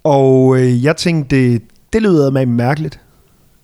Og 0.03 0.57
øh, 0.59 0.83
jeg 0.83 0.97
tænkte, 0.97 1.61
det 1.93 2.01
lyder 2.01 2.31
mig 2.31 2.47
mærkeligt. 2.47 2.99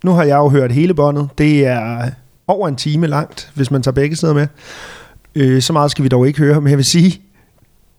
Nu 0.04 0.12
har 0.12 0.24
jeg 0.24 0.36
jo 0.36 0.50
hørt 0.50 0.72
hele 0.72 0.94
båndet. 0.94 1.30
Det 1.38 1.66
er 1.66 2.10
over 2.48 2.68
en 2.68 2.76
time 2.76 3.08
langt, 3.08 3.52
hvis 3.54 3.72
man 3.72 3.84
tager 3.84 3.94
begge 3.94 4.16
sider 4.16 4.34
med. 4.34 4.48
Øh, 5.36 5.62
så 5.62 5.74
meget 5.74 5.92
skal 5.92 6.04
vi 6.04 6.10
dog 6.10 6.28
ikke 6.28 6.40
høre, 6.40 6.62
men 6.62 6.70
jeg 6.70 6.78
vil 6.78 6.86
sige, 6.86 7.22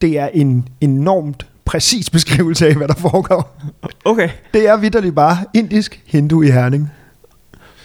det 0.00 0.18
er 0.18 0.28
en 0.34 0.68
enormt 0.80 1.46
præcis 1.64 2.10
beskrivelse 2.10 2.68
af, 2.68 2.74
hvad 2.74 2.88
der 2.88 2.94
foregår. 2.94 3.58
Okay. 4.04 4.28
Det 4.54 4.68
er 4.68 4.76
vidderligt 4.76 5.14
bare 5.14 5.36
indisk 5.54 6.02
hindu 6.06 6.42
i 6.42 6.50
Herning. 6.50 6.90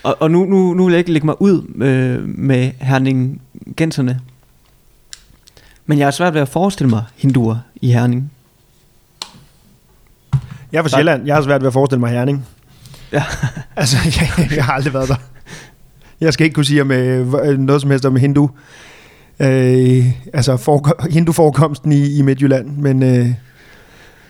Og, 0.04 0.18
og 0.20 0.32
nu, 0.32 0.46
nu, 0.46 0.74
nu 0.74 0.86
vil 0.86 0.92
jeg 0.92 1.00
ikke 1.00 1.12
lægge 1.12 1.26
mig 1.26 1.42
ud 1.42 1.84
øh, 1.84 2.28
med 2.28 2.72
herningenserne. 2.80 4.20
Men 5.86 5.98
jeg 5.98 6.06
har 6.06 6.12
svært 6.12 6.34
ved 6.34 6.42
at 6.42 6.50
forestille 6.50 6.90
mig 6.90 7.04
hinduer 7.18 7.58
i 7.76 7.92
Herning. 7.92 8.32
Jeg 10.72 10.78
er 10.80 10.84
fra. 10.84 10.90
Sjælland. 10.90 11.26
Jeg 11.26 11.36
har 11.36 11.42
svært 11.42 11.62
ved 11.62 11.68
at 11.68 11.74
forestille 11.74 12.00
mig 12.00 12.12
Herning. 12.12 12.46
Ja. 13.12 13.24
Altså, 13.76 13.98
jeg, 14.06 14.52
jeg 14.56 14.66
har 14.66 14.74
aldrig 14.74 14.94
været 14.94 15.10
der. 15.10 15.16
Jeg 16.22 16.34
skal 16.34 16.46
ikke 16.46 16.54
kunne 16.54 16.66
sige 16.66 16.82
om 16.82 16.92
øh, 16.92 17.58
noget 17.58 17.82
som 17.82 17.92
helst 17.92 18.06
om 18.06 18.16
hindu. 18.16 18.50
Øh, 19.40 20.06
altså 20.34 20.58
for, 20.58 21.08
hindu-forekomsten 21.10 21.92
i, 21.92 22.18
i 22.18 22.22
Midtjylland. 22.22 22.78
Men, 22.78 23.04
øh, 23.04 23.28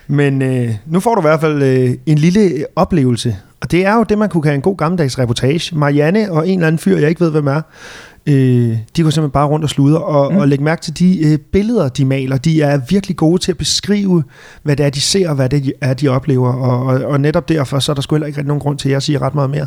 men 0.06 0.42
øh, 0.42 0.74
nu 0.86 1.00
får 1.00 1.14
du 1.14 1.20
i 1.20 1.28
hvert 1.28 1.40
fald 1.40 1.62
øh, 1.62 1.94
en 2.06 2.18
lille 2.18 2.64
oplevelse. 2.76 3.36
Og 3.60 3.70
det 3.70 3.86
er 3.86 3.94
jo 3.94 4.02
det, 4.02 4.18
man 4.18 4.28
kunne 4.28 4.42
kalde 4.42 4.54
en 4.54 4.62
god 4.62 4.76
gammeldags 4.76 5.18
reportage. 5.18 5.76
Marianne 5.76 6.32
og 6.32 6.48
en 6.48 6.58
eller 6.58 6.66
anden 6.66 6.78
fyr, 6.78 6.98
jeg 6.98 7.08
ikke 7.08 7.20
ved, 7.20 7.30
hvem 7.30 7.46
er, 7.46 7.60
øh, 8.26 8.78
de 8.96 9.02
går 9.02 9.10
simpelthen 9.10 9.30
bare 9.30 9.46
rundt 9.46 9.64
og 9.64 9.70
sluder. 9.70 9.98
Og, 9.98 10.32
mm. 10.32 10.38
og 10.38 10.48
lægge 10.48 10.64
mærke 10.64 10.82
til 10.82 10.98
de 10.98 11.32
øh, 11.32 11.38
billeder, 11.38 11.88
de 11.88 12.04
maler. 12.04 12.36
De 12.36 12.62
er 12.62 12.80
virkelig 12.88 13.16
gode 13.16 13.42
til 13.42 13.52
at 13.52 13.58
beskrive, 13.58 14.24
hvad 14.62 14.76
det 14.76 14.86
er, 14.86 14.90
de 14.90 15.00
ser, 15.00 15.28
og 15.28 15.34
hvad 15.34 15.48
det 15.48 15.72
er, 15.80 15.94
de 15.94 16.08
oplever. 16.08 16.52
Og, 16.52 16.86
og, 16.86 17.04
og 17.04 17.20
netop 17.20 17.48
derfor, 17.48 17.78
så 17.78 17.92
er 17.92 17.94
der 17.94 18.02
sgu 18.02 18.14
heller 18.14 18.26
ikke 18.26 18.36
rigtig 18.36 18.48
nogen 18.48 18.60
grund 18.60 18.78
til, 18.78 18.88
at 18.88 18.92
jeg 18.92 19.02
siger 19.02 19.22
ret 19.22 19.34
meget 19.34 19.50
mere. 19.50 19.66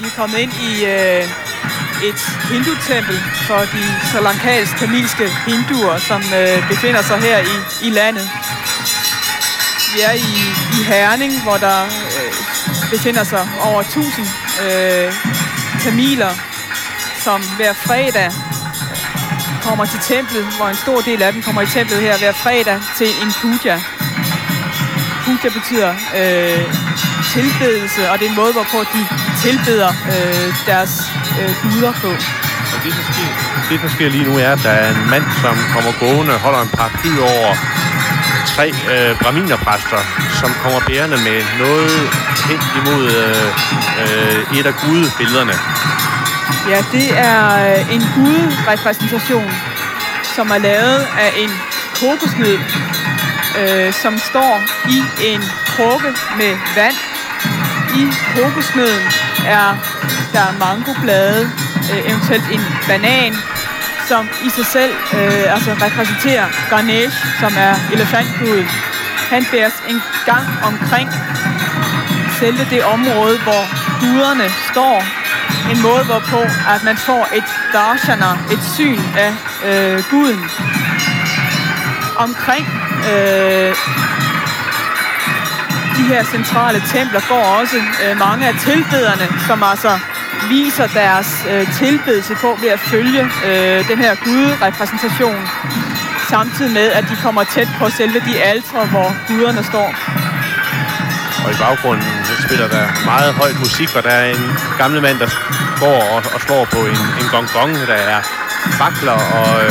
Vi 0.00 0.06
er 0.06 0.16
kommet 0.16 0.38
ind 0.38 0.52
i 0.52 0.84
øh, 0.84 1.81
et 2.02 2.20
hindutempel 2.50 3.16
for 3.46 3.58
de 3.58 3.82
sri 4.10 4.20
lankanske 4.22 4.78
tamilske 4.78 5.26
hinduer, 5.46 5.98
som 5.98 6.22
øh, 6.40 6.68
befinder 6.68 7.02
sig 7.02 7.18
her 7.20 7.38
i, 7.38 7.86
i 7.86 7.90
landet. 7.90 8.30
Vi 9.94 10.00
er 10.00 10.12
i, 10.12 10.34
i 10.78 10.82
Herning, 10.84 11.42
hvor 11.42 11.56
der 11.56 11.84
øh, 11.84 12.32
befinder 12.90 13.24
sig 13.24 13.48
over 13.60 13.80
1000 13.80 14.26
øh, 14.64 15.12
tamiler, 15.80 16.32
som 17.24 17.42
hver 17.56 17.72
fredag 17.72 18.26
øh, 18.26 19.62
kommer 19.62 19.84
til 19.84 20.00
templet, 20.00 20.44
hvor 20.56 20.68
en 20.68 20.76
stor 20.76 21.00
del 21.00 21.22
af 21.22 21.32
dem 21.32 21.42
kommer 21.42 21.62
i 21.62 21.66
templet 21.66 22.00
her 22.00 22.18
hver 22.18 22.32
fredag 22.32 22.80
til 22.98 23.08
en 23.22 23.32
puja. 23.40 23.80
Puja 25.24 25.48
betyder 25.58 25.90
øh, 26.18 26.74
tilbedelse, 27.32 28.10
og 28.10 28.18
det 28.18 28.24
er 28.26 28.30
en 28.30 28.36
måde, 28.36 28.52
hvorpå 28.52 28.78
de 28.94 29.06
tilbeder 29.42 29.88
øh, 29.88 30.66
deres 30.66 31.12
øh, 31.40 31.50
guder 31.62 31.92
på. 32.02 32.10
Og 32.74 32.78
det, 32.84 32.92
der 32.98 33.04
sker, 33.12 33.30
det, 33.70 33.80
der 33.82 33.88
sker 33.88 34.08
lige 34.16 34.26
nu, 34.30 34.34
er, 34.38 34.52
at 34.52 34.62
der 34.62 34.70
er 34.70 34.88
en 34.96 35.10
mand, 35.10 35.26
som 35.42 35.54
kommer 35.74 35.92
gående 36.02 36.32
og 36.34 36.40
holder 36.40 36.60
en 36.66 36.68
paraply 36.68 37.12
over 37.18 37.50
tre 38.54 38.66
øh, 38.92 39.18
braminerpræster, 39.22 40.00
som 40.40 40.50
kommer 40.62 40.80
bærende 40.88 41.16
med 41.28 41.38
noget 41.58 41.90
hen 42.48 42.60
imod 42.80 43.02
øh, 43.22 43.46
øh, 44.02 44.58
et 44.58 44.66
af 44.66 44.74
gudebillederne. 44.82 45.56
Ja, 46.68 46.78
det 46.92 47.18
er 47.18 47.42
øh, 47.68 47.94
en 47.94 48.02
gudrepræsentation, 48.14 49.50
som 50.36 50.50
er 50.50 50.58
lavet 50.58 51.00
af 51.18 51.30
en 51.36 51.50
kokosnød, 52.00 52.58
øh, 53.60 53.92
som 53.92 54.18
står 54.18 54.60
i 54.88 54.98
en 55.32 55.42
krukke 55.66 56.10
med 56.36 56.52
vand. 56.76 56.96
I 58.00 58.02
kokosnøden 58.36 59.04
er 59.46 59.66
der 60.32 60.46
mangoblade, 60.64 61.50
øh, 61.92 62.10
eventuelt 62.10 62.46
en 62.56 62.64
banan, 62.88 63.34
som 64.08 64.28
i 64.46 64.50
sig 64.56 64.66
selv 64.66 64.92
øh, 65.18 65.54
altså 65.54 65.70
repræsenterer 65.86 66.46
Ganesh, 66.70 67.16
som 67.40 67.52
er 67.56 67.74
elefantguden. 67.92 68.68
Han 69.30 69.44
bæres 69.52 69.76
en 69.88 70.02
gang 70.26 70.46
omkring 70.70 71.08
selve 72.40 72.64
det 72.70 72.84
område, 72.84 73.36
hvor 73.46 73.62
guderne 74.00 74.48
står. 74.70 74.96
En 75.72 75.82
måde, 75.82 76.04
hvorpå 76.04 76.40
at 76.74 76.84
man 76.84 76.96
får 76.96 77.28
et 77.38 77.48
darshana, 77.72 78.32
et 78.54 78.62
syn 78.74 79.00
af 79.26 79.32
øh, 79.68 80.04
guden. 80.10 80.40
Omkring 82.16 82.66
øh, 83.12 83.74
de 85.96 86.02
her 86.12 86.24
centrale 86.24 86.82
templer 86.94 87.20
går 87.28 87.44
også 87.60 87.76
øh, 87.76 88.18
mange 88.18 88.48
af 88.48 88.54
tilbederne, 88.54 89.26
som 89.46 89.62
altså 89.62 89.98
viser 90.48 90.86
deres 90.86 91.46
øh, 91.50 91.72
tilbedelse 91.72 92.34
på 92.34 92.58
ved 92.62 92.68
at 92.68 92.80
følge 92.80 93.22
øh, 93.46 93.88
den 93.88 93.98
her 93.98 94.14
guderepræsentation, 94.24 95.48
samtidig 96.28 96.72
med, 96.72 96.88
at 96.98 97.04
de 97.10 97.16
kommer 97.22 97.44
tæt 97.44 97.68
på 97.78 97.90
selve 97.90 98.18
de 98.28 98.42
altre, 98.42 98.86
hvor 98.86 99.08
guderne 99.28 99.64
står. 99.64 99.88
Og 101.44 101.50
i 101.52 101.56
baggrunden 101.64 102.12
så 102.24 102.42
spiller 102.46 102.68
der 102.68 102.86
meget 103.04 103.34
højt 103.34 103.58
musik, 103.58 103.96
og 103.96 104.02
der 104.02 104.10
er 104.10 104.30
en 104.30 104.44
gammel 104.78 105.02
mand, 105.02 105.18
der 105.18 105.28
går 105.80 106.00
og, 106.14 106.22
og 106.34 106.40
slår 106.40 106.64
på 106.64 106.80
en, 106.92 107.00
en 107.20 107.28
gong 107.30 107.48
gong, 107.52 107.72
der 107.86 108.00
er 108.14 108.20
fakler, 108.80 109.18
og 109.38 109.64
øh, 109.64 109.70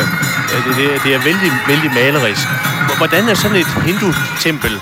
det, 0.65 0.75
det, 0.79 1.03
det 1.03 1.11
er 1.15 1.19
vældig, 1.19 1.51
vældig 1.67 1.91
malerisk. 1.93 2.47
Hvordan 2.97 3.29
er 3.29 3.33
sådan 3.33 3.57
et 3.57 3.71
hindu-tempel 3.85 4.81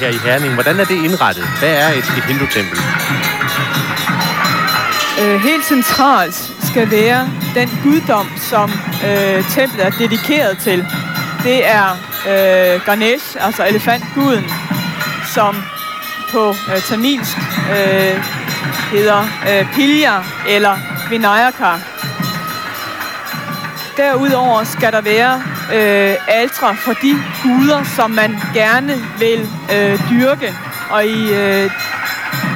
her 0.00 0.08
i 0.08 0.18
Herning, 0.24 0.54
hvordan 0.54 0.80
er 0.80 0.84
det 0.84 1.04
indrettet? 1.04 1.44
Hvad 1.58 1.74
er 1.84 1.88
et, 1.88 2.06
et 2.18 2.24
hindu-tempel? 2.24 2.78
Helt 5.42 5.64
centralt 5.64 6.52
skal 6.62 6.90
være 6.90 7.30
den 7.54 7.80
guddom, 7.84 8.26
som 8.36 8.70
øh, 9.06 9.44
templet 9.50 9.86
er 9.86 9.90
dedikeret 9.90 10.58
til. 10.58 10.86
Det 11.44 11.66
er 11.68 11.90
øh, 12.28 12.80
Ganesh, 12.86 13.36
altså 13.40 13.66
elefantguden, 13.66 14.44
som 15.34 15.56
på 16.32 16.48
øh, 16.48 16.82
tamilsk 16.82 17.36
øh, 17.70 18.24
hedder 18.92 19.22
øh, 19.50 19.72
Pilja 19.74 20.18
eller 20.48 20.76
Vinayaka. 21.10 21.72
Derudover 23.96 24.64
skal 24.64 24.92
der 24.92 25.00
være 25.00 25.42
øh, 25.74 26.16
altre 26.28 26.76
for 26.76 26.92
de 26.92 27.16
guder, 27.42 27.84
som 27.96 28.10
man 28.10 28.38
gerne 28.54 29.04
vil 29.18 29.48
øh, 29.74 30.00
dyrke. 30.10 30.54
Og 30.90 31.06
i 31.06 31.32
øh, 31.32 31.70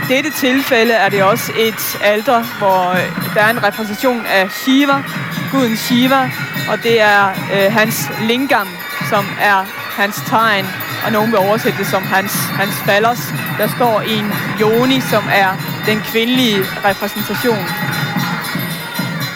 dette 0.09 0.31
tilfælde 0.31 0.93
er 0.93 1.09
det 1.09 1.23
også 1.23 1.53
et 1.59 1.99
alter, 2.03 2.43
hvor 2.59 2.91
øh, 2.91 3.35
der 3.35 3.41
er 3.41 3.51
en 3.51 3.63
repræsentation 3.63 4.27
af 4.27 4.51
Shiva, 4.51 5.03
guden 5.53 5.77
Shiva, 5.77 6.31
og 6.71 6.83
det 6.83 7.01
er 7.01 7.29
øh, 7.29 7.73
hans 7.73 8.11
lingam, 8.21 8.69
som 9.09 9.25
er 9.41 9.65
hans 9.97 10.17
tegn, 10.27 10.67
og 11.07 11.13
nogen 11.13 11.31
vil 11.31 11.39
oversætte 11.39 11.79
det 11.79 11.87
som 11.87 12.03
hans, 12.03 12.33
hans 12.33 12.75
fallers. 12.85 13.35
Der 13.59 13.69
står 13.77 14.01
en 14.01 14.33
yoni, 14.61 15.01
som 15.01 15.25
er 15.33 15.51
den 15.87 16.01
kvindelige 16.01 16.59
repræsentation. 16.85 17.65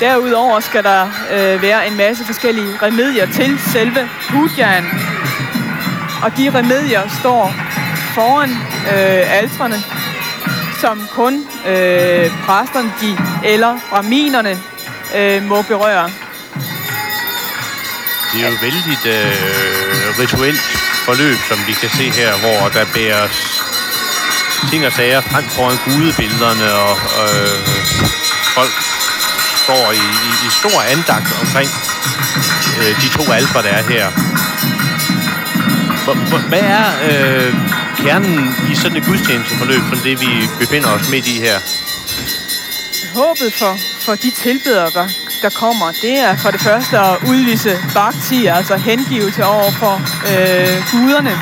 Derudover 0.00 0.61
skal 0.61 0.85
der 0.85 1.02
øh, 1.33 1.62
være 1.62 1.87
en 1.88 1.96
masse 1.96 2.24
forskellige 2.24 2.72
remedier 2.83 3.26
til 3.26 3.59
selve 3.59 4.09
pujaen. 4.30 4.85
Og 6.24 6.37
de 6.37 6.50
remedier 6.59 7.02
står 7.21 7.54
foran 8.14 8.50
øh, 8.92 9.38
altrene, 9.38 9.77
som 10.81 11.08
kun 11.14 11.35
øh, 11.66 12.31
præsterne 12.46 12.92
de, 13.00 13.18
eller 13.44 13.78
braminerne 13.90 14.58
øh, 15.16 15.42
må 15.42 15.62
berøre. 15.62 16.10
Det 18.33 18.40
er 18.42 18.48
jo 18.48 18.54
et 18.54 18.62
vældigt 18.62 19.06
øh, 19.06 20.18
rituelt 20.18 20.60
forløb, 21.04 21.37
som 21.48 21.58
vi 21.66 21.72
kan 21.72 21.90
se 21.90 22.10
her, 22.10 22.33
hvor 22.42 22.68
der 22.68 22.85
bæres 22.94 23.62
ting 24.70 24.87
og 24.87 24.92
sager 24.92 25.20
frem 25.20 25.44
foran 25.44 25.78
gudebillederne, 25.85 26.72
og 26.72 26.96
øh, 27.24 27.58
folk 28.56 28.74
står 29.64 29.92
i, 29.92 30.04
i, 30.28 30.31
i 30.46 30.50
stor 30.60 30.83
andagt 30.94 31.31
omkring 31.40 31.70
øh, 32.78 32.92
de 33.02 33.08
to 33.08 33.33
alfer, 33.33 33.60
der 33.62 33.68
er 33.68 33.83
her. 33.83 34.06
Hvad 36.48 36.60
er 36.60 36.87
øh, 37.10 37.69
kernen 38.05 38.55
i 38.73 38.75
sådan 38.75 38.96
et 38.96 39.05
gudstjenesteforløb, 39.05 39.83
som 39.90 39.98
det 39.98 40.21
vi 40.21 40.31
befinder 40.61 40.88
os 40.96 41.11
midt 41.11 41.27
i 41.35 41.37
her? 41.46 41.57
Håbet 43.15 43.53
for, 43.61 43.73
for 44.05 44.15
de 44.15 44.31
tilbedere, 44.31 44.90
der 44.98 45.07
der 45.42 45.51
kommer, 45.51 45.92
det 46.03 46.19
er 46.19 46.37
for 46.37 46.51
det 46.51 46.61
første 46.61 46.98
at 46.98 47.17
udvise 47.29 47.79
bhakti, 47.94 48.46
altså 48.46 48.77
hengivelse 48.77 49.44
over 49.44 49.71
for 49.71 49.94
øh, 50.33 50.77
guderne. 50.92 51.35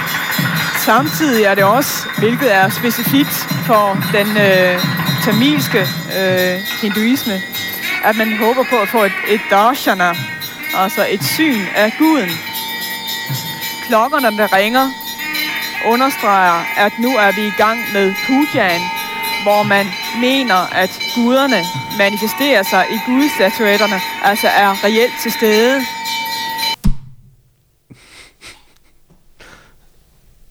Samtidig 0.84 1.44
er 1.44 1.54
det 1.54 1.64
også, 1.64 1.92
hvilket 2.18 2.54
er 2.54 2.68
specifikt 2.68 3.34
for 3.66 3.98
den 4.12 4.28
øh, 4.36 4.82
tamilske 5.24 5.80
øh, 6.18 6.56
hinduisme, 6.82 7.42
at 8.04 8.16
man 8.16 8.36
håber 8.36 8.64
på 8.70 8.76
at 8.76 8.88
få 8.88 9.04
et, 9.04 9.12
et 9.28 9.40
darshana, 9.50 10.10
altså 10.74 11.06
et 11.10 11.24
syn 11.24 11.62
af 11.76 11.92
guden. 11.98 12.30
Klokkerne, 13.86 14.36
der 14.36 14.56
ringer, 14.56 14.90
understreger, 15.86 16.58
at 16.84 16.92
nu 17.00 17.08
er 17.08 17.30
vi 17.36 17.46
i 17.46 17.54
gang 17.62 17.78
med 17.92 18.14
pujaen, 18.26 18.84
hvor 19.42 19.62
man 19.62 19.86
mener, 20.20 20.60
at 20.82 20.90
guderne 21.14 21.60
manifesterer 21.98 22.62
sig 22.62 22.84
i 22.94 22.98
gudstatuetterne, 23.06 23.98
altså 24.24 24.48
er 24.48 24.84
reelt 24.84 25.16
til 25.22 25.32
stede. 25.32 25.80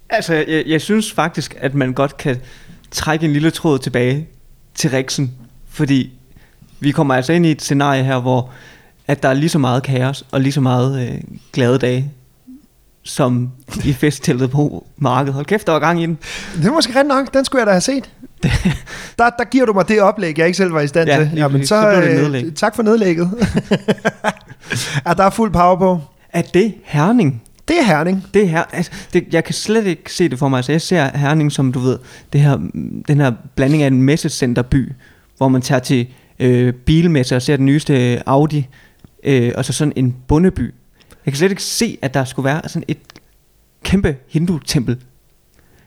Altså, 0.10 0.34
jeg, 0.34 0.64
jeg 0.68 0.82
synes 0.82 1.12
faktisk, 1.12 1.56
at 1.60 1.74
man 1.74 1.94
godt 1.94 2.18
kan 2.18 2.42
trække 2.92 3.26
en 3.26 3.34
lille 3.34 3.52
tråd 3.52 3.80
tilbage 3.80 4.28
til 4.76 4.90
Riksen, 4.90 5.34
fordi 5.70 6.12
vi 6.80 6.92
kommer 6.92 7.16
altså 7.16 7.34
ind 7.34 7.46
i 7.46 7.52
et 7.52 7.62
scenarie 7.62 8.04
her, 8.04 8.20
hvor 8.20 8.52
at 9.08 9.24
der 9.24 9.30
er 9.30 9.34
lige 9.34 9.50
så 9.50 9.60
meget 9.60 9.84
kaos 9.84 10.24
og 10.32 10.42
lige 10.42 10.54
så 10.54 10.62
meget 10.62 11.10
øh, 11.10 11.22
glade 11.54 11.78
dage, 11.80 12.12
som 13.08 13.50
i 13.86 13.94
festteltet 13.94 14.52
på 14.52 14.88
markedet. 14.98 15.34
Hold 15.34 15.46
kæft, 15.46 15.68
der 15.68 15.74
var 15.74 15.80
gang 15.80 16.02
i 16.04 16.06
den. 16.06 16.18
Det 16.58 16.66
er 16.66 16.72
måske 16.72 17.00
rent 17.00 17.08
nok. 17.08 17.34
Den 17.34 17.46
skulle 17.46 17.60
jeg 17.60 17.68
da 17.68 17.72
have 17.72 17.82
set. 17.82 18.10
der, 19.20 19.30
der 19.30 19.44
giver 19.52 19.66
du 19.66 19.74
mig 19.74 19.88
det 19.88 20.02
oplæg, 20.02 20.38
jeg 20.38 20.46
ikke 20.48 20.58
selv 20.58 20.74
var 20.74 20.82
i 20.82 20.88
stand 20.88 21.10
Ja, 21.10 21.18
til. 21.18 21.32
Jamen, 21.36 21.62
så, 21.68 21.68
Så 21.68 22.02
det 22.02 22.10
øh, 22.10 22.22
nedlæg. 22.22 22.56
tak 22.56 22.76
for 22.76 22.84
nedlægget. 22.84 23.30
ja, 25.06 25.14
der 25.18 25.24
er 25.24 25.30
fuld 25.30 25.52
power 25.52 25.76
på. 25.76 26.00
Er 26.34 26.42
det 26.42 26.74
Herning? 26.84 27.42
Det 27.68 27.80
er 27.80 27.84
Herning. 27.84 28.26
Det 28.34 28.44
er 28.44 28.48
her, 28.48 28.64
altså, 28.74 28.92
det, 29.14 29.24
jeg 29.32 29.44
kan 29.44 29.54
slet 29.54 29.88
ikke 29.88 30.14
se 30.14 30.30
det 30.30 30.40
for 30.40 30.48
mig. 30.48 30.58
Altså, 30.58 30.72
jeg 30.72 30.82
ser 30.82 31.18
Herning 31.18 31.52
som, 31.52 31.72
du 31.72 31.80
ved, 31.80 31.98
det 32.34 32.42
her, 32.42 32.58
den 33.08 33.20
her 33.20 33.32
blanding 33.56 33.84
af 33.84 33.88
en 33.88 34.02
messecenterby, 34.02 34.92
hvor 35.38 35.48
man 35.48 35.62
tager 35.62 35.80
til 35.80 36.08
øh, 36.40 36.74
bilmesse 36.74 37.36
og 37.36 37.42
ser 37.42 37.56
den 37.58 37.66
nyeste 37.66 38.22
Audi, 38.30 38.68
øh, 39.24 39.52
og 39.56 39.66
så 39.66 39.74
sådan 39.74 39.94
en 39.96 40.16
bondeby. 40.28 40.74
Jeg 41.28 41.34
kan 41.34 41.38
slet 41.38 41.50
ikke 41.50 41.64
se, 41.64 41.98
at 42.02 42.14
der 42.14 42.26
skulle 42.26 42.44
være 42.44 42.62
sådan 42.68 42.84
et 42.88 42.98
kæmpe 43.84 44.16
hindu-tempel. 44.30 44.98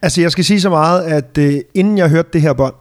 Altså, 0.01 0.21
jeg 0.21 0.31
skal 0.31 0.43
sige 0.45 0.61
så 0.61 0.69
meget, 0.69 1.01
at 1.03 1.37
øh, 1.39 1.53
inden 1.73 1.97
jeg 1.97 2.09
hørte 2.09 2.29
det 2.33 2.41
her 2.41 2.53
bånd, 2.53 2.73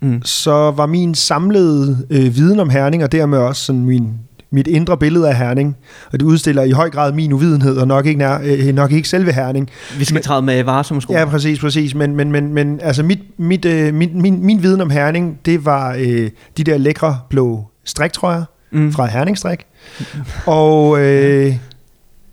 Mm. 0.00 0.22
så 0.24 0.52
var 0.70 0.86
min 0.86 1.14
samlede 1.14 2.06
øh, 2.10 2.36
viden 2.36 2.60
om 2.60 2.70
Herning, 2.70 3.04
og 3.04 3.12
dermed 3.12 3.38
også 3.38 3.62
sådan 3.64 3.84
min, 3.84 4.12
mit 4.50 4.66
indre 4.66 4.96
billede 4.98 5.28
af 5.28 5.36
Herning, 5.36 5.76
og 6.12 6.20
det 6.20 6.26
udstiller 6.26 6.62
i 6.62 6.70
høj 6.70 6.90
grad 6.90 7.12
min 7.12 7.32
uvidenhed, 7.32 7.76
og 7.76 7.88
nok 7.88 8.06
ikke, 8.06 8.18
nær, 8.18 8.38
øh, 8.44 8.74
nok 8.74 8.92
ikke 8.92 9.08
selve 9.08 9.32
Herning. 9.32 9.70
Vi 9.98 10.04
skal 10.04 10.22
træde 10.22 10.42
med 10.42 10.62
varsom 10.64 11.00
sko. 11.00 11.12
Ja, 11.12 11.24
præcis, 11.24 11.58
præcis. 11.60 11.94
Men, 11.94 12.16
men, 12.16 12.32
men, 12.32 12.52
men 12.54 12.80
altså 12.82 13.02
mit, 13.02 13.18
mit, 13.38 13.64
øh, 13.64 13.94
min, 13.94 14.22
min, 14.22 14.46
min 14.46 14.62
viden 14.62 14.80
om 14.80 14.90
Herning, 14.90 15.38
det 15.44 15.64
var 15.64 15.94
øh, 15.98 16.30
de 16.56 16.64
der 16.64 16.78
lækre 16.78 17.18
blå 17.30 17.64
striktrøjer 17.84 18.44
Mm. 18.70 18.92
fra 18.92 19.06
Herningstrik. 19.06 19.66
Og 20.46 21.00
øh, 21.00 21.56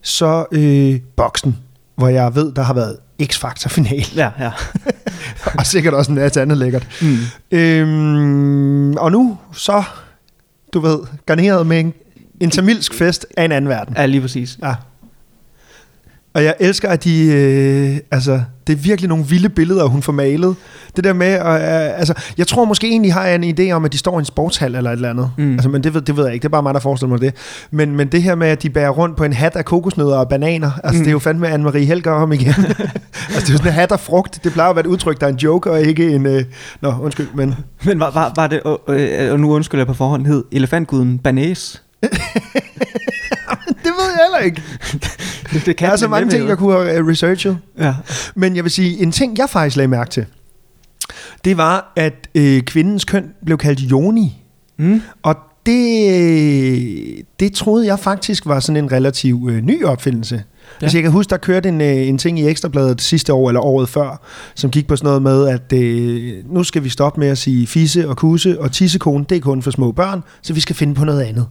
så 0.04 0.46
øh, 0.52 1.00
boksen, 1.16 1.58
hvor 1.96 2.08
jeg 2.08 2.36
ved, 2.36 2.54
der 2.54 2.62
har 2.62 2.74
været 2.74 2.98
X-Factor-final. 3.24 4.06
Ja, 4.16 4.30
ja. 4.40 4.52
og 5.60 5.66
sikkert 5.66 5.94
også 5.94 6.12
en 6.12 6.16
masse 6.16 6.42
andet 6.42 6.58
lækkert. 6.58 6.88
Mm. 7.02 7.18
Øhm, 7.52 8.94
og 8.98 9.12
nu 9.12 9.38
så, 9.54 9.84
du 10.74 10.80
ved, 10.80 11.00
garneret 11.26 11.68
med 11.68 11.80
en, 11.80 11.94
en 12.40 12.52
tamilsk 12.52 12.94
fest 12.94 13.26
af 13.38 13.46
en 13.46 13.52
anden 13.52 13.70
verden. 13.70 13.96
ja, 13.98 14.06
lige 14.06 14.22
præcis. 14.22 14.60
Ja. 14.64 14.74
Og 16.34 16.44
jeg 16.44 16.56
elsker, 16.60 16.90
at 16.90 17.04
de, 17.04 17.26
øh, 17.26 17.98
altså, 18.12 18.42
det 18.68 18.74
er 18.74 18.78
virkelig 18.78 19.10
nogle 19.10 19.26
vilde 19.26 19.50
billeder, 19.50 19.86
hun 19.86 20.02
får 20.02 20.14
malet. 20.14 20.56
Det 20.96 21.04
der 21.04 21.14
med, 21.14 21.34
øh, 21.34 22.00
altså, 22.00 22.14
jeg 22.38 22.48
tror 22.48 22.66
måske 22.66 22.88
egentlig 22.88 23.14
har 23.14 23.26
jeg 23.26 23.36
en 23.36 23.60
idé 23.60 23.72
om, 23.72 23.86
at 23.86 23.94
de 23.94 23.98
står 23.98 24.20
i 24.20 24.22
en 24.22 24.26
sportshal 24.26 24.76
eller 24.76 24.90
et 24.92 24.96
eller 24.96 25.10
andet. 25.10 25.32
Mm. 25.38 25.54
Altså, 25.54 25.70
men 25.70 25.84
det 25.84 25.94
ved, 25.94 26.02
det 26.02 26.18
ved 26.18 26.26
jeg 26.26 26.34
ikke, 26.34 26.44
det 26.44 26.48
er 26.48 26.52
bare 26.52 26.64
mig, 26.64 26.74
der 26.74 26.80
forestiller 26.80 27.10
mig 27.10 27.22
det. 27.22 27.36
Men, 27.72 27.96
men 27.96 28.08
det 28.08 28.24
her 28.24 28.36
med, 28.36 28.48
at 28.48 28.64
de 28.64 28.70
bærer 28.70 28.90
rundt 28.90 29.18
på 29.18 29.24
en 29.24 29.34
hat 29.34 29.56
af 29.56 29.66
kokosnødder 29.66 30.18
og 30.18 30.30
bananer, 30.30 30.72
altså, 30.84 30.98
mm. 30.98 31.04
det 31.04 31.08
er 31.08 31.12
jo 31.12 31.20
fandme 31.20 31.54
Anne-Marie 31.54 31.78
Helger 31.78 32.12
om 32.12 32.32
igen. 32.32 32.48
altså, 33.34 33.40
det 33.40 33.50
er 33.50 33.52
jo 33.52 33.58
sådan 33.58 33.68
en 33.68 33.74
hat 33.74 33.92
af 33.92 34.00
frugt. 34.00 34.40
Det 34.44 34.54
plejer 34.54 34.70
at 34.70 34.76
være 34.76 34.86
et 34.86 34.90
udtryk, 34.90 35.20
der 35.22 35.28
er 35.28 35.32
en 35.32 35.38
joke, 35.38 35.72
og 35.72 35.82
ikke 35.82 36.12
en... 36.12 36.26
Øh, 36.26 36.44
nå, 36.82 36.94
undskyld, 37.02 37.28
men... 37.36 37.56
Men 37.86 38.00
var, 38.00 38.12
var, 38.12 38.34
var 38.36 38.48
det, 38.48 38.62
og, 38.62 38.82
øh, 38.88 39.32
og 39.32 39.40
nu 39.40 39.54
undskylder 39.54 39.82
jeg 39.82 39.88
på 39.88 39.94
forhånd, 39.94 40.26
hed 40.26 40.44
elefantguden 40.52 41.20
Banæs? 41.20 41.84
Jeg 44.18 44.26
heller 44.26 44.40
ikke. 44.40 44.62
Det, 45.54 45.66
det 45.66 45.80
Der 45.80 45.90
er 45.90 45.96
så 45.96 46.08
mange 46.08 46.30
ting, 46.30 46.48
jeg 46.48 46.58
kunne 46.58 46.74
have 46.74 46.98
øh, 46.98 47.08
researchet. 47.08 47.58
Ja. 47.80 47.96
Men 48.36 48.56
jeg 48.56 48.64
vil 48.64 48.72
sige, 48.72 49.02
en 49.02 49.12
ting, 49.12 49.38
jeg 49.38 49.50
faktisk 49.50 49.76
lagde 49.78 49.88
mærke 49.88 50.10
til, 50.10 50.26
det 51.46 51.58
var, 51.58 51.94
at 51.96 52.30
øh, 52.36 52.62
kvindens 52.62 53.06
køn 53.06 53.34
blev 53.46 53.58
kaldt 53.58 53.80
Joni. 53.80 54.42
Mm. 54.78 55.02
Og 55.24 55.36
det, 55.66 57.26
det 57.40 57.54
troede 57.54 57.88
jeg 57.88 58.00
faktisk 58.00 58.46
var 58.46 58.60
sådan 58.60 58.84
en 58.84 58.92
relativ 58.92 59.48
øh, 59.52 59.62
ny 59.62 59.86
opfindelse. 59.86 60.36
Ja. 60.36 60.86
Altså 60.86 60.98
jeg 60.98 61.04
kan 61.04 61.12
huske, 61.12 61.30
der 61.30 61.38
kørte 61.38 61.70
en, 61.70 61.82
øh, 61.82 62.08
en 62.08 62.18
ting 62.18 62.40
i 62.40 62.48
Ekstrabladet 62.48 63.02
sidste 63.02 63.34
år 63.34 63.50
eller 63.50 63.62
året 63.62 63.90
før, 63.90 64.22
som 64.56 64.72
gik 64.72 64.88
på 64.88 64.96
sådan 64.96 65.08
noget 65.08 65.22
med, 65.22 65.48
at 65.48 65.74
øh, 65.74 66.34
nu 66.46 66.64
skal 66.64 66.84
vi 66.84 66.90
stoppe 66.90 67.20
med 67.20 67.28
at 67.28 67.38
sige 67.38 67.68
fisse 67.68 68.10
og 68.10 68.18
kusse 68.18 68.62
og 68.62 68.72
tissekone, 68.72 69.26
det 69.30 69.38
er 69.38 69.42
kun 69.42 69.62
for 69.62 69.72
små 69.72 69.92
børn, 69.92 70.24
så 70.42 70.54
vi 70.54 70.60
skal 70.60 70.76
finde 70.76 70.96
på 70.96 71.06
noget 71.06 71.22
andet. 71.22 71.48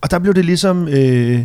Og 0.00 0.10
der 0.10 0.18
blev 0.18 0.34
det 0.34 0.44
ligesom... 0.44 0.88
Øh, 0.88 1.40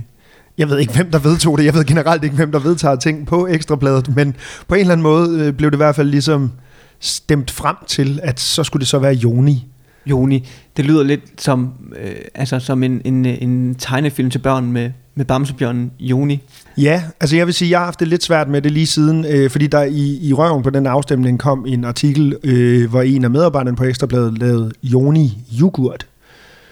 jeg 0.57 0.69
ved 0.69 0.79
ikke, 0.79 0.93
hvem 0.93 1.11
der 1.11 1.19
vedtog 1.19 1.57
det. 1.57 1.65
Jeg 1.65 1.73
ved 1.73 1.85
generelt 1.85 2.23
ikke, 2.23 2.35
hvem 2.35 2.51
der 2.51 2.59
vedtager 2.59 2.95
ting 2.95 3.27
på 3.27 3.47
Ekstrabladet. 3.47 4.15
Men 4.15 4.35
på 4.67 4.75
en 4.75 4.81
eller 4.81 4.91
anden 4.91 5.03
måde 5.03 5.39
øh, 5.39 5.53
blev 5.53 5.71
det 5.71 5.75
i 5.75 5.77
hvert 5.77 5.95
fald 5.95 6.09
ligesom 6.09 6.51
stemt 6.99 7.51
frem 7.51 7.75
til, 7.87 8.19
at 8.23 8.39
så 8.39 8.63
skulle 8.63 8.81
det 8.81 8.87
så 8.87 8.99
være 8.99 9.13
Joni. 9.13 9.67
Joni, 10.05 10.47
det 10.77 10.85
lyder 10.85 11.03
lidt 11.03 11.21
som, 11.37 11.73
øh, 12.03 12.15
altså 12.35 12.59
som 12.59 12.83
en, 12.83 13.01
en, 13.05 13.25
en 13.25 13.75
tegnefilm 13.75 14.29
til 14.29 14.39
børn 14.39 14.71
med, 14.71 14.91
med 15.15 15.25
Bamsebjørnen 15.25 15.91
Joni. 15.99 16.41
Ja, 16.77 17.03
altså 17.19 17.35
jeg 17.35 17.45
vil 17.45 17.53
sige, 17.53 17.71
jeg 17.71 17.79
har 17.79 17.85
haft 17.85 17.99
det 17.99 18.07
lidt 18.07 18.23
svært 18.23 18.49
med 18.49 18.61
det 18.61 18.71
lige 18.71 18.85
siden, 18.85 19.25
øh, 19.25 19.49
fordi 19.49 19.67
der 19.67 19.83
i, 19.83 20.19
i 20.21 20.33
røven 20.33 20.63
på 20.63 20.69
den 20.69 20.87
afstemning 20.87 21.39
kom 21.39 21.65
en 21.67 21.85
artikel, 21.85 22.35
øh, 22.43 22.89
hvor 22.89 23.01
en 23.01 23.23
af 23.23 23.29
medarbejderne 23.29 23.77
på 23.77 23.83
Ekstrabladet 23.83 24.37
lavede 24.37 24.71
Joni 24.83 25.37
yoghurt. 25.61 26.07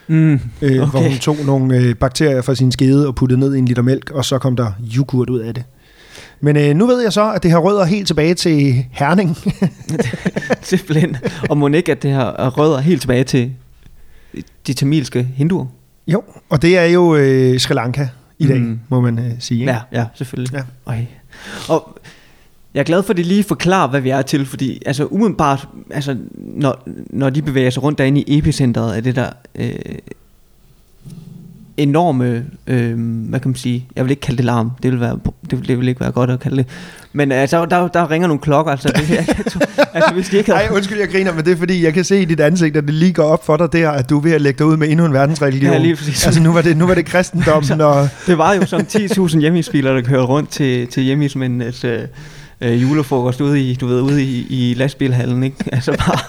Mm, 0.07 0.33
Øh, 0.33 0.39
okay. 0.61 0.75
Hvor 0.75 0.99
Okay. 0.99 1.09
hun 1.09 1.17
tog 1.17 1.37
nogle 1.45 1.77
øh, 1.77 1.95
bakterier 1.95 2.41
fra 2.41 2.55
sin 2.55 2.71
skede 2.71 3.07
og 3.07 3.15
puttede 3.15 3.39
ned 3.39 3.55
i 3.55 3.57
en 3.57 3.65
liter 3.65 3.81
mælk, 3.81 4.11
og 4.11 4.25
så 4.25 4.37
kom 4.39 4.55
der 4.55 4.71
yoghurt 4.97 5.29
ud 5.29 5.39
af 5.39 5.53
det. 5.53 5.63
Men 6.41 6.57
øh, 6.57 6.75
nu 6.75 6.85
ved 6.87 7.01
jeg 7.01 7.13
så, 7.13 7.31
at 7.33 7.43
det 7.43 7.51
har 7.51 7.57
rødder 7.59 7.85
helt 7.85 8.07
tilbage 8.07 8.33
til 8.33 8.85
Herning. 8.91 9.37
simpelthen. 10.61 11.17
Og 11.49 11.57
må 11.57 11.67
ikke, 11.67 11.91
at 11.91 12.03
det 12.03 12.11
her 12.11 12.49
rødder 12.49 12.79
helt 12.79 13.01
tilbage 13.01 13.23
til 13.23 13.51
de 14.67 14.73
tamilske 14.73 15.27
hinduer? 15.35 15.65
jo, 16.07 16.23
og 16.49 16.61
det 16.61 16.77
er 16.77 16.85
jo 16.85 17.15
øh, 17.15 17.59
Sri 17.59 17.73
Lanka 17.73 18.07
i 18.39 18.47
dag, 18.47 18.59
Mm. 18.59 18.79
må 18.89 19.01
man 19.01 19.19
øh, 19.19 19.31
sige. 19.39 19.59
Ikke? 19.59 19.71
Ja, 19.71 19.79
ja, 19.91 20.05
selvfølgelig. 20.15 20.53
Ja. 20.53 20.61
Øj. 20.85 20.97
Og 21.69 21.97
jeg 22.75 22.81
er 22.81 22.85
glad 22.85 23.03
for, 23.03 23.13
at 23.13 23.17
de 23.17 23.23
lige 23.23 23.43
forklarer, 23.43 23.87
hvad 23.87 24.01
vi 24.01 24.09
er 24.09 24.21
til, 24.21 24.45
fordi 24.45 24.81
altså 24.85 25.05
umiddelbart, 25.05 25.67
altså, 25.91 26.17
når, 26.37 26.83
når 27.09 27.29
de 27.29 27.41
bevæger 27.41 27.69
sig 27.69 27.83
rundt 27.83 27.97
derinde 27.97 28.21
i 28.21 28.37
epicentret 28.37 28.93
af 28.93 29.03
det 29.03 29.15
der 29.15 29.29
øh, 29.55 29.75
enorme, 31.77 32.45
øh, 32.67 32.99
hvad 33.29 33.39
kan 33.39 33.49
man 33.49 33.55
sige, 33.55 33.87
jeg 33.95 34.03
vil 34.03 34.11
ikke 34.11 34.21
kalde 34.21 34.37
det 34.37 34.45
larm, 34.45 34.71
det 34.83 34.91
vil, 34.91 34.99
være, 34.99 35.19
det 35.49 35.59
vil, 35.59 35.67
det 35.67 35.79
vil 35.79 35.87
ikke 35.87 36.01
være 36.01 36.11
godt 36.11 36.29
at 36.29 36.39
kalde 36.39 36.57
det, 36.57 36.65
men 37.13 37.31
altså, 37.31 37.65
der, 37.65 37.87
der 37.87 38.11
ringer 38.11 38.27
nogle 38.27 38.41
klokker, 38.41 38.71
altså, 38.71 38.87
det, 38.95 39.09
jeg, 39.09 39.27
altså 39.93 40.13
hvis 40.13 40.29
de 40.29 40.37
ikke 40.37 40.51
havde, 40.51 40.67
Nej, 40.67 40.75
undskyld, 40.75 40.99
jeg 40.99 41.09
griner, 41.09 41.33
men 41.33 41.45
det 41.45 41.51
er 41.51 41.57
fordi, 41.57 41.83
jeg 41.83 41.93
kan 41.93 42.03
se 42.03 42.21
i 42.21 42.25
dit 42.25 42.39
ansigt, 42.39 42.77
at 42.77 42.83
det 42.83 42.93
lige 42.93 43.13
går 43.13 43.23
op 43.23 43.45
for 43.45 43.57
dig 43.57 43.73
der, 43.73 43.91
at 43.91 44.09
du 44.09 44.17
er 44.17 44.21
ved 44.21 44.31
at 44.31 44.41
lægge 44.41 44.57
dig 44.57 44.65
ud 44.65 44.77
med 44.77 44.89
endnu 44.89 45.05
en 45.05 45.13
verdensreligion. 45.13 45.73
Ja, 45.73 45.79
lige 45.79 45.95
præcis. 45.95 46.25
Altså 46.25 46.41
nu 46.41 46.53
var 46.53 46.61
det, 46.61 46.77
nu 46.77 46.87
var 46.87 46.93
det 46.93 47.05
kristendommen, 47.05 47.81
og 47.91 48.09
Det 48.27 48.37
var 48.37 48.53
jo 48.53 48.65
som 48.65 48.81
10.000 48.81 49.39
hjemmeisbiler, 49.39 49.93
der 49.93 50.01
kørte 50.01 50.23
rundt 50.23 50.49
til, 50.49 50.87
til 50.87 51.03
hjemmeismændenes 51.03 51.83
øh, 51.83 51.99
øh, 52.65 52.81
julefrokost 52.81 53.41
ude 53.41 53.61
i, 53.61 53.75
du 53.75 53.87
ved, 53.87 54.01
ude 54.01 54.23
i, 54.23 54.47
i 54.49 54.73
lastbilhallen, 54.73 55.43
ikke? 55.43 55.57
Altså 55.75 55.91
bare... 55.91 56.19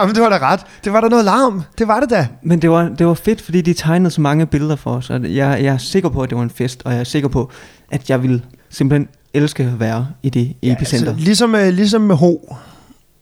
Jamen, 0.00 0.14
det 0.14 0.22
var 0.22 0.28
da 0.28 0.38
ret. 0.38 0.60
Det 0.84 0.92
var 0.92 1.00
da 1.00 1.08
noget 1.08 1.24
larm. 1.24 1.62
Det 1.78 1.88
var 1.88 2.00
det 2.00 2.10
da. 2.10 2.28
Men 2.42 2.62
det 2.62 2.70
var, 2.70 2.88
det 2.88 3.06
var 3.06 3.14
fedt, 3.14 3.40
fordi 3.40 3.60
de 3.60 3.74
tegnede 3.74 4.10
så 4.10 4.20
mange 4.20 4.46
billeder 4.46 4.76
for 4.76 4.90
os, 4.90 5.10
og 5.10 5.22
jeg, 5.22 5.58
jeg 5.62 5.74
er 5.74 5.78
sikker 5.78 6.08
på, 6.08 6.22
at 6.22 6.30
det 6.30 6.36
var 6.38 6.44
en 6.44 6.50
fest, 6.50 6.82
og 6.84 6.92
jeg 6.92 7.00
er 7.00 7.04
sikker 7.04 7.28
på, 7.28 7.50
at 7.90 8.10
jeg 8.10 8.22
vil 8.22 8.44
simpelthen 8.70 9.08
elske 9.34 9.62
at 9.62 9.80
være 9.80 10.06
i 10.22 10.30
det 10.30 10.56
epicenter. 10.62 11.10
Altså, 11.10 11.24
ligesom, 11.24 11.54
øh, 11.54 11.68
ligesom 11.68 12.00
med 12.02 12.16
Ho 12.16 12.36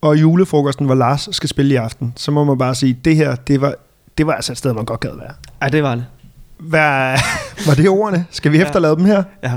og 0.00 0.20
julefrokosten, 0.20 0.86
hvor 0.86 0.94
Lars 0.94 1.28
skal 1.32 1.48
spille 1.48 1.74
i 1.74 1.76
aften, 1.76 2.12
så 2.16 2.30
må 2.30 2.44
man 2.44 2.58
bare 2.58 2.74
sige, 2.74 2.98
det 3.04 3.16
her, 3.16 3.34
det 3.34 3.60
var, 3.60 3.74
det 4.18 4.26
var 4.26 4.32
altså 4.32 4.52
et 4.52 4.58
sted, 4.58 4.72
man 4.72 4.84
godt 4.84 5.00
gad 5.00 5.16
være. 5.18 5.32
Ja, 5.62 5.68
det 5.68 5.82
var 5.82 5.94
det. 5.94 6.04
Hvad, 6.62 7.18
var 7.66 7.74
det 7.74 7.88
ordene? 7.88 8.24
Skal 8.30 8.52
vi 8.52 8.56
Ja. 8.58 8.64
efterlade 8.64 8.96
dem 8.96 9.04
her? 9.04 9.22
Ja. 9.42 9.52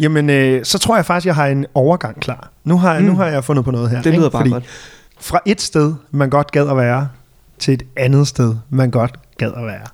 Jamen, 0.00 0.30
øh, 0.30 0.64
så 0.64 0.78
tror 0.78 0.96
jeg 0.96 1.04
faktisk, 1.06 1.26
jeg 1.26 1.34
har 1.34 1.46
en 1.46 1.66
overgang 1.74 2.20
klar. 2.20 2.50
Nu 2.64 2.78
har, 2.78 2.94
mm. 2.98 3.04
Mm. 3.04 3.10
nu 3.10 3.16
har 3.16 3.26
jeg 3.26 3.44
fundet 3.44 3.64
på 3.64 3.70
noget 3.70 3.90
her. 3.90 4.02
Det 4.02 4.12
lyder 4.14 4.24
ikke? 4.24 4.32
bare 4.32 4.40
Fordi 4.42 4.50
godt. 4.50 4.64
Fra 5.20 5.40
et 5.46 5.60
sted, 5.60 5.94
man 6.10 6.30
godt 6.30 6.52
gad 6.52 6.68
at 6.70 6.76
være, 6.76 7.08
til 7.58 7.74
et 7.74 7.82
andet 7.96 8.28
sted, 8.28 8.54
man 8.70 8.90
godt 8.90 9.18
gad 9.38 9.52
at 9.56 9.66
være. 9.66 9.86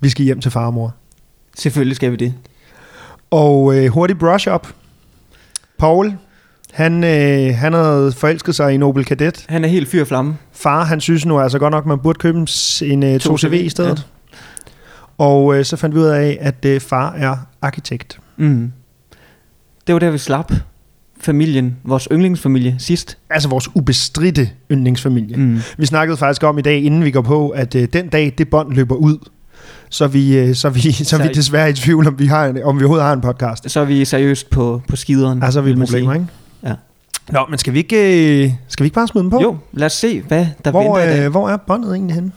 Vi 0.00 0.08
skal 0.08 0.24
hjem 0.24 0.40
til 0.40 0.50
far 0.50 0.66
og 0.66 0.74
mor. 0.74 0.94
Selvfølgelig 1.58 1.96
skal 1.96 2.10
vi 2.10 2.16
det. 2.16 2.34
Og 3.30 3.74
øh, 3.76 3.88
hurtig 3.90 4.18
brush 4.18 4.48
up. 4.54 4.68
Paul, 5.78 6.12
han, 6.72 7.04
øh, 7.04 7.54
han 7.56 7.72
havde 7.72 8.12
forelsket 8.12 8.54
sig 8.54 8.72
i 8.72 8.74
en 8.74 8.82
Opel 8.82 9.04
Kadett. 9.04 9.44
Han 9.48 9.64
er 9.64 9.68
helt 9.68 9.88
fyr 9.88 10.04
flamme. 10.04 10.36
Far, 10.52 10.84
han 10.84 11.00
synes 11.00 11.26
nu 11.26 11.40
altså 11.40 11.58
godt 11.58 11.70
nok, 11.70 11.86
man 11.86 11.98
burde 11.98 12.18
købe 12.18 12.38
en, 12.82 13.02
øh, 13.02 13.14
2CV 13.16 13.46
2CV, 13.46 13.52
i 13.54 13.68
stedet. 13.68 13.98
Ja. 13.98 14.02
Og 15.22 15.58
øh, 15.58 15.64
så 15.64 15.76
fandt 15.76 15.94
vi 15.94 16.00
ud 16.00 16.06
af, 16.06 16.38
at 16.40 16.64
øh, 16.64 16.80
far 16.80 17.12
er 17.12 17.36
arkitekt. 17.62 18.18
Mm. 18.36 18.72
Det 19.86 19.92
var 19.92 19.98
der, 19.98 20.10
vi 20.10 20.18
slap 20.18 20.52
familien, 21.20 21.76
vores 21.84 22.08
yndlingsfamilie, 22.12 22.76
sidst. 22.78 23.18
Altså 23.30 23.48
vores 23.48 23.68
ubestridte 23.74 24.50
yndlingsfamilie. 24.70 25.36
Mm. 25.36 25.58
Vi 25.78 25.86
snakkede 25.86 26.16
faktisk 26.16 26.42
om 26.42 26.58
i 26.58 26.62
dag, 26.62 26.82
inden 26.82 27.04
vi 27.04 27.10
går 27.10 27.20
på, 27.20 27.48
at 27.48 27.74
øh, 27.74 27.88
den 27.92 28.08
dag, 28.08 28.34
det 28.38 28.50
bånd 28.50 28.72
løber 28.72 28.94
ud, 28.94 29.18
så 29.88 30.06
vi, 30.06 30.38
øh, 30.38 30.54
så 30.54 30.68
vi, 30.68 30.92
så 31.10 31.22
vi 31.22 31.28
desværre 31.28 31.70
i 31.70 31.72
tvivl, 31.72 32.06
om 32.06 32.18
vi, 32.18 32.26
har 32.26 32.46
en, 32.46 32.62
om 32.62 32.78
vi 32.78 32.84
overhovedet 32.84 33.06
har 33.06 33.12
en 33.12 33.20
podcast. 33.20 33.70
Så 33.70 33.80
er 33.80 33.84
vi 33.84 34.04
seriøst 34.04 34.50
på, 34.50 34.82
på 34.88 34.96
skideren. 34.96 35.42
Altså, 35.42 35.60
vi 35.60 35.70
er 35.70 35.76
man 35.76 35.86
problemer, 35.86 36.14
ikke? 36.14 36.26
Ja. 36.64 36.74
Nå, 37.30 37.46
men 37.50 37.58
skal 37.58 37.72
vi 37.72 37.78
ikke, 37.78 38.44
øh, 38.44 38.50
skal 38.68 38.84
vi 38.84 38.86
ikke 38.86 38.94
bare 38.94 39.08
smide 39.08 39.22
dem 39.22 39.30
på? 39.30 39.40
Jo, 39.42 39.56
lad 39.72 39.86
os 39.86 39.92
se, 39.92 40.20
hvad 40.20 40.46
der 40.64 40.70
Hvor, 40.70 40.96
venter 40.96 41.12
i 41.12 41.16
dag. 41.16 41.24
øh, 41.24 41.30
hvor 41.30 41.48
er 41.48 41.56
båndet 41.56 41.94
egentlig 41.94 42.14
henne? 42.14 42.32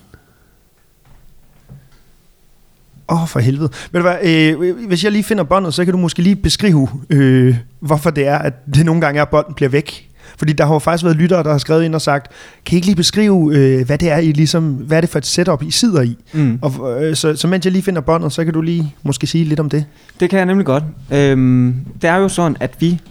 Åh, 3.09 3.21
oh, 3.21 3.27
for 3.27 3.39
helvede. 3.39 3.69
Ved 3.91 4.01
du 4.01 4.07
hvad, 4.07 4.17
øh, 4.23 4.87
hvis 4.87 5.03
jeg 5.03 5.11
lige 5.11 5.23
finder 5.23 5.43
båndet, 5.43 5.73
så 5.73 5.85
kan 5.85 5.93
du 5.93 5.99
måske 5.99 6.21
lige 6.21 6.35
beskrive, 6.35 6.87
øh, 7.09 7.55
hvorfor 7.79 8.09
det 8.09 8.27
er, 8.27 8.37
at 8.37 8.53
det 8.75 8.85
nogle 8.85 9.01
gange 9.01 9.17
er, 9.17 9.21
at 9.21 9.29
bånden 9.29 9.53
bliver 9.53 9.69
væk. 9.69 10.09
Fordi 10.37 10.53
der 10.53 10.65
har 10.65 10.73
jo 10.73 10.79
faktisk 10.79 11.03
været 11.03 11.17
lyttere, 11.17 11.43
der 11.43 11.51
har 11.51 11.57
skrevet 11.57 11.83
ind 11.83 11.95
og 11.95 12.01
sagt, 12.01 12.31
kan 12.65 12.75
I 12.75 12.75
ikke 12.75 12.87
lige 12.87 12.95
beskrive, 12.95 13.55
øh, 13.55 13.85
hvad 13.85 13.97
det 13.97 14.11
er, 14.11 14.17
I 14.17 14.31
ligesom, 14.31 14.73
hvad 14.73 14.97
er 14.97 15.01
det 15.01 15.09
for 15.09 15.17
et 15.17 15.25
setup, 15.25 15.63
I 15.63 15.71
sidder 15.71 16.01
i? 16.01 16.17
Mm. 16.33 16.59
Og, 16.61 17.03
øh, 17.03 17.15
så, 17.15 17.35
så 17.35 17.47
mens 17.47 17.65
jeg 17.65 17.71
lige 17.71 17.83
finder 17.83 18.01
båndet, 18.01 18.33
så 18.33 18.45
kan 18.45 18.53
du 18.53 18.61
lige 18.61 18.95
måske 19.03 19.27
sige 19.27 19.43
lidt 19.43 19.59
om 19.59 19.69
det. 19.69 19.85
Det 20.19 20.29
kan 20.29 20.37
jeg 20.37 20.45
nemlig 20.45 20.65
godt. 20.65 20.83
Øhm, 21.11 21.75
det 22.01 22.09
er 22.09 22.15
jo 22.15 22.29
sådan, 22.29 22.57
at 22.59 22.75
vi 22.79 23.01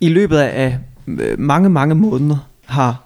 i 0.00 0.08
løbet 0.08 0.36
af 0.36 0.78
øh, 1.06 1.40
mange, 1.40 1.70
mange 1.70 1.94
måneder 1.94 2.48
har 2.66 3.02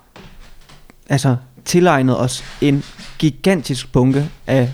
altså 1.08 1.36
tilegnet 1.64 2.20
os 2.20 2.44
en 2.60 2.84
gigantisk 3.18 3.92
bunke 3.92 4.30
af, 4.46 4.72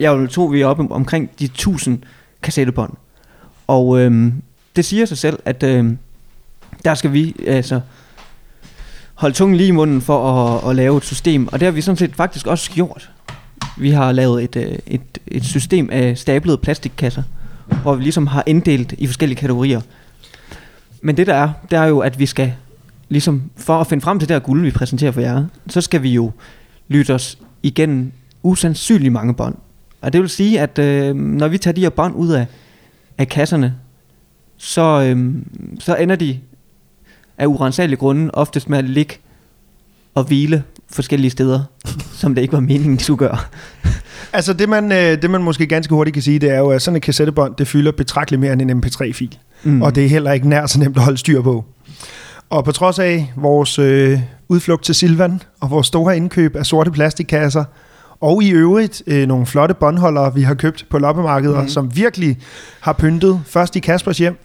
jeg 0.00 0.18
vil 0.18 0.28
to, 0.28 0.44
vi 0.44 0.60
er 0.60 0.66
oppe 0.66 0.90
omkring 0.90 1.30
de 1.38 1.44
1000 1.44 1.98
kassettebånd. 2.42 2.92
Og 3.66 4.00
øhm, 4.00 4.42
det 4.76 4.84
siger 4.84 5.06
sig 5.06 5.18
selv, 5.18 5.38
at 5.44 5.62
øhm, 5.62 5.98
der 6.84 6.94
skal 6.94 7.12
vi 7.12 7.36
altså 7.46 7.80
holde 9.14 9.34
tungen 9.34 9.56
lige 9.56 9.68
i 9.68 9.72
munden 9.72 10.00
for 10.00 10.32
at, 10.32 10.70
at 10.70 10.76
lave 10.76 10.96
et 10.96 11.04
system. 11.04 11.48
Og 11.48 11.60
det 11.60 11.66
har 11.66 11.72
vi 11.72 11.80
sådan 11.80 11.96
set 11.96 12.16
faktisk 12.16 12.46
også 12.46 12.70
gjort. 12.70 13.10
Vi 13.78 13.90
har 13.90 14.12
lavet 14.12 14.44
et, 14.44 14.56
øh, 14.56 14.78
et, 14.86 15.18
et 15.26 15.44
system 15.44 15.88
af 15.92 16.18
stablede 16.18 16.58
plastikkasser, 16.58 17.22
hvor 17.82 17.94
vi 17.94 18.02
ligesom 18.02 18.26
har 18.26 18.42
inddelt 18.46 18.92
i 18.98 19.06
forskellige 19.06 19.38
kategorier. 19.38 19.80
Men 21.00 21.16
det 21.16 21.26
der 21.26 21.34
er, 21.34 21.50
det 21.70 21.78
er 21.78 21.84
jo, 21.84 21.98
at 21.98 22.18
vi 22.18 22.26
skal 22.26 22.52
ligesom, 23.08 23.50
for 23.56 23.80
at 23.80 23.86
finde 23.86 24.02
frem 24.02 24.18
til 24.18 24.28
det 24.28 24.34
her 24.34 24.40
guld, 24.40 24.62
vi 24.62 24.70
præsenterer 24.70 25.12
for 25.12 25.20
jer, 25.20 25.44
så 25.68 25.80
skal 25.80 26.02
vi 26.02 26.10
jo 26.10 26.32
lytte 26.88 27.14
os 27.14 27.38
igennem 27.62 28.12
usandsynligt 28.42 29.12
mange 29.12 29.34
bånd. 29.34 29.54
Og 30.00 30.12
det 30.12 30.20
vil 30.20 30.28
sige, 30.28 30.60
at 30.60 30.78
øh, 30.78 31.16
når 31.16 31.48
vi 31.48 31.58
tager 31.58 31.74
de 31.74 31.80
her 31.80 31.90
bånd 31.90 32.14
ud 32.14 32.28
af, 32.28 32.46
af 33.18 33.28
kasserne, 33.28 33.74
så, 34.56 35.02
øh, 35.02 35.34
så 35.78 35.96
ender 35.96 36.16
de 36.16 36.38
af 37.38 37.46
urensagelige 37.46 37.98
grunde 37.98 38.34
oftest 38.34 38.68
med 38.68 38.78
at 38.78 38.84
ligge 38.84 39.14
og 40.14 40.24
hvile 40.24 40.62
forskellige 40.90 41.30
steder, 41.30 41.60
som 42.20 42.34
det 42.34 42.42
ikke 42.42 42.52
var 42.52 42.60
meningen, 42.60 42.96
de 42.96 43.02
skulle 43.02 43.18
gøre. 43.18 43.38
Altså 44.32 44.52
det 44.52 44.68
man, 44.68 44.92
øh, 44.92 45.22
det 45.22 45.30
man 45.30 45.42
måske 45.42 45.66
ganske 45.66 45.94
hurtigt 45.94 46.14
kan 46.14 46.22
sige, 46.22 46.38
det 46.38 46.50
er 46.50 46.58
jo, 46.58 46.70
at 46.70 46.82
sådan 46.82 46.96
et 46.96 47.02
kassettebånd, 47.02 47.54
det 47.56 47.68
fylder 47.68 47.92
betragteligt 47.92 48.40
mere 48.40 48.52
end 48.52 48.70
en 48.70 48.84
mp3-fil. 48.84 49.38
Mm. 49.62 49.82
Og 49.82 49.94
det 49.94 50.04
er 50.04 50.08
heller 50.08 50.32
ikke 50.32 50.48
nær 50.48 50.66
så 50.66 50.78
nemt 50.78 50.96
at 50.96 51.02
holde 51.02 51.18
styr 51.18 51.42
på. 51.42 51.64
Og 52.50 52.64
på 52.64 52.72
trods 52.72 52.98
af 52.98 53.32
vores 53.36 53.78
øh, 53.78 54.20
udflugt 54.48 54.84
til 54.84 54.94
Silvan 54.94 55.42
og 55.60 55.70
vores 55.70 55.86
store 55.86 56.16
indkøb 56.16 56.56
af 56.56 56.66
sorte 56.66 56.90
plastikkasser, 56.90 57.64
og 58.20 58.42
i 58.42 58.50
øvrigt 58.50 59.02
øh, 59.06 59.28
nogle 59.28 59.46
flotte 59.46 59.74
båndholdere, 59.74 60.34
vi 60.34 60.42
har 60.42 60.54
købt 60.54 60.86
på 60.90 60.98
loppemarkeder, 60.98 61.62
mm. 61.62 61.68
som 61.68 61.96
virkelig 61.96 62.38
har 62.80 62.92
pyntet. 62.92 63.40
Først 63.46 63.76
i 63.76 63.78
Kaspers 63.78 64.18
hjem. 64.18 64.38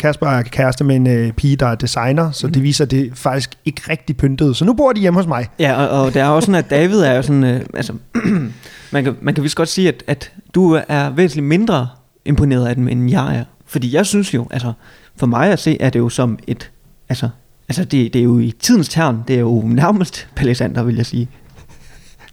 Kasper 0.00 0.26
er 0.26 0.42
kæreste 0.42 0.84
med 0.84 0.96
en 0.96 1.06
øh, 1.06 1.32
pige, 1.32 1.56
der 1.56 1.66
er 1.66 1.74
designer, 1.74 2.30
så 2.30 2.48
det 2.48 2.62
viser, 2.62 2.84
at 2.84 2.90
det 2.90 3.10
faktisk 3.14 3.50
ikke 3.64 3.82
rigtig 3.88 4.16
pyntet. 4.16 4.56
Så 4.56 4.64
nu 4.64 4.72
bor 4.72 4.92
de 4.92 5.00
hjemme 5.00 5.18
hos 5.18 5.26
mig. 5.26 5.48
Ja, 5.58 5.86
og, 5.86 6.02
og 6.02 6.14
det 6.14 6.22
er 6.22 6.26
også 6.26 6.46
sådan, 6.46 6.64
at 6.64 6.70
David 6.70 7.00
er 7.00 7.14
jo 7.14 7.22
sådan, 7.22 7.44
øh, 7.44 7.60
altså, 7.74 7.92
man 8.92 9.04
kan, 9.04 9.16
man 9.20 9.34
kan 9.34 9.44
vist 9.44 9.56
godt 9.56 9.68
sige, 9.68 9.88
at, 9.88 10.04
at 10.06 10.32
du 10.54 10.80
er 10.88 11.10
væsentligt 11.10 11.46
mindre 11.46 11.88
imponeret 12.24 12.66
af 12.66 12.74
dem, 12.74 12.88
end 12.88 13.10
jeg 13.10 13.36
er. 13.36 13.44
Fordi 13.66 13.94
jeg 13.94 14.06
synes 14.06 14.34
jo, 14.34 14.46
altså, 14.50 14.72
for 15.16 15.26
mig 15.26 15.52
at 15.52 15.58
se, 15.58 15.76
er 15.80 15.90
det 15.90 15.98
jo 15.98 16.08
som 16.08 16.38
et, 16.46 16.70
altså, 17.08 17.28
altså 17.68 17.84
det, 17.84 18.12
det 18.12 18.18
er 18.18 18.24
jo 18.24 18.38
i 18.38 18.54
tidens 18.58 18.88
tern, 18.88 19.22
det 19.28 19.36
er 19.36 19.40
jo 19.40 19.62
nærmest 19.64 20.28
palisander, 20.36 20.82
vil 20.82 20.96
jeg 20.96 21.06
sige. 21.06 21.28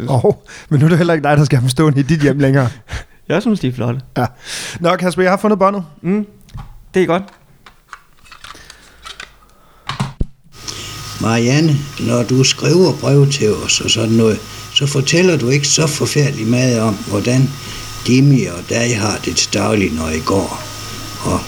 Oh, 0.07 0.33
men 0.69 0.79
nu 0.79 0.85
er 0.85 0.89
det 0.89 0.97
heller 0.97 1.13
ikke 1.13 1.27
dig, 1.27 1.37
der 1.37 1.45
skal 1.45 1.57
have 1.57 1.61
dem 1.61 1.69
stående 1.69 1.99
i 1.99 2.03
dit 2.03 2.21
hjem 2.21 2.39
længere. 2.39 2.69
Jeg 3.29 3.41
synes, 3.41 3.59
de 3.59 3.67
er 3.67 3.73
flotte. 3.73 4.01
Ja. 4.17 4.25
Nå, 4.79 4.95
Kasper, 4.95 5.23
jeg 5.23 5.31
har 5.31 5.37
fundet 5.37 5.59
båndet. 5.59 5.83
Mm, 6.01 6.25
det 6.93 7.01
er 7.01 7.05
godt. 7.05 7.23
Marianne, 11.21 11.75
når 11.99 12.23
du 12.23 12.43
skriver 12.43 12.93
brev 13.01 13.27
til 13.31 13.53
os 13.53 13.81
og 13.81 13.89
sådan 13.89 14.15
noget, 14.15 14.39
så 14.73 14.87
fortæller 14.87 15.37
du 15.37 15.49
ikke 15.49 15.67
så 15.67 15.87
forfærdeligt 15.87 16.49
meget 16.49 16.81
om, 16.81 16.95
hvordan 16.95 17.49
Dimi 18.07 18.45
og 18.45 18.69
dig 18.69 18.99
har 18.99 19.17
det 19.25 19.35
til 19.35 19.53
daglig, 19.53 19.91
når 19.93 20.09
I 20.09 20.19
går 20.19 20.63
og 21.25 21.39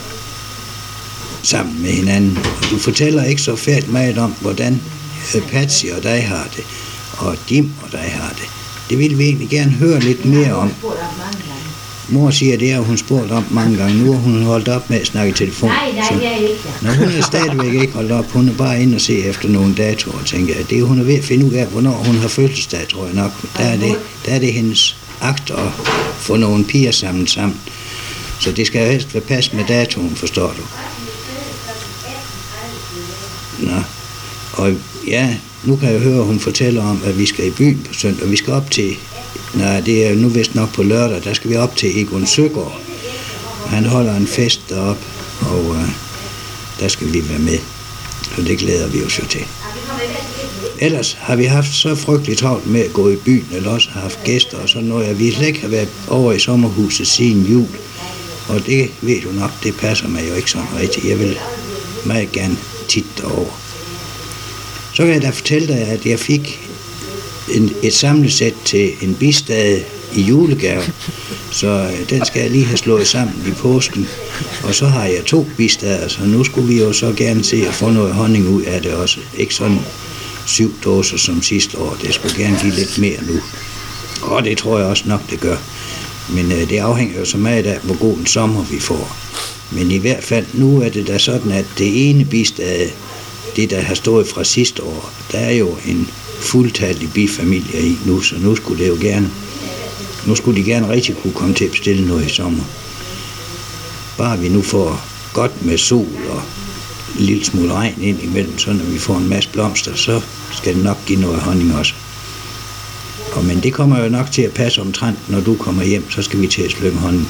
sammen 1.42 1.82
med 1.82 1.90
hinanden. 1.90 2.38
Og 2.38 2.70
du 2.70 2.78
fortæller 2.78 3.24
ikke 3.24 3.42
så 3.42 3.56
færdigt 3.56 3.92
meget 3.92 4.18
om, 4.18 4.34
hvordan 4.40 4.80
øh, 5.36 5.42
Patsy 5.42 5.86
og 5.96 6.02
dig 6.02 6.28
har 6.28 6.48
det, 6.56 6.64
og 7.20 7.36
Dim 7.48 7.70
og 7.82 7.92
dig 7.92 8.00
har 8.20 8.28
det. 8.28 8.48
Det 8.90 8.98
vil 8.98 9.18
vi 9.18 9.24
egentlig 9.24 9.48
gerne 9.48 9.70
høre 9.70 10.00
lidt 10.00 10.24
mere 10.24 10.54
om. 10.54 10.70
Mor 12.08 12.30
siger, 12.30 12.56
det 12.58 12.72
har 12.72 12.80
hun 12.80 12.96
spurgt 12.98 13.30
om 13.32 13.44
mange 13.50 13.76
gange. 13.76 14.04
Nu 14.04 14.12
har 14.12 14.18
hun 14.20 14.42
holdt 14.42 14.68
op 14.68 14.90
med 14.90 15.00
at 15.00 15.06
snakke 15.06 15.30
i 15.30 15.34
telefon. 15.34 15.68
Nej, 15.68 15.92
nej, 15.94 16.04
så- 16.08 16.14
det 16.14 16.26
er 16.26 16.36
ikke. 16.36 16.54
Nå, 16.82 16.90
hun 16.90 17.08
er 17.08 17.20
stadigvæk 17.22 17.82
ikke 17.82 17.92
holdt 17.92 18.12
op. 18.12 18.30
Hun 18.30 18.48
er 18.48 18.52
bare 18.52 18.82
inde 18.82 18.94
og 18.94 19.00
se 19.00 19.18
efter 19.18 19.48
nogle 19.48 19.74
datoer, 19.74 20.22
tænker 20.26 20.54
jeg. 20.56 20.70
Det 20.70 20.78
er 20.78 20.82
hun 20.84 21.00
er 21.00 21.04
ved 21.04 21.14
at 21.14 21.24
finde 21.24 21.46
ud 21.46 21.52
af, 21.52 21.66
hvornår 21.66 21.92
hun 21.92 22.16
har 22.16 22.28
fødselsdag, 22.28 22.88
tror 22.88 23.06
jeg 23.06 23.14
nok. 23.14 23.32
Der 23.56 23.64
er 23.64 23.76
det, 23.76 23.94
der 24.26 24.32
er 24.32 24.38
det 24.38 24.52
hendes 24.52 24.96
akt 25.20 25.50
at 25.50 25.72
få 26.18 26.36
nogle 26.36 26.64
piger 26.64 26.90
sammen 26.92 27.26
sammen. 27.26 27.56
Så 28.40 28.52
det 28.52 28.66
skal 28.66 28.90
helst 28.92 29.14
være 29.14 29.22
pas 29.22 29.52
med 29.52 29.64
datoen, 29.68 30.16
forstår 30.16 30.54
du. 30.58 30.62
Nå, 33.58 33.76
og 34.52 34.72
ja, 35.06 35.36
nu 35.64 35.76
kan 35.76 35.92
jeg 35.92 36.00
høre, 36.00 36.18
at 36.18 36.24
hun 36.24 36.40
fortæller 36.40 36.84
om, 36.84 37.02
at 37.04 37.18
vi 37.18 37.26
skal 37.26 37.46
i 37.46 37.50
byen 37.50 37.86
på 37.88 37.94
søndag. 37.94 38.30
Vi 38.30 38.36
skal 38.36 38.52
op 38.52 38.70
til, 38.70 38.96
nej, 39.54 39.80
det 39.80 40.06
er 40.06 40.14
nu 40.14 40.28
vist 40.28 40.54
nok 40.54 40.74
på 40.74 40.82
lørdag, 40.82 41.24
der 41.24 41.34
skal 41.34 41.50
vi 41.50 41.56
op 41.56 41.76
til 41.76 42.00
Egon 42.00 42.26
Søgaard. 42.26 42.80
Han 43.66 43.84
holder 43.84 44.16
en 44.16 44.26
fest 44.26 44.60
deroppe, 44.68 45.02
og 45.40 45.76
øh, 45.76 45.88
der 46.80 46.88
skal 46.88 47.12
vi 47.12 47.28
være 47.28 47.38
med. 47.38 47.58
Så 48.36 48.42
det 48.42 48.58
glæder 48.58 48.88
vi 48.88 49.04
os 49.04 49.18
jo 49.18 49.26
til. 49.26 49.44
Ellers 50.78 51.16
har 51.20 51.36
vi 51.36 51.44
haft 51.44 51.74
så 51.74 51.94
frygteligt 51.94 52.38
travlt 52.38 52.66
med 52.66 52.80
at 52.80 52.92
gå 52.92 53.08
i 53.08 53.16
byen, 53.16 53.46
eller 53.52 53.70
også 53.70 53.90
har 53.90 54.00
haft 54.00 54.24
gæster 54.24 54.58
og 54.58 54.68
sådan 54.68 54.88
noget, 54.88 55.04
at 55.06 55.18
vi 55.18 55.30
slet 55.30 55.46
ikke 55.46 55.60
har 55.60 55.68
været 55.68 55.88
over 56.08 56.32
i 56.32 56.38
sommerhuset 56.38 57.06
siden 57.06 57.46
jul. 57.46 57.68
Og 58.48 58.66
det 58.66 58.90
ved 59.00 59.20
du 59.22 59.32
nok, 59.32 59.50
det 59.62 59.76
passer 59.76 60.08
mig 60.08 60.28
jo 60.28 60.34
ikke 60.34 60.50
sådan 60.50 60.68
rigtigt. 60.80 61.06
Jeg 61.06 61.18
vil 61.18 61.38
meget 62.04 62.32
gerne 62.32 62.56
tit 62.88 63.06
derovre. 63.18 63.69
Så 65.00 65.06
kan 65.06 65.14
jeg 65.14 65.22
da 65.22 65.30
fortælle 65.30 65.68
dig, 65.68 65.78
at 65.78 66.06
jeg 66.06 66.18
fik 66.18 66.68
en, 67.54 67.72
et 67.82 67.94
samlesæt 67.94 68.54
til 68.64 68.90
en 69.02 69.14
bistade 69.14 69.82
i 70.14 70.22
julegave. 70.22 70.82
Så 71.50 71.68
øh, 71.68 72.10
den 72.10 72.24
skal 72.24 72.42
jeg 72.42 72.50
lige 72.50 72.64
have 72.64 72.76
slået 72.76 73.06
sammen 73.06 73.34
i 73.48 73.50
påsken. 73.50 74.08
Og 74.64 74.74
så 74.74 74.86
har 74.86 75.04
jeg 75.04 75.24
to 75.24 75.46
bistader, 75.56 76.08
så 76.08 76.20
nu 76.24 76.44
skulle 76.44 76.68
vi 76.68 76.80
jo 76.80 76.92
så 76.92 77.12
gerne 77.16 77.44
se 77.44 77.66
at 77.68 77.74
få 77.74 77.90
noget 77.90 78.14
honning 78.14 78.48
ud 78.48 78.62
af 78.62 78.82
det 78.82 78.92
også. 78.94 79.20
Ikke 79.36 79.54
sådan 79.54 79.78
syv 80.46 80.74
dåser 80.84 81.16
som 81.16 81.42
sidste 81.42 81.78
år. 81.78 81.96
Det 82.02 82.14
skulle 82.14 82.36
gerne 82.36 82.58
give 82.62 82.74
lidt 82.74 82.98
mere 82.98 83.18
nu. 83.28 83.40
Og 84.22 84.44
det 84.44 84.58
tror 84.58 84.78
jeg 84.78 84.86
også 84.86 85.04
nok, 85.06 85.30
det 85.30 85.40
gør. 85.40 85.56
Men 86.28 86.52
øh, 86.52 86.70
det 86.70 86.78
afhænger 86.78 87.18
jo 87.18 87.24
så 87.24 87.36
meget 87.36 87.66
af, 87.66 87.78
hvor 87.82 87.98
god 87.98 88.18
en 88.18 88.26
sommer 88.26 88.64
vi 88.64 88.80
får. 88.80 89.16
Men 89.70 89.90
i 89.90 89.98
hvert 89.98 90.24
fald, 90.24 90.46
nu 90.52 90.82
er 90.82 90.88
det 90.88 91.06
da 91.06 91.18
sådan, 91.18 91.52
at 91.52 91.66
det 91.78 92.10
ene 92.10 92.24
bistade, 92.24 92.90
det 93.56 93.70
der 93.70 93.80
har 93.80 93.94
stået 93.94 94.26
fra 94.26 94.44
sidste 94.44 94.82
år, 94.82 95.12
der 95.32 95.38
er 95.38 95.52
jo 95.52 95.76
en 95.86 96.08
fuldtallig 96.40 97.12
bifamilie 97.12 97.80
i 97.80 97.98
nu, 98.06 98.20
så 98.20 98.34
nu 98.38 98.56
skulle 98.56 98.84
det 98.84 98.88
jo 98.88 98.96
gerne, 99.00 99.30
nu 100.26 100.34
skulle 100.34 100.60
de 100.60 100.70
gerne 100.70 100.88
rigtig 100.88 101.16
kunne 101.16 101.32
komme 101.32 101.54
til 101.54 101.64
at 101.64 101.70
bestille 101.70 102.08
noget 102.08 102.26
i 102.26 102.28
sommer. 102.28 102.64
Bare 104.18 104.38
vi 104.38 104.48
nu 104.48 104.62
får 104.62 105.04
godt 105.32 105.64
med 105.64 105.78
sol 105.78 106.08
og 106.30 106.42
en 107.18 107.24
lille 107.24 107.44
smule 107.44 107.72
regn 107.72 108.02
ind 108.02 108.22
imellem, 108.22 108.58
så 108.58 108.72
når 108.72 108.84
vi 108.84 108.98
får 108.98 109.16
en 109.16 109.28
masse 109.28 109.50
blomster, 109.50 109.94
så 109.94 110.20
skal 110.52 110.74
det 110.74 110.84
nok 110.84 110.98
give 111.06 111.20
noget 111.20 111.40
honning 111.40 111.74
også. 111.74 111.94
Og, 113.32 113.44
men 113.44 113.62
det 113.62 113.72
kommer 113.72 114.02
jo 114.02 114.08
nok 114.08 114.30
til 114.30 114.42
at 114.42 114.52
passe 114.52 114.80
omtrent, 114.80 115.30
når 115.30 115.40
du 115.40 115.56
kommer 115.56 115.82
hjem, 115.82 116.10
så 116.10 116.22
skal 116.22 116.40
vi 116.40 116.46
til 116.46 116.62
at 116.62 116.70
slynge 116.70 116.98
hånden. 116.98 117.28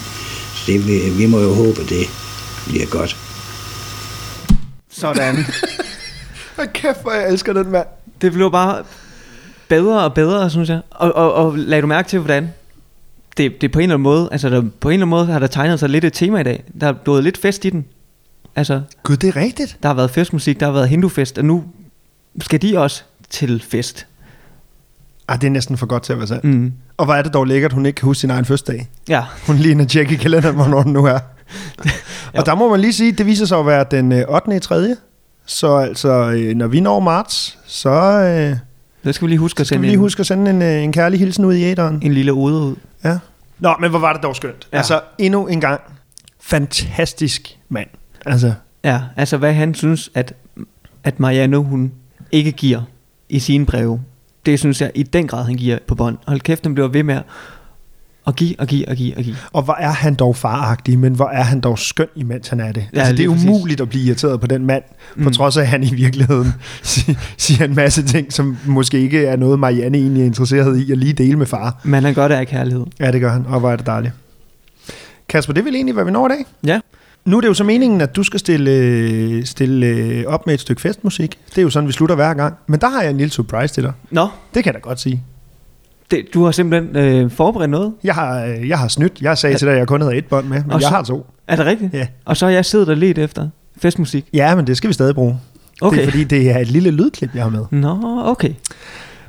Så 0.54 0.62
det, 0.66 0.86
vi, 0.86 0.98
vi 0.98 1.26
må 1.26 1.40
jo 1.40 1.54
håbe, 1.54 1.80
at 1.80 1.88
det 1.88 2.10
bliver 2.66 2.86
godt. 2.86 3.16
Sådan. 4.90 5.36
Hvad 6.60 6.68
kæft, 6.72 7.02
hvor 7.02 7.12
jeg 7.12 7.28
elsker 7.28 7.52
den 7.52 7.70
mand. 7.70 7.86
Det 8.20 8.32
blev 8.32 8.50
bare 8.50 8.82
bedre 9.68 10.04
og 10.04 10.14
bedre, 10.14 10.50
synes 10.50 10.68
jeg. 10.68 10.80
Og, 10.90 11.12
og, 11.12 11.34
og 11.34 11.58
lagde 11.58 11.82
du 11.82 11.86
mærke 11.86 12.08
til, 12.08 12.18
hvordan 12.18 12.52
det, 13.36 13.60
det 13.60 13.72
på 13.72 13.78
en 13.78 13.82
eller 13.82 13.94
anden 13.94 14.02
måde, 14.02 14.28
altså 14.32 14.48
der, 14.48 14.60
på 14.80 14.88
en 14.88 14.92
eller 14.92 15.06
anden 15.06 15.10
måde 15.10 15.26
har 15.26 15.38
der 15.38 15.46
tegnet 15.46 15.80
sig 15.80 15.88
lidt 15.88 16.04
et 16.04 16.12
tema 16.12 16.40
i 16.40 16.42
dag. 16.42 16.64
Der 16.80 16.86
er 16.86 16.92
blevet 16.92 17.24
lidt 17.24 17.38
fest 17.38 17.64
i 17.64 17.70
den. 17.70 17.84
Altså, 18.56 18.80
Gud, 19.02 19.16
det 19.16 19.28
er 19.28 19.36
rigtigt. 19.36 19.78
der 19.82 19.88
har 19.88 19.94
været 19.94 20.10
festmusik, 20.10 20.60
der 20.60 20.66
har 20.66 20.72
været 20.72 20.88
hindufest, 20.88 21.38
og 21.38 21.44
nu 21.44 21.64
skal 22.40 22.62
de 22.62 22.78
også 22.78 23.02
til 23.30 23.64
fest. 23.68 24.06
Ah, 25.28 25.40
det 25.40 25.46
er 25.46 25.50
næsten 25.50 25.76
for 25.76 25.86
godt 25.86 26.02
til 26.02 26.12
at 26.12 26.18
være 26.18 26.28
sandt. 26.28 26.44
Mm. 26.44 26.72
Og 26.96 27.04
hvor 27.04 27.14
er 27.14 27.22
det 27.22 27.34
dog 27.34 27.46
lækkert, 27.46 27.72
hun 27.72 27.86
ikke 27.86 27.96
kan 27.96 28.06
huske 28.06 28.20
sin 28.20 28.30
egen 28.30 28.44
fødselsdag. 28.44 28.88
Ja, 29.08 29.24
Hun 29.46 29.86
tjekke 29.86 30.14
i 30.14 30.16
kalenderen, 30.16 30.54
hvornår 30.54 30.82
den 30.82 30.92
nu 30.92 31.04
er. 31.04 31.18
og 32.38 32.46
der 32.46 32.54
må 32.54 32.70
man 32.70 32.80
lige 32.80 32.92
sige, 32.92 33.12
det 33.12 33.26
viser 33.26 33.46
sig 33.46 33.58
at 33.58 33.66
være 33.66 33.84
den 33.90 34.12
øh, 34.12 34.24
8. 34.28 34.56
i 34.56 34.58
3. 34.58 34.96
Så 35.50 35.76
altså, 35.76 36.30
øh, 36.30 36.54
når 36.54 36.66
vi 36.66 36.80
når 36.80 37.00
marts, 37.00 37.58
så 37.66 37.90
øh, 37.90 38.56
det 39.04 39.14
skal 39.14 39.26
vi 39.26 39.30
lige 39.30 39.38
huske 39.38 39.60
at 39.60 39.66
sende 39.66 39.80
vi 39.80 39.86
lige 39.86 39.94
en, 39.94 40.00
huske 40.00 40.20
at 40.20 40.26
sende 40.26 40.50
en, 40.50 40.62
øh, 40.62 40.82
en 40.82 40.92
kærlig 40.92 41.18
hilsen 41.18 41.44
ud 41.44 41.54
i 41.54 41.62
æderen. 41.62 42.00
en 42.02 42.12
lille 42.12 42.32
ode 42.32 42.54
ud. 42.54 42.76
Ja. 43.04 43.18
Nå, 43.58 43.74
men 43.80 43.90
hvor 43.90 43.98
var 43.98 44.12
det 44.12 44.22
dog 44.22 44.36
skønt. 44.36 44.68
Ja. 44.72 44.76
Ja. 44.76 44.78
Altså, 44.78 45.00
endnu 45.18 45.46
en 45.46 45.60
gang, 45.60 45.80
fantastisk 46.40 47.58
mand. 47.68 47.88
Altså, 48.26 48.52
Ja, 48.84 49.00
altså 49.16 49.36
hvad 49.36 49.52
han 49.52 49.74
synes, 49.74 50.10
at, 50.14 50.34
at 51.04 51.20
Marianne, 51.20 51.56
hun 51.56 51.92
ikke 52.32 52.52
giver 52.52 52.82
i 53.28 53.38
sine 53.38 53.66
breve. 53.66 54.00
Det 54.46 54.58
synes 54.58 54.80
jeg 54.80 54.90
i 54.94 55.02
den 55.02 55.26
grad, 55.28 55.44
han 55.44 55.54
giver 55.54 55.78
på 55.86 55.94
bånd. 55.94 56.18
Hold 56.26 56.40
kæft, 56.40 56.64
han 56.64 56.74
bliver 56.74 56.88
ved 56.88 57.02
med 57.02 57.20
at 58.26 58.36
give 58.36 58.54
og 58.58 58.66
give 58.66 58.88
og 58.88 58.96
give 58.96 59.16
og 59.16 59.22
give. 59.22 59.36
og 59.52 59.62
hvor 59.62 59.74
er 59.74 59.90
han 59.90 60.14
dog 60.14 60.36
faragtig, 60.36 60.98
men 60.98 61.14
hvor 61.14 61.28
er 61.28 61.42
han 61.42 61.60
dog 61.60 61.78
skøn, 61.78 62.06
imens 62.16 62.48
han 62.48 62.60
er 62.60 62.72
det. 62.72 62.84
Ja, 62.94 62.98
altså, 62.98 63.12
det 63.12 63.24
er 63.24 63.28
lige 63.28 63.30
præcis. 63.34 63.48
umuligt 63.48 63.80
at 63.80 63.88
blive 63.88 64.04
irriteret 64.04 64.40
på 64.40 64.46
den 64.46 64.66
mand, 64.66 64.82
på 65.22 65.28
Mm. 65.28 65.32
trods 65.32 65.56
af, 65.56 65.60
at 65.62 65.68
han 65.68 65.82
i 65.82 65.94
virkeligheden 65.94 66.54
si- 66.82 67.16
siger 67.36 67.64
en 67.64 67.74
masse 67.74 68.02
ting, 68.02 68.32
som 68.32 68.56
måske 68.66 69.00
ikke 69.00 69.26
er 69.26 69.36
noget, 69.36 69.58
Marianne 69.58 69.98
egentlig 69.98 70.22
er 70.22 70.26
interesseret 70.26 70.78
i 70.78 70.92
at 70.92 70.98
lige 70.98 71.12
dele 71.12 71.36
med 71.36 71.46
far. 71.46 71.80
Men 71.84 72.04
han 72.04 72.14
gør 72.14 72.28
det 72.28 72.34
af 72.34 72.46
kærlighed. 72.46 72.84
Ja, 73.00 73.12
det 73.12 73.20
gør 73.20 73.32
han, 73.32 73.44
og 73.48 73.60
hvor 73.60 73.70
er 73.72 73.76
det 73.76 73.86
dejligt. 73.86 74.12
Kasper, 75.28 75.52
det 75.52 75.64
vil 75.64 75.74
egentlig, 75.74 75.94
hvad 75.94 76.04
vi 76.04 76.10
når 76.10 76.26
i 76.26 76.30
dag. 76.30 76.44
Ja. 76.66 76.80
Nu 77.24 77.36
er 77.36 77.40
det 77.40 77.48
jo 77.48 77.54
så 77.54 77.64
meningen, 77.64 78.00
at 78.00 78.16
du 78.16 78.22
skal 78.22 78.40
stille, 78.40 79.46
stille 79.46 79.86
øh, 79.86 80.24
op 80.26 80.46
med 80.46 80.54
et 80.54 80.60
stykke 80.60 80.82
festmusik. 80.82 81.38
Det 81.50 81.58
er 81.58 81.62
jo 81.62 81.70
sådan, 81.70 81.86
vi 81.86 81.92
slutter 81.92 82.14
hver 82.14 82.34
gang. 82.34 82.54
Men 82.66 82.80
der 82.80 82.88
har 82.88 83.02
jeg 83.02 83.10
en 83.10 83.16
lille 83.16 83.30
surprise 83.32 83.74
til 83.74 83.82
dig. 83.82 83.92
Nå, 84.10 84.28
Det 84.54 84.64
kan 84.64 84.74
jeg 84.74 84.74
da 84.74 84.88
godt 84.88 85.00
sige. 85.00 85.22
Det, 86.10 86.24
du 86.34 86.44
har 86.44 86.50
simpelthen 86.52 86.96
øh, 86.96 87.30
forberedt 87.30 87.70
noget. 87.70 87.92
Jeg 88.04 88.14
har, 88.14 88.44
øh, 88.44 88.68
jeg 88.68 88.78
har 88.78 88.88
snydt. 88.88 89.22
Jeg 89.22 89.38
sagde 89.38 89.52
Ja. 89.54 89.58
til 89.58 89.66
dig, 89.66 89.72
at 89.72 89.78
jeg 89.78 89.86
kun 89.86 90.00
havde 90.00 90.16
et 90.16 90.24
bånd 90.26 90.46
med, 90.46 90.62
men 90.62 90.72
Og 90.72 90.80
jeg 90.80 90.88
så- 90.88 90.94
har 90.94 91.02
to. 91.02 91.26
Er 91.48 91.56
det 91.56 91.66
rigtigt? 91.66 91.94
Ja. 91.94 92.06
Og 92.24 92.36
så 92.36 92.46
har 92.46 92.52
jeg 92.52 92.64
siddet 92.64 92.88
og 92.88 92.96
let 92.96 93.18
efter 93.18 93.48
festmusik. 93.82 94.24
Ja, 94.32 94.54
men 94.54 94.66
det 94.66 94.76
skal 94.76 94.88
vi 94.88 94.94
stadig 94.94 95.14
bruge. 95.14 95.38
Okay. 95.80 95.96
Det 95.98 96.04
er 96.06 96.10
fordi, 96.10 96.24
det 96.24 96.50
er 96.50 96.58
et 96.58 96.68
lille 96.68 96.90
lydklip, 96.90 97.30
jeg 97.34 97.42
har 97.42 97.50
med. 97.50 97.64
Nå, 97.70 98.22
okay. 98.24 98.52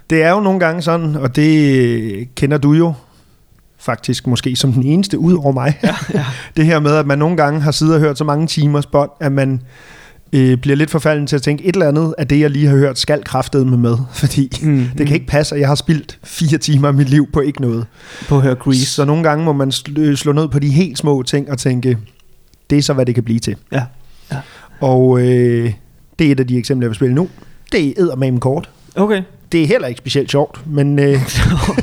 Det 0.10 0.24
er 0.24 0.30
jo 0.32 0.40
nogle 0.40 0.60
gange 0.60 0.82
sådan, 0.82 1.16
og 1.16 1.36
det 1.36 2.36
kender 2.36 2.58
du 2.58 2.74
jo 2.74 2.94
faktisk 3.80 4.28
måske 4.28 4.56
som 4.56 4.74
den 4.74 4.84
eneste 4.84 5.20
ud 5.20 5.34
over 5.34 5.52
mig. 5.52 5.80
Ja, 5.84 5.96
ja. 6.14 6.26
det 6.58 6.66
her 6.66 6.80
med, 6.80 6.92
at 6.96 7.08
man 7.08 7.20
nogle 7.20 7.38
gange 7.38 7.62
har 7.62 7.72
siddet 7.72 7.94
og 7.96 8.00
hørt 8.02 8.18
så 8.18 8.24
mange 8.24 8.48
timers 8.48 8.86
bånd, 8.86 9.10
at 9.20 9.32
man 9.32 9.62
øh, 10.34 10.58
bliver 10.58 10.76
lidt 10.76 10.90
forfalden 10.90 11.28
til 11.28 11.36
at 11.36 11.42
tænke, 11.42 11.64
et 11.66 11.76
eller 11.76 11.88
andet 11.88 12.16
af 12.18 12.28
det, 12.28 12.40
jeg 12.40 12.50
lige 12.50 12.68
har 12.68 12.78
hørt, 12.78 13.00
skal 13.00 13.24
kraftet 13.24 13.68
med 13.68 13.78
med. 13.78 13.98
Fordi 14.14 14.52
Mm, 14.62 14.70
mm, 14.72 14.86
det 14.98 15.08
kan 15.08 15.14
ikke 15.14 15.28
passe, 15.28 15.56
at 15.56 15.62
jeg 15.62 15.68
har 15.68 15.76
spildt 15.76 16.20
fire 16.24 16.58
timer 16.58 16.88
af 16.88 16.94
mit 16.94 17.10
liv 17.10 17.28
på 17.34 17.40
ikke 17.40 17.62
noget. 17.62 17.86
På 18.28 18.36
at 18.36 18.42
høre 18.42 18.56
Grease. 18.56 18.86
Så 18.86 19.06
nogle 19.06 19.24
gange 19.24 19.46
må 19.46 19.54
man 19.54 19.70
sl- 19.70 20.16
slå 20.16 20.32
ned 20.32 20.48
på 20.48 20.60
de 20.60 20.70
helt 20.70 20.98
små 20.98 21.24
ting 21.24 21.52
og 21.52 21.58
tænke, 21.58 21.98
det 22.70 22.78
er 22.78 22.82
så, 22.82 22.94
hvad 22.94 23.06
det 23.06 23.16
kan 23.16 23.24
blive 23.24 23.40
til. 23.40 23.56
Ja. 23.72 23.84
Og 24.82 25.20
øh, 25.20 25.74
det 26.20 26.28
er 26.28 26.32
et 26.32 26.40
af 26.40 26.48
de 26.48 26.58
eksempler, 26.58 26.86
jeg 26.86 26.90
vil 26.90 26.96
spille 26.96 27.16
nu. 27.16 27.30
Det 27.72 27.88
er 27.88 27.94
eddermame 27.98 28.40
kort. 28.40 28.70
Okay. 28.96 29.22
Det 29.52 29.64
er 29.64 29.68
heller 29.68 29.88
ikke 29.88 29.98
specielt 29.98 30.32
sjovt, 30.32 30.62
men, 30.68 31.00
øh, 31.00 31.14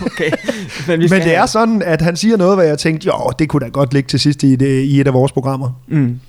okay. 0.07 0.31
Men, 0.89 1.01
vi 1.01 1.09
men 1.11 1.23
det 1.23 1.35
er 1.35 1.47
sådan, 1.47 1.83
at 1.83 2.03
han 2.03 2.17
siger 2.17 2.37
noget, 2.37 2.57
hvor 2.57 2.63
jeg 2.63 2.79
tænkte, 2.79 3.07
jo, 3.07 3.31
det 3.39 3.49
kunne 3.49 3.61
da 3.65 3.69
godt 3.69 3.95
ligge 3.95 4.07
til 4.07 4.21
sidst 4.21 4.43
i 4.43 4.53
et, 4.53 4.63
øh, 4.63 4.69
i 4.83 5.01
et 5.01 5.07
af 5.07 5.13
vores 5.15 5.33
programmer. 5.33 5.81
Mm. 5.89 6.21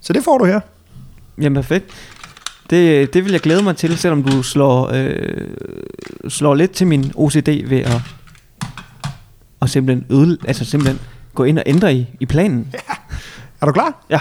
Så 0.00 0.12
det 0.12 0.24
får 0.24 0.38
du 0.38 0.44
her. 0.44 0.60
Jamen 1.38 1.54
perfekt. 1.54 1.84
Det, 2.70 3.14
det 3.14 3.24
vil 3.24 3.32
jeg 3.32 3.40
glæde 3.40 3.62
mig 3.62 3.76
til, 3.76 3.98
selvom 3.98 4.22
du 4.22 4.42
slår, 4.42 4.90
øh, 4.94 5.48
slår 6.28 6.54
lidt 6.54 6.70
til 6.70 6.86
min 6.86 7.12
OCD 7.14 7.68
ved 7.68 7.80
at, 7.80 8.00
at 9.62 9.70
simpelthen, 9.70 10.06
øde, 10.10 10.38
altså 10.46 10.64
simpelthen 10.64 11.00
gå 11.34 11.44
ind 11.44 11.58
og 11.58 11.64
ændre 11.66 11.94
i, 11.94 12.06
i 12.20 12.26
planen. 12.26 12.74
Er 13.60 13.66
du 13.66 13.72
klar? 13.72 14.04
Ja. 14.10 14.20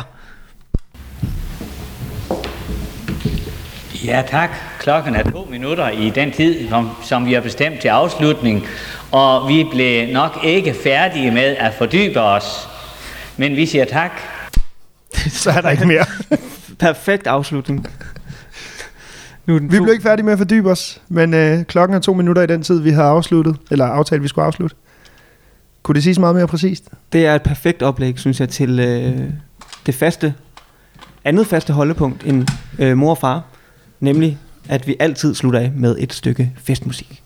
Ja 4.05 4.23
tak. 4.27 4.49
Klokken 4.79 5.15
er 5.15 5.31
to 5.31 5.47
minutter 5.51 5.89
i 5.89 6.09
den 6.09 6.31
tid, 6.31 6.69
som, 6.69 6.89
som 7.03 7.25
vi 7.25 7.33
har 7.33 7.41
bestemt 7.41 7.81
til 7.81 7.87
afslutning, 7.87 8.65
og 9.11 9.49
vi 9.49 9.65
blev 9.71 10.13
nok 10.13 10.39
ikke 10.43 10.75
færdige 10.83 11.31
med 11.31 11.55
at 11.59 11.73
fordybe 11.73 12.21
os. 12.21 12.67
Men 13.37 13.55
vi 13.55 13.65
siger 13.65 13.85
tak. 13.85 14.11
Så 15.41 15.51
er 15.51 15.61
der 15.61 15.69
ikke 15.69 15.85
mere. 15.85 16.05
Perfekt 16.83 17.27
afslutning. 17.27 17.87
Nu 19.45 19.57
den 19.57 19.71
Vi 19.71 19.79
blev 19.79 19.91
ikke 19.91 20.03
færdige 20.03 20.25
med 20.25 20.33
at 20.33 20.39
fordybe 20.39 20.71
os, 20.71 21.01
men 21.09 21.33
øh, 21.33 21.63
klokken 21.63 21.95
er 21.95 21.99
to 21.99 22.13
minutter 22.13 22.41
i 22.41 22.47
den 22.47 22.63
tid, 22.63 22.79
vi 22.79 22.89
havde 22.89 23.07
afsluttet, 23.07 23.55
eller 23.71 23.85
aftalt, 23.85 24.23
vi 24.23 24.27
skulle 24.27 24.45
afslutte. 24.45 24.75
Kunne 25.83 25.95
det 25.95 26.03
siges 26.03 26.19
meget 26.19 26.35
mere 26.35 26.47
præcist? 26.47 26.89
Det 27.13 27.25
er 27.25 27.35
et 27.35 27.41
perfekt 27.41 27.81
oplæg, 27.81 28.19
synes 28.19 28.39
jeg, 28.39 28.49
til 28.49 28.79
øh, 28.79 29.29
det 29.85 29.95
faste, 29.95 30.33
andet 31.23 31.47
faste 31.47 31.73
holdepunkt 31.73 32.23
end 32.25 32.47
øh, 32.79 32.97
mor 32.97 33.09
og 33.09 33.17
far. 33.17 33.43
Nemlig, 33.99 34.37
at 34.69 34.87
vi 34.87 34.95
altid 34.99 35.35
slutter 35.35 35.59
af 35.59 35.71
med 35.75 35.95
et 35.99 36.13
stykke 36.13 36.51
festmusik. 36.63 37.23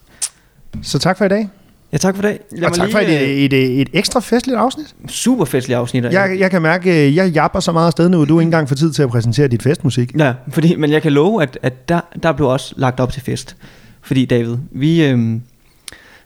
Så 0.81 0.99
tak 0.99 1.17
for 1.17 1.25
i 1.25 1.29
dag. 1.29 1.49
Ja, 1.91 1.97
tak 1.97 2.15
for 2.15 2.21
det. 2.21 2.37
Lad 2.51 2.69
Og 2.69 2.75
tak 2.75 2.91
for 2.91 2.99
lige, 2.99 3.19
et, 3.21 3.45
et, 3.45 3.53
et, 3.53 3.81
et 3.81 3.89
ekstra 3.93 4.19
festligt 4.19 4.57
afsnit. 4.59 4.95
øh, 5.03 5.09
Super 5.09 5.45
festlig 5.45 5.77
afsnit. 5.77 6.05
af- 6.05 6.11
Jeg, 6.11 6.39
jeg 6.39 6.51
kan 6.51 6.61
mærke, 6.61 6.91
at 6.91 7.15
jeg 7.15 7.29
japper 7.29 7.59
så 7.59 7.71
meget 7.71 7.87
afsted 7.87 8.09
nu, 8.09 8.21
at 8.21 8.29
du 8.29 8.39
ikke 8.39 8.47
engang 8.47 8.69
får 8.69 8.75
tid 8.75 8.91
til 8.93 9.03
at 9.03 9.09
præsentere 9.09 9.47
dit 9.47 9.63
festmusik. 9.63 10.15
Ja, 10.19 10.33
fordi, 10.49 10.75
men 10.75 10.91
jeg 10.91 11.01
kan 11.01 11.11
love, 11.11 11.41
at, 11.43 11.59
at 11.61 11.89
der, 11.89 12.01
der 12.23 12.31
blev 12.31 12.47
også 12.47 12.73
lagt 12.77 12.99
op 12.99 13.11
til 13.11 13.21
fest. 13.21 13.55
Fordi 14.01 14.25
David, 14.25 14.57
vi 14.71 15.05
øh, 15.05 15.39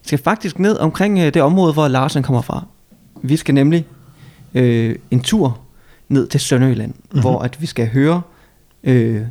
skal 0.01 0.19
faktisk 0.19 0.59
ned 0.59 0.77
omkring 0.77 1.19
øh, 1.19 1.33
det 1.33 1.41
område, 1.41 1.73
hvor 1.73 1.87
Larsen 1.87 2.23
kommer 2.23 2.41
fra. 2.41 2.65
Vi 3.23 3.37
skal 3.37 3.53
nemlig 3.55 3.85
øh, 4.53 4.95
en 5.11 5.19
tur 5.19 5.59
ned 6.09 6.27
til 6.27 6.39
Sønderjylland, 6.39 6.91
mm-hmm. 6.93 7.21
hvor 7.21 7.39
at 7.41 7.61
vi 7.61 7.65
skal 7.65 7.87
høre 7.89 8.21
øh, 8.83 9.21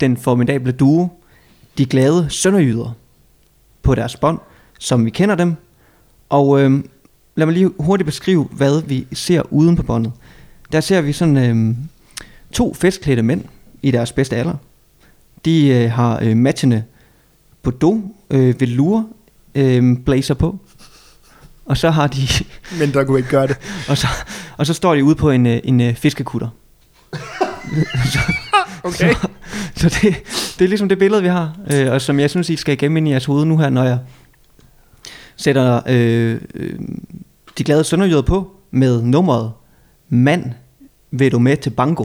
den 0.00 0.16
formidable 0.16 0.72
duo, 0.72 1.08
de 1.78 1.86
glade 1.86 2.26
sønderjyder, 2.30 2.96
på 3.82 3.94
deres 3.94 4.16
bånd, 4.16 4.38
som 4.78 5.04
vi 5.04 5.10
kender 5.10 5.34
dem. 5.34 5.54
Og 6.28 6.60
øh, 6.60 6.84
lad 7.36 7.46
mig 7.46 7.52
lige 7.52 7.70
hurtigt 7.78 8.06
beskrive, 8.06 8.44
hvad 8.44 8.82
vi 8.82 9.06
ser 9.12 9.42
uden 9.52 9.76
på 9.76 9.82
båndet. 9.82 10.12
Der 10.72 10.80
ser 10.80 11.00
vi 11.00 11.12
sådan 11.12 11.36
øh, 11.36 11.76
to 12.52 12.74
festklædte 12.74 13.22
mænd 13.22 13.44
i 13.82 13.90
deres 13.90 14.12
bedste 14.12 14.36
alder. 14.36 14.54
De 15.44 15.68
øh, 15.68 15.90
har 15.90 16.18
øh, 16.22 16.36
matchende 16.36 16.84
Bordeaux 17.62 18.02
øh, 18.30 18.60
velour 18.60 19.08
øh, 19.54 19.98
blazer 20.04 20.34
på. 20.34 20.58
Og 21.64 21.76
så 21.76 21.90
har 21.90 22.06
de 22.06 22.20
Men 22.80 22.92
der 22.92 23.04
kunne 23.04 23.18
ikke 23.18 23.30
gøre 23.30 23.46
det. 23.46 23.56
og 23.90 23.98
så, 23.98 24.06
og 24.56 24.66
så 24.66 24.74
står 24.74 24.94
de 24.94 25.04
ude 25.04 25.14
på 25.14 25.30
en, 25.30 25.46
øh, 25.46 25.60
en 25.64 25.80
øh, 25.80 25.94
fiskekutter. 25.94 26.48
så, 28.12 28.18
Okay. 28.86 29.14
Så, 29.14 29.28
så 29.74 29.88
det, 29.88 30.14
det 30.58 30.64
er 30.64 30.68
ligesom 30.68 30.88
det 30.88 30.98
billede, 30.98 31.22
vi 31.22 31.28
har, 31.28 31.56
øh, 31.70 31.92
og 31.92 32.00
som 32.00 32.20
jeg 32.20 32.30
synes, 32.30 32.50
I 32.50 32.56
skal 32.56 32.78
gemme 32.78 32.98
ind 32.98 33.08
i 33.08 33.10
jeres 33.10 33.24
hoved 33.24 33.44
nu 33.44 33.58
her, 33.58 33.70
når 33.70 33.84
jeg 33.84 33.98
sætter 35.36 35.80
øh, 35.88 36.40
øh, 36.54 36.78
de 37.58 37.64
glade 37.64 37.84
sønderjyder 37.84 38.22
på 38.22 38.50
med 38.70 39.02
nummeret 39.02 39.52
Mand, 40.08 40.44
vil 41.10 41.32
du 41.32 41.38
med 41.38 41.56
til 41.56 41.70
bango? 41.70 42.04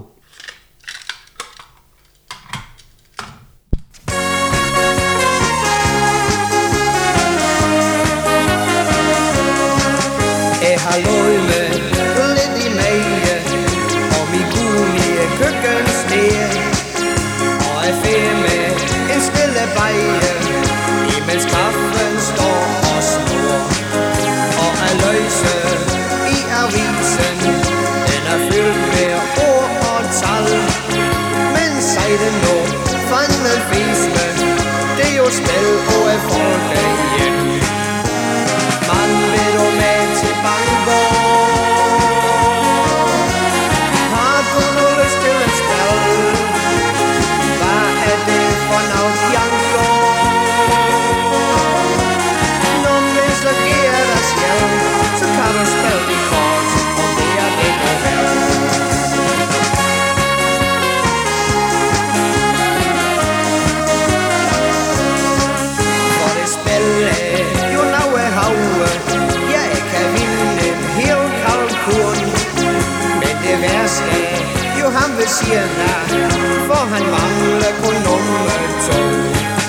Anders 73.82 74.02
är 74.02 74.80
Johannes 74.80 75.42
Hierna, 75.42 76.28
för 76.68 76.76
han 76.76 77.02
manglar 77.02 77.72
på 77.82 77.92
nummer 77.92 78.60
12. 78.92 79.61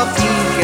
of 0.00 0.18
you. 0.18 0.59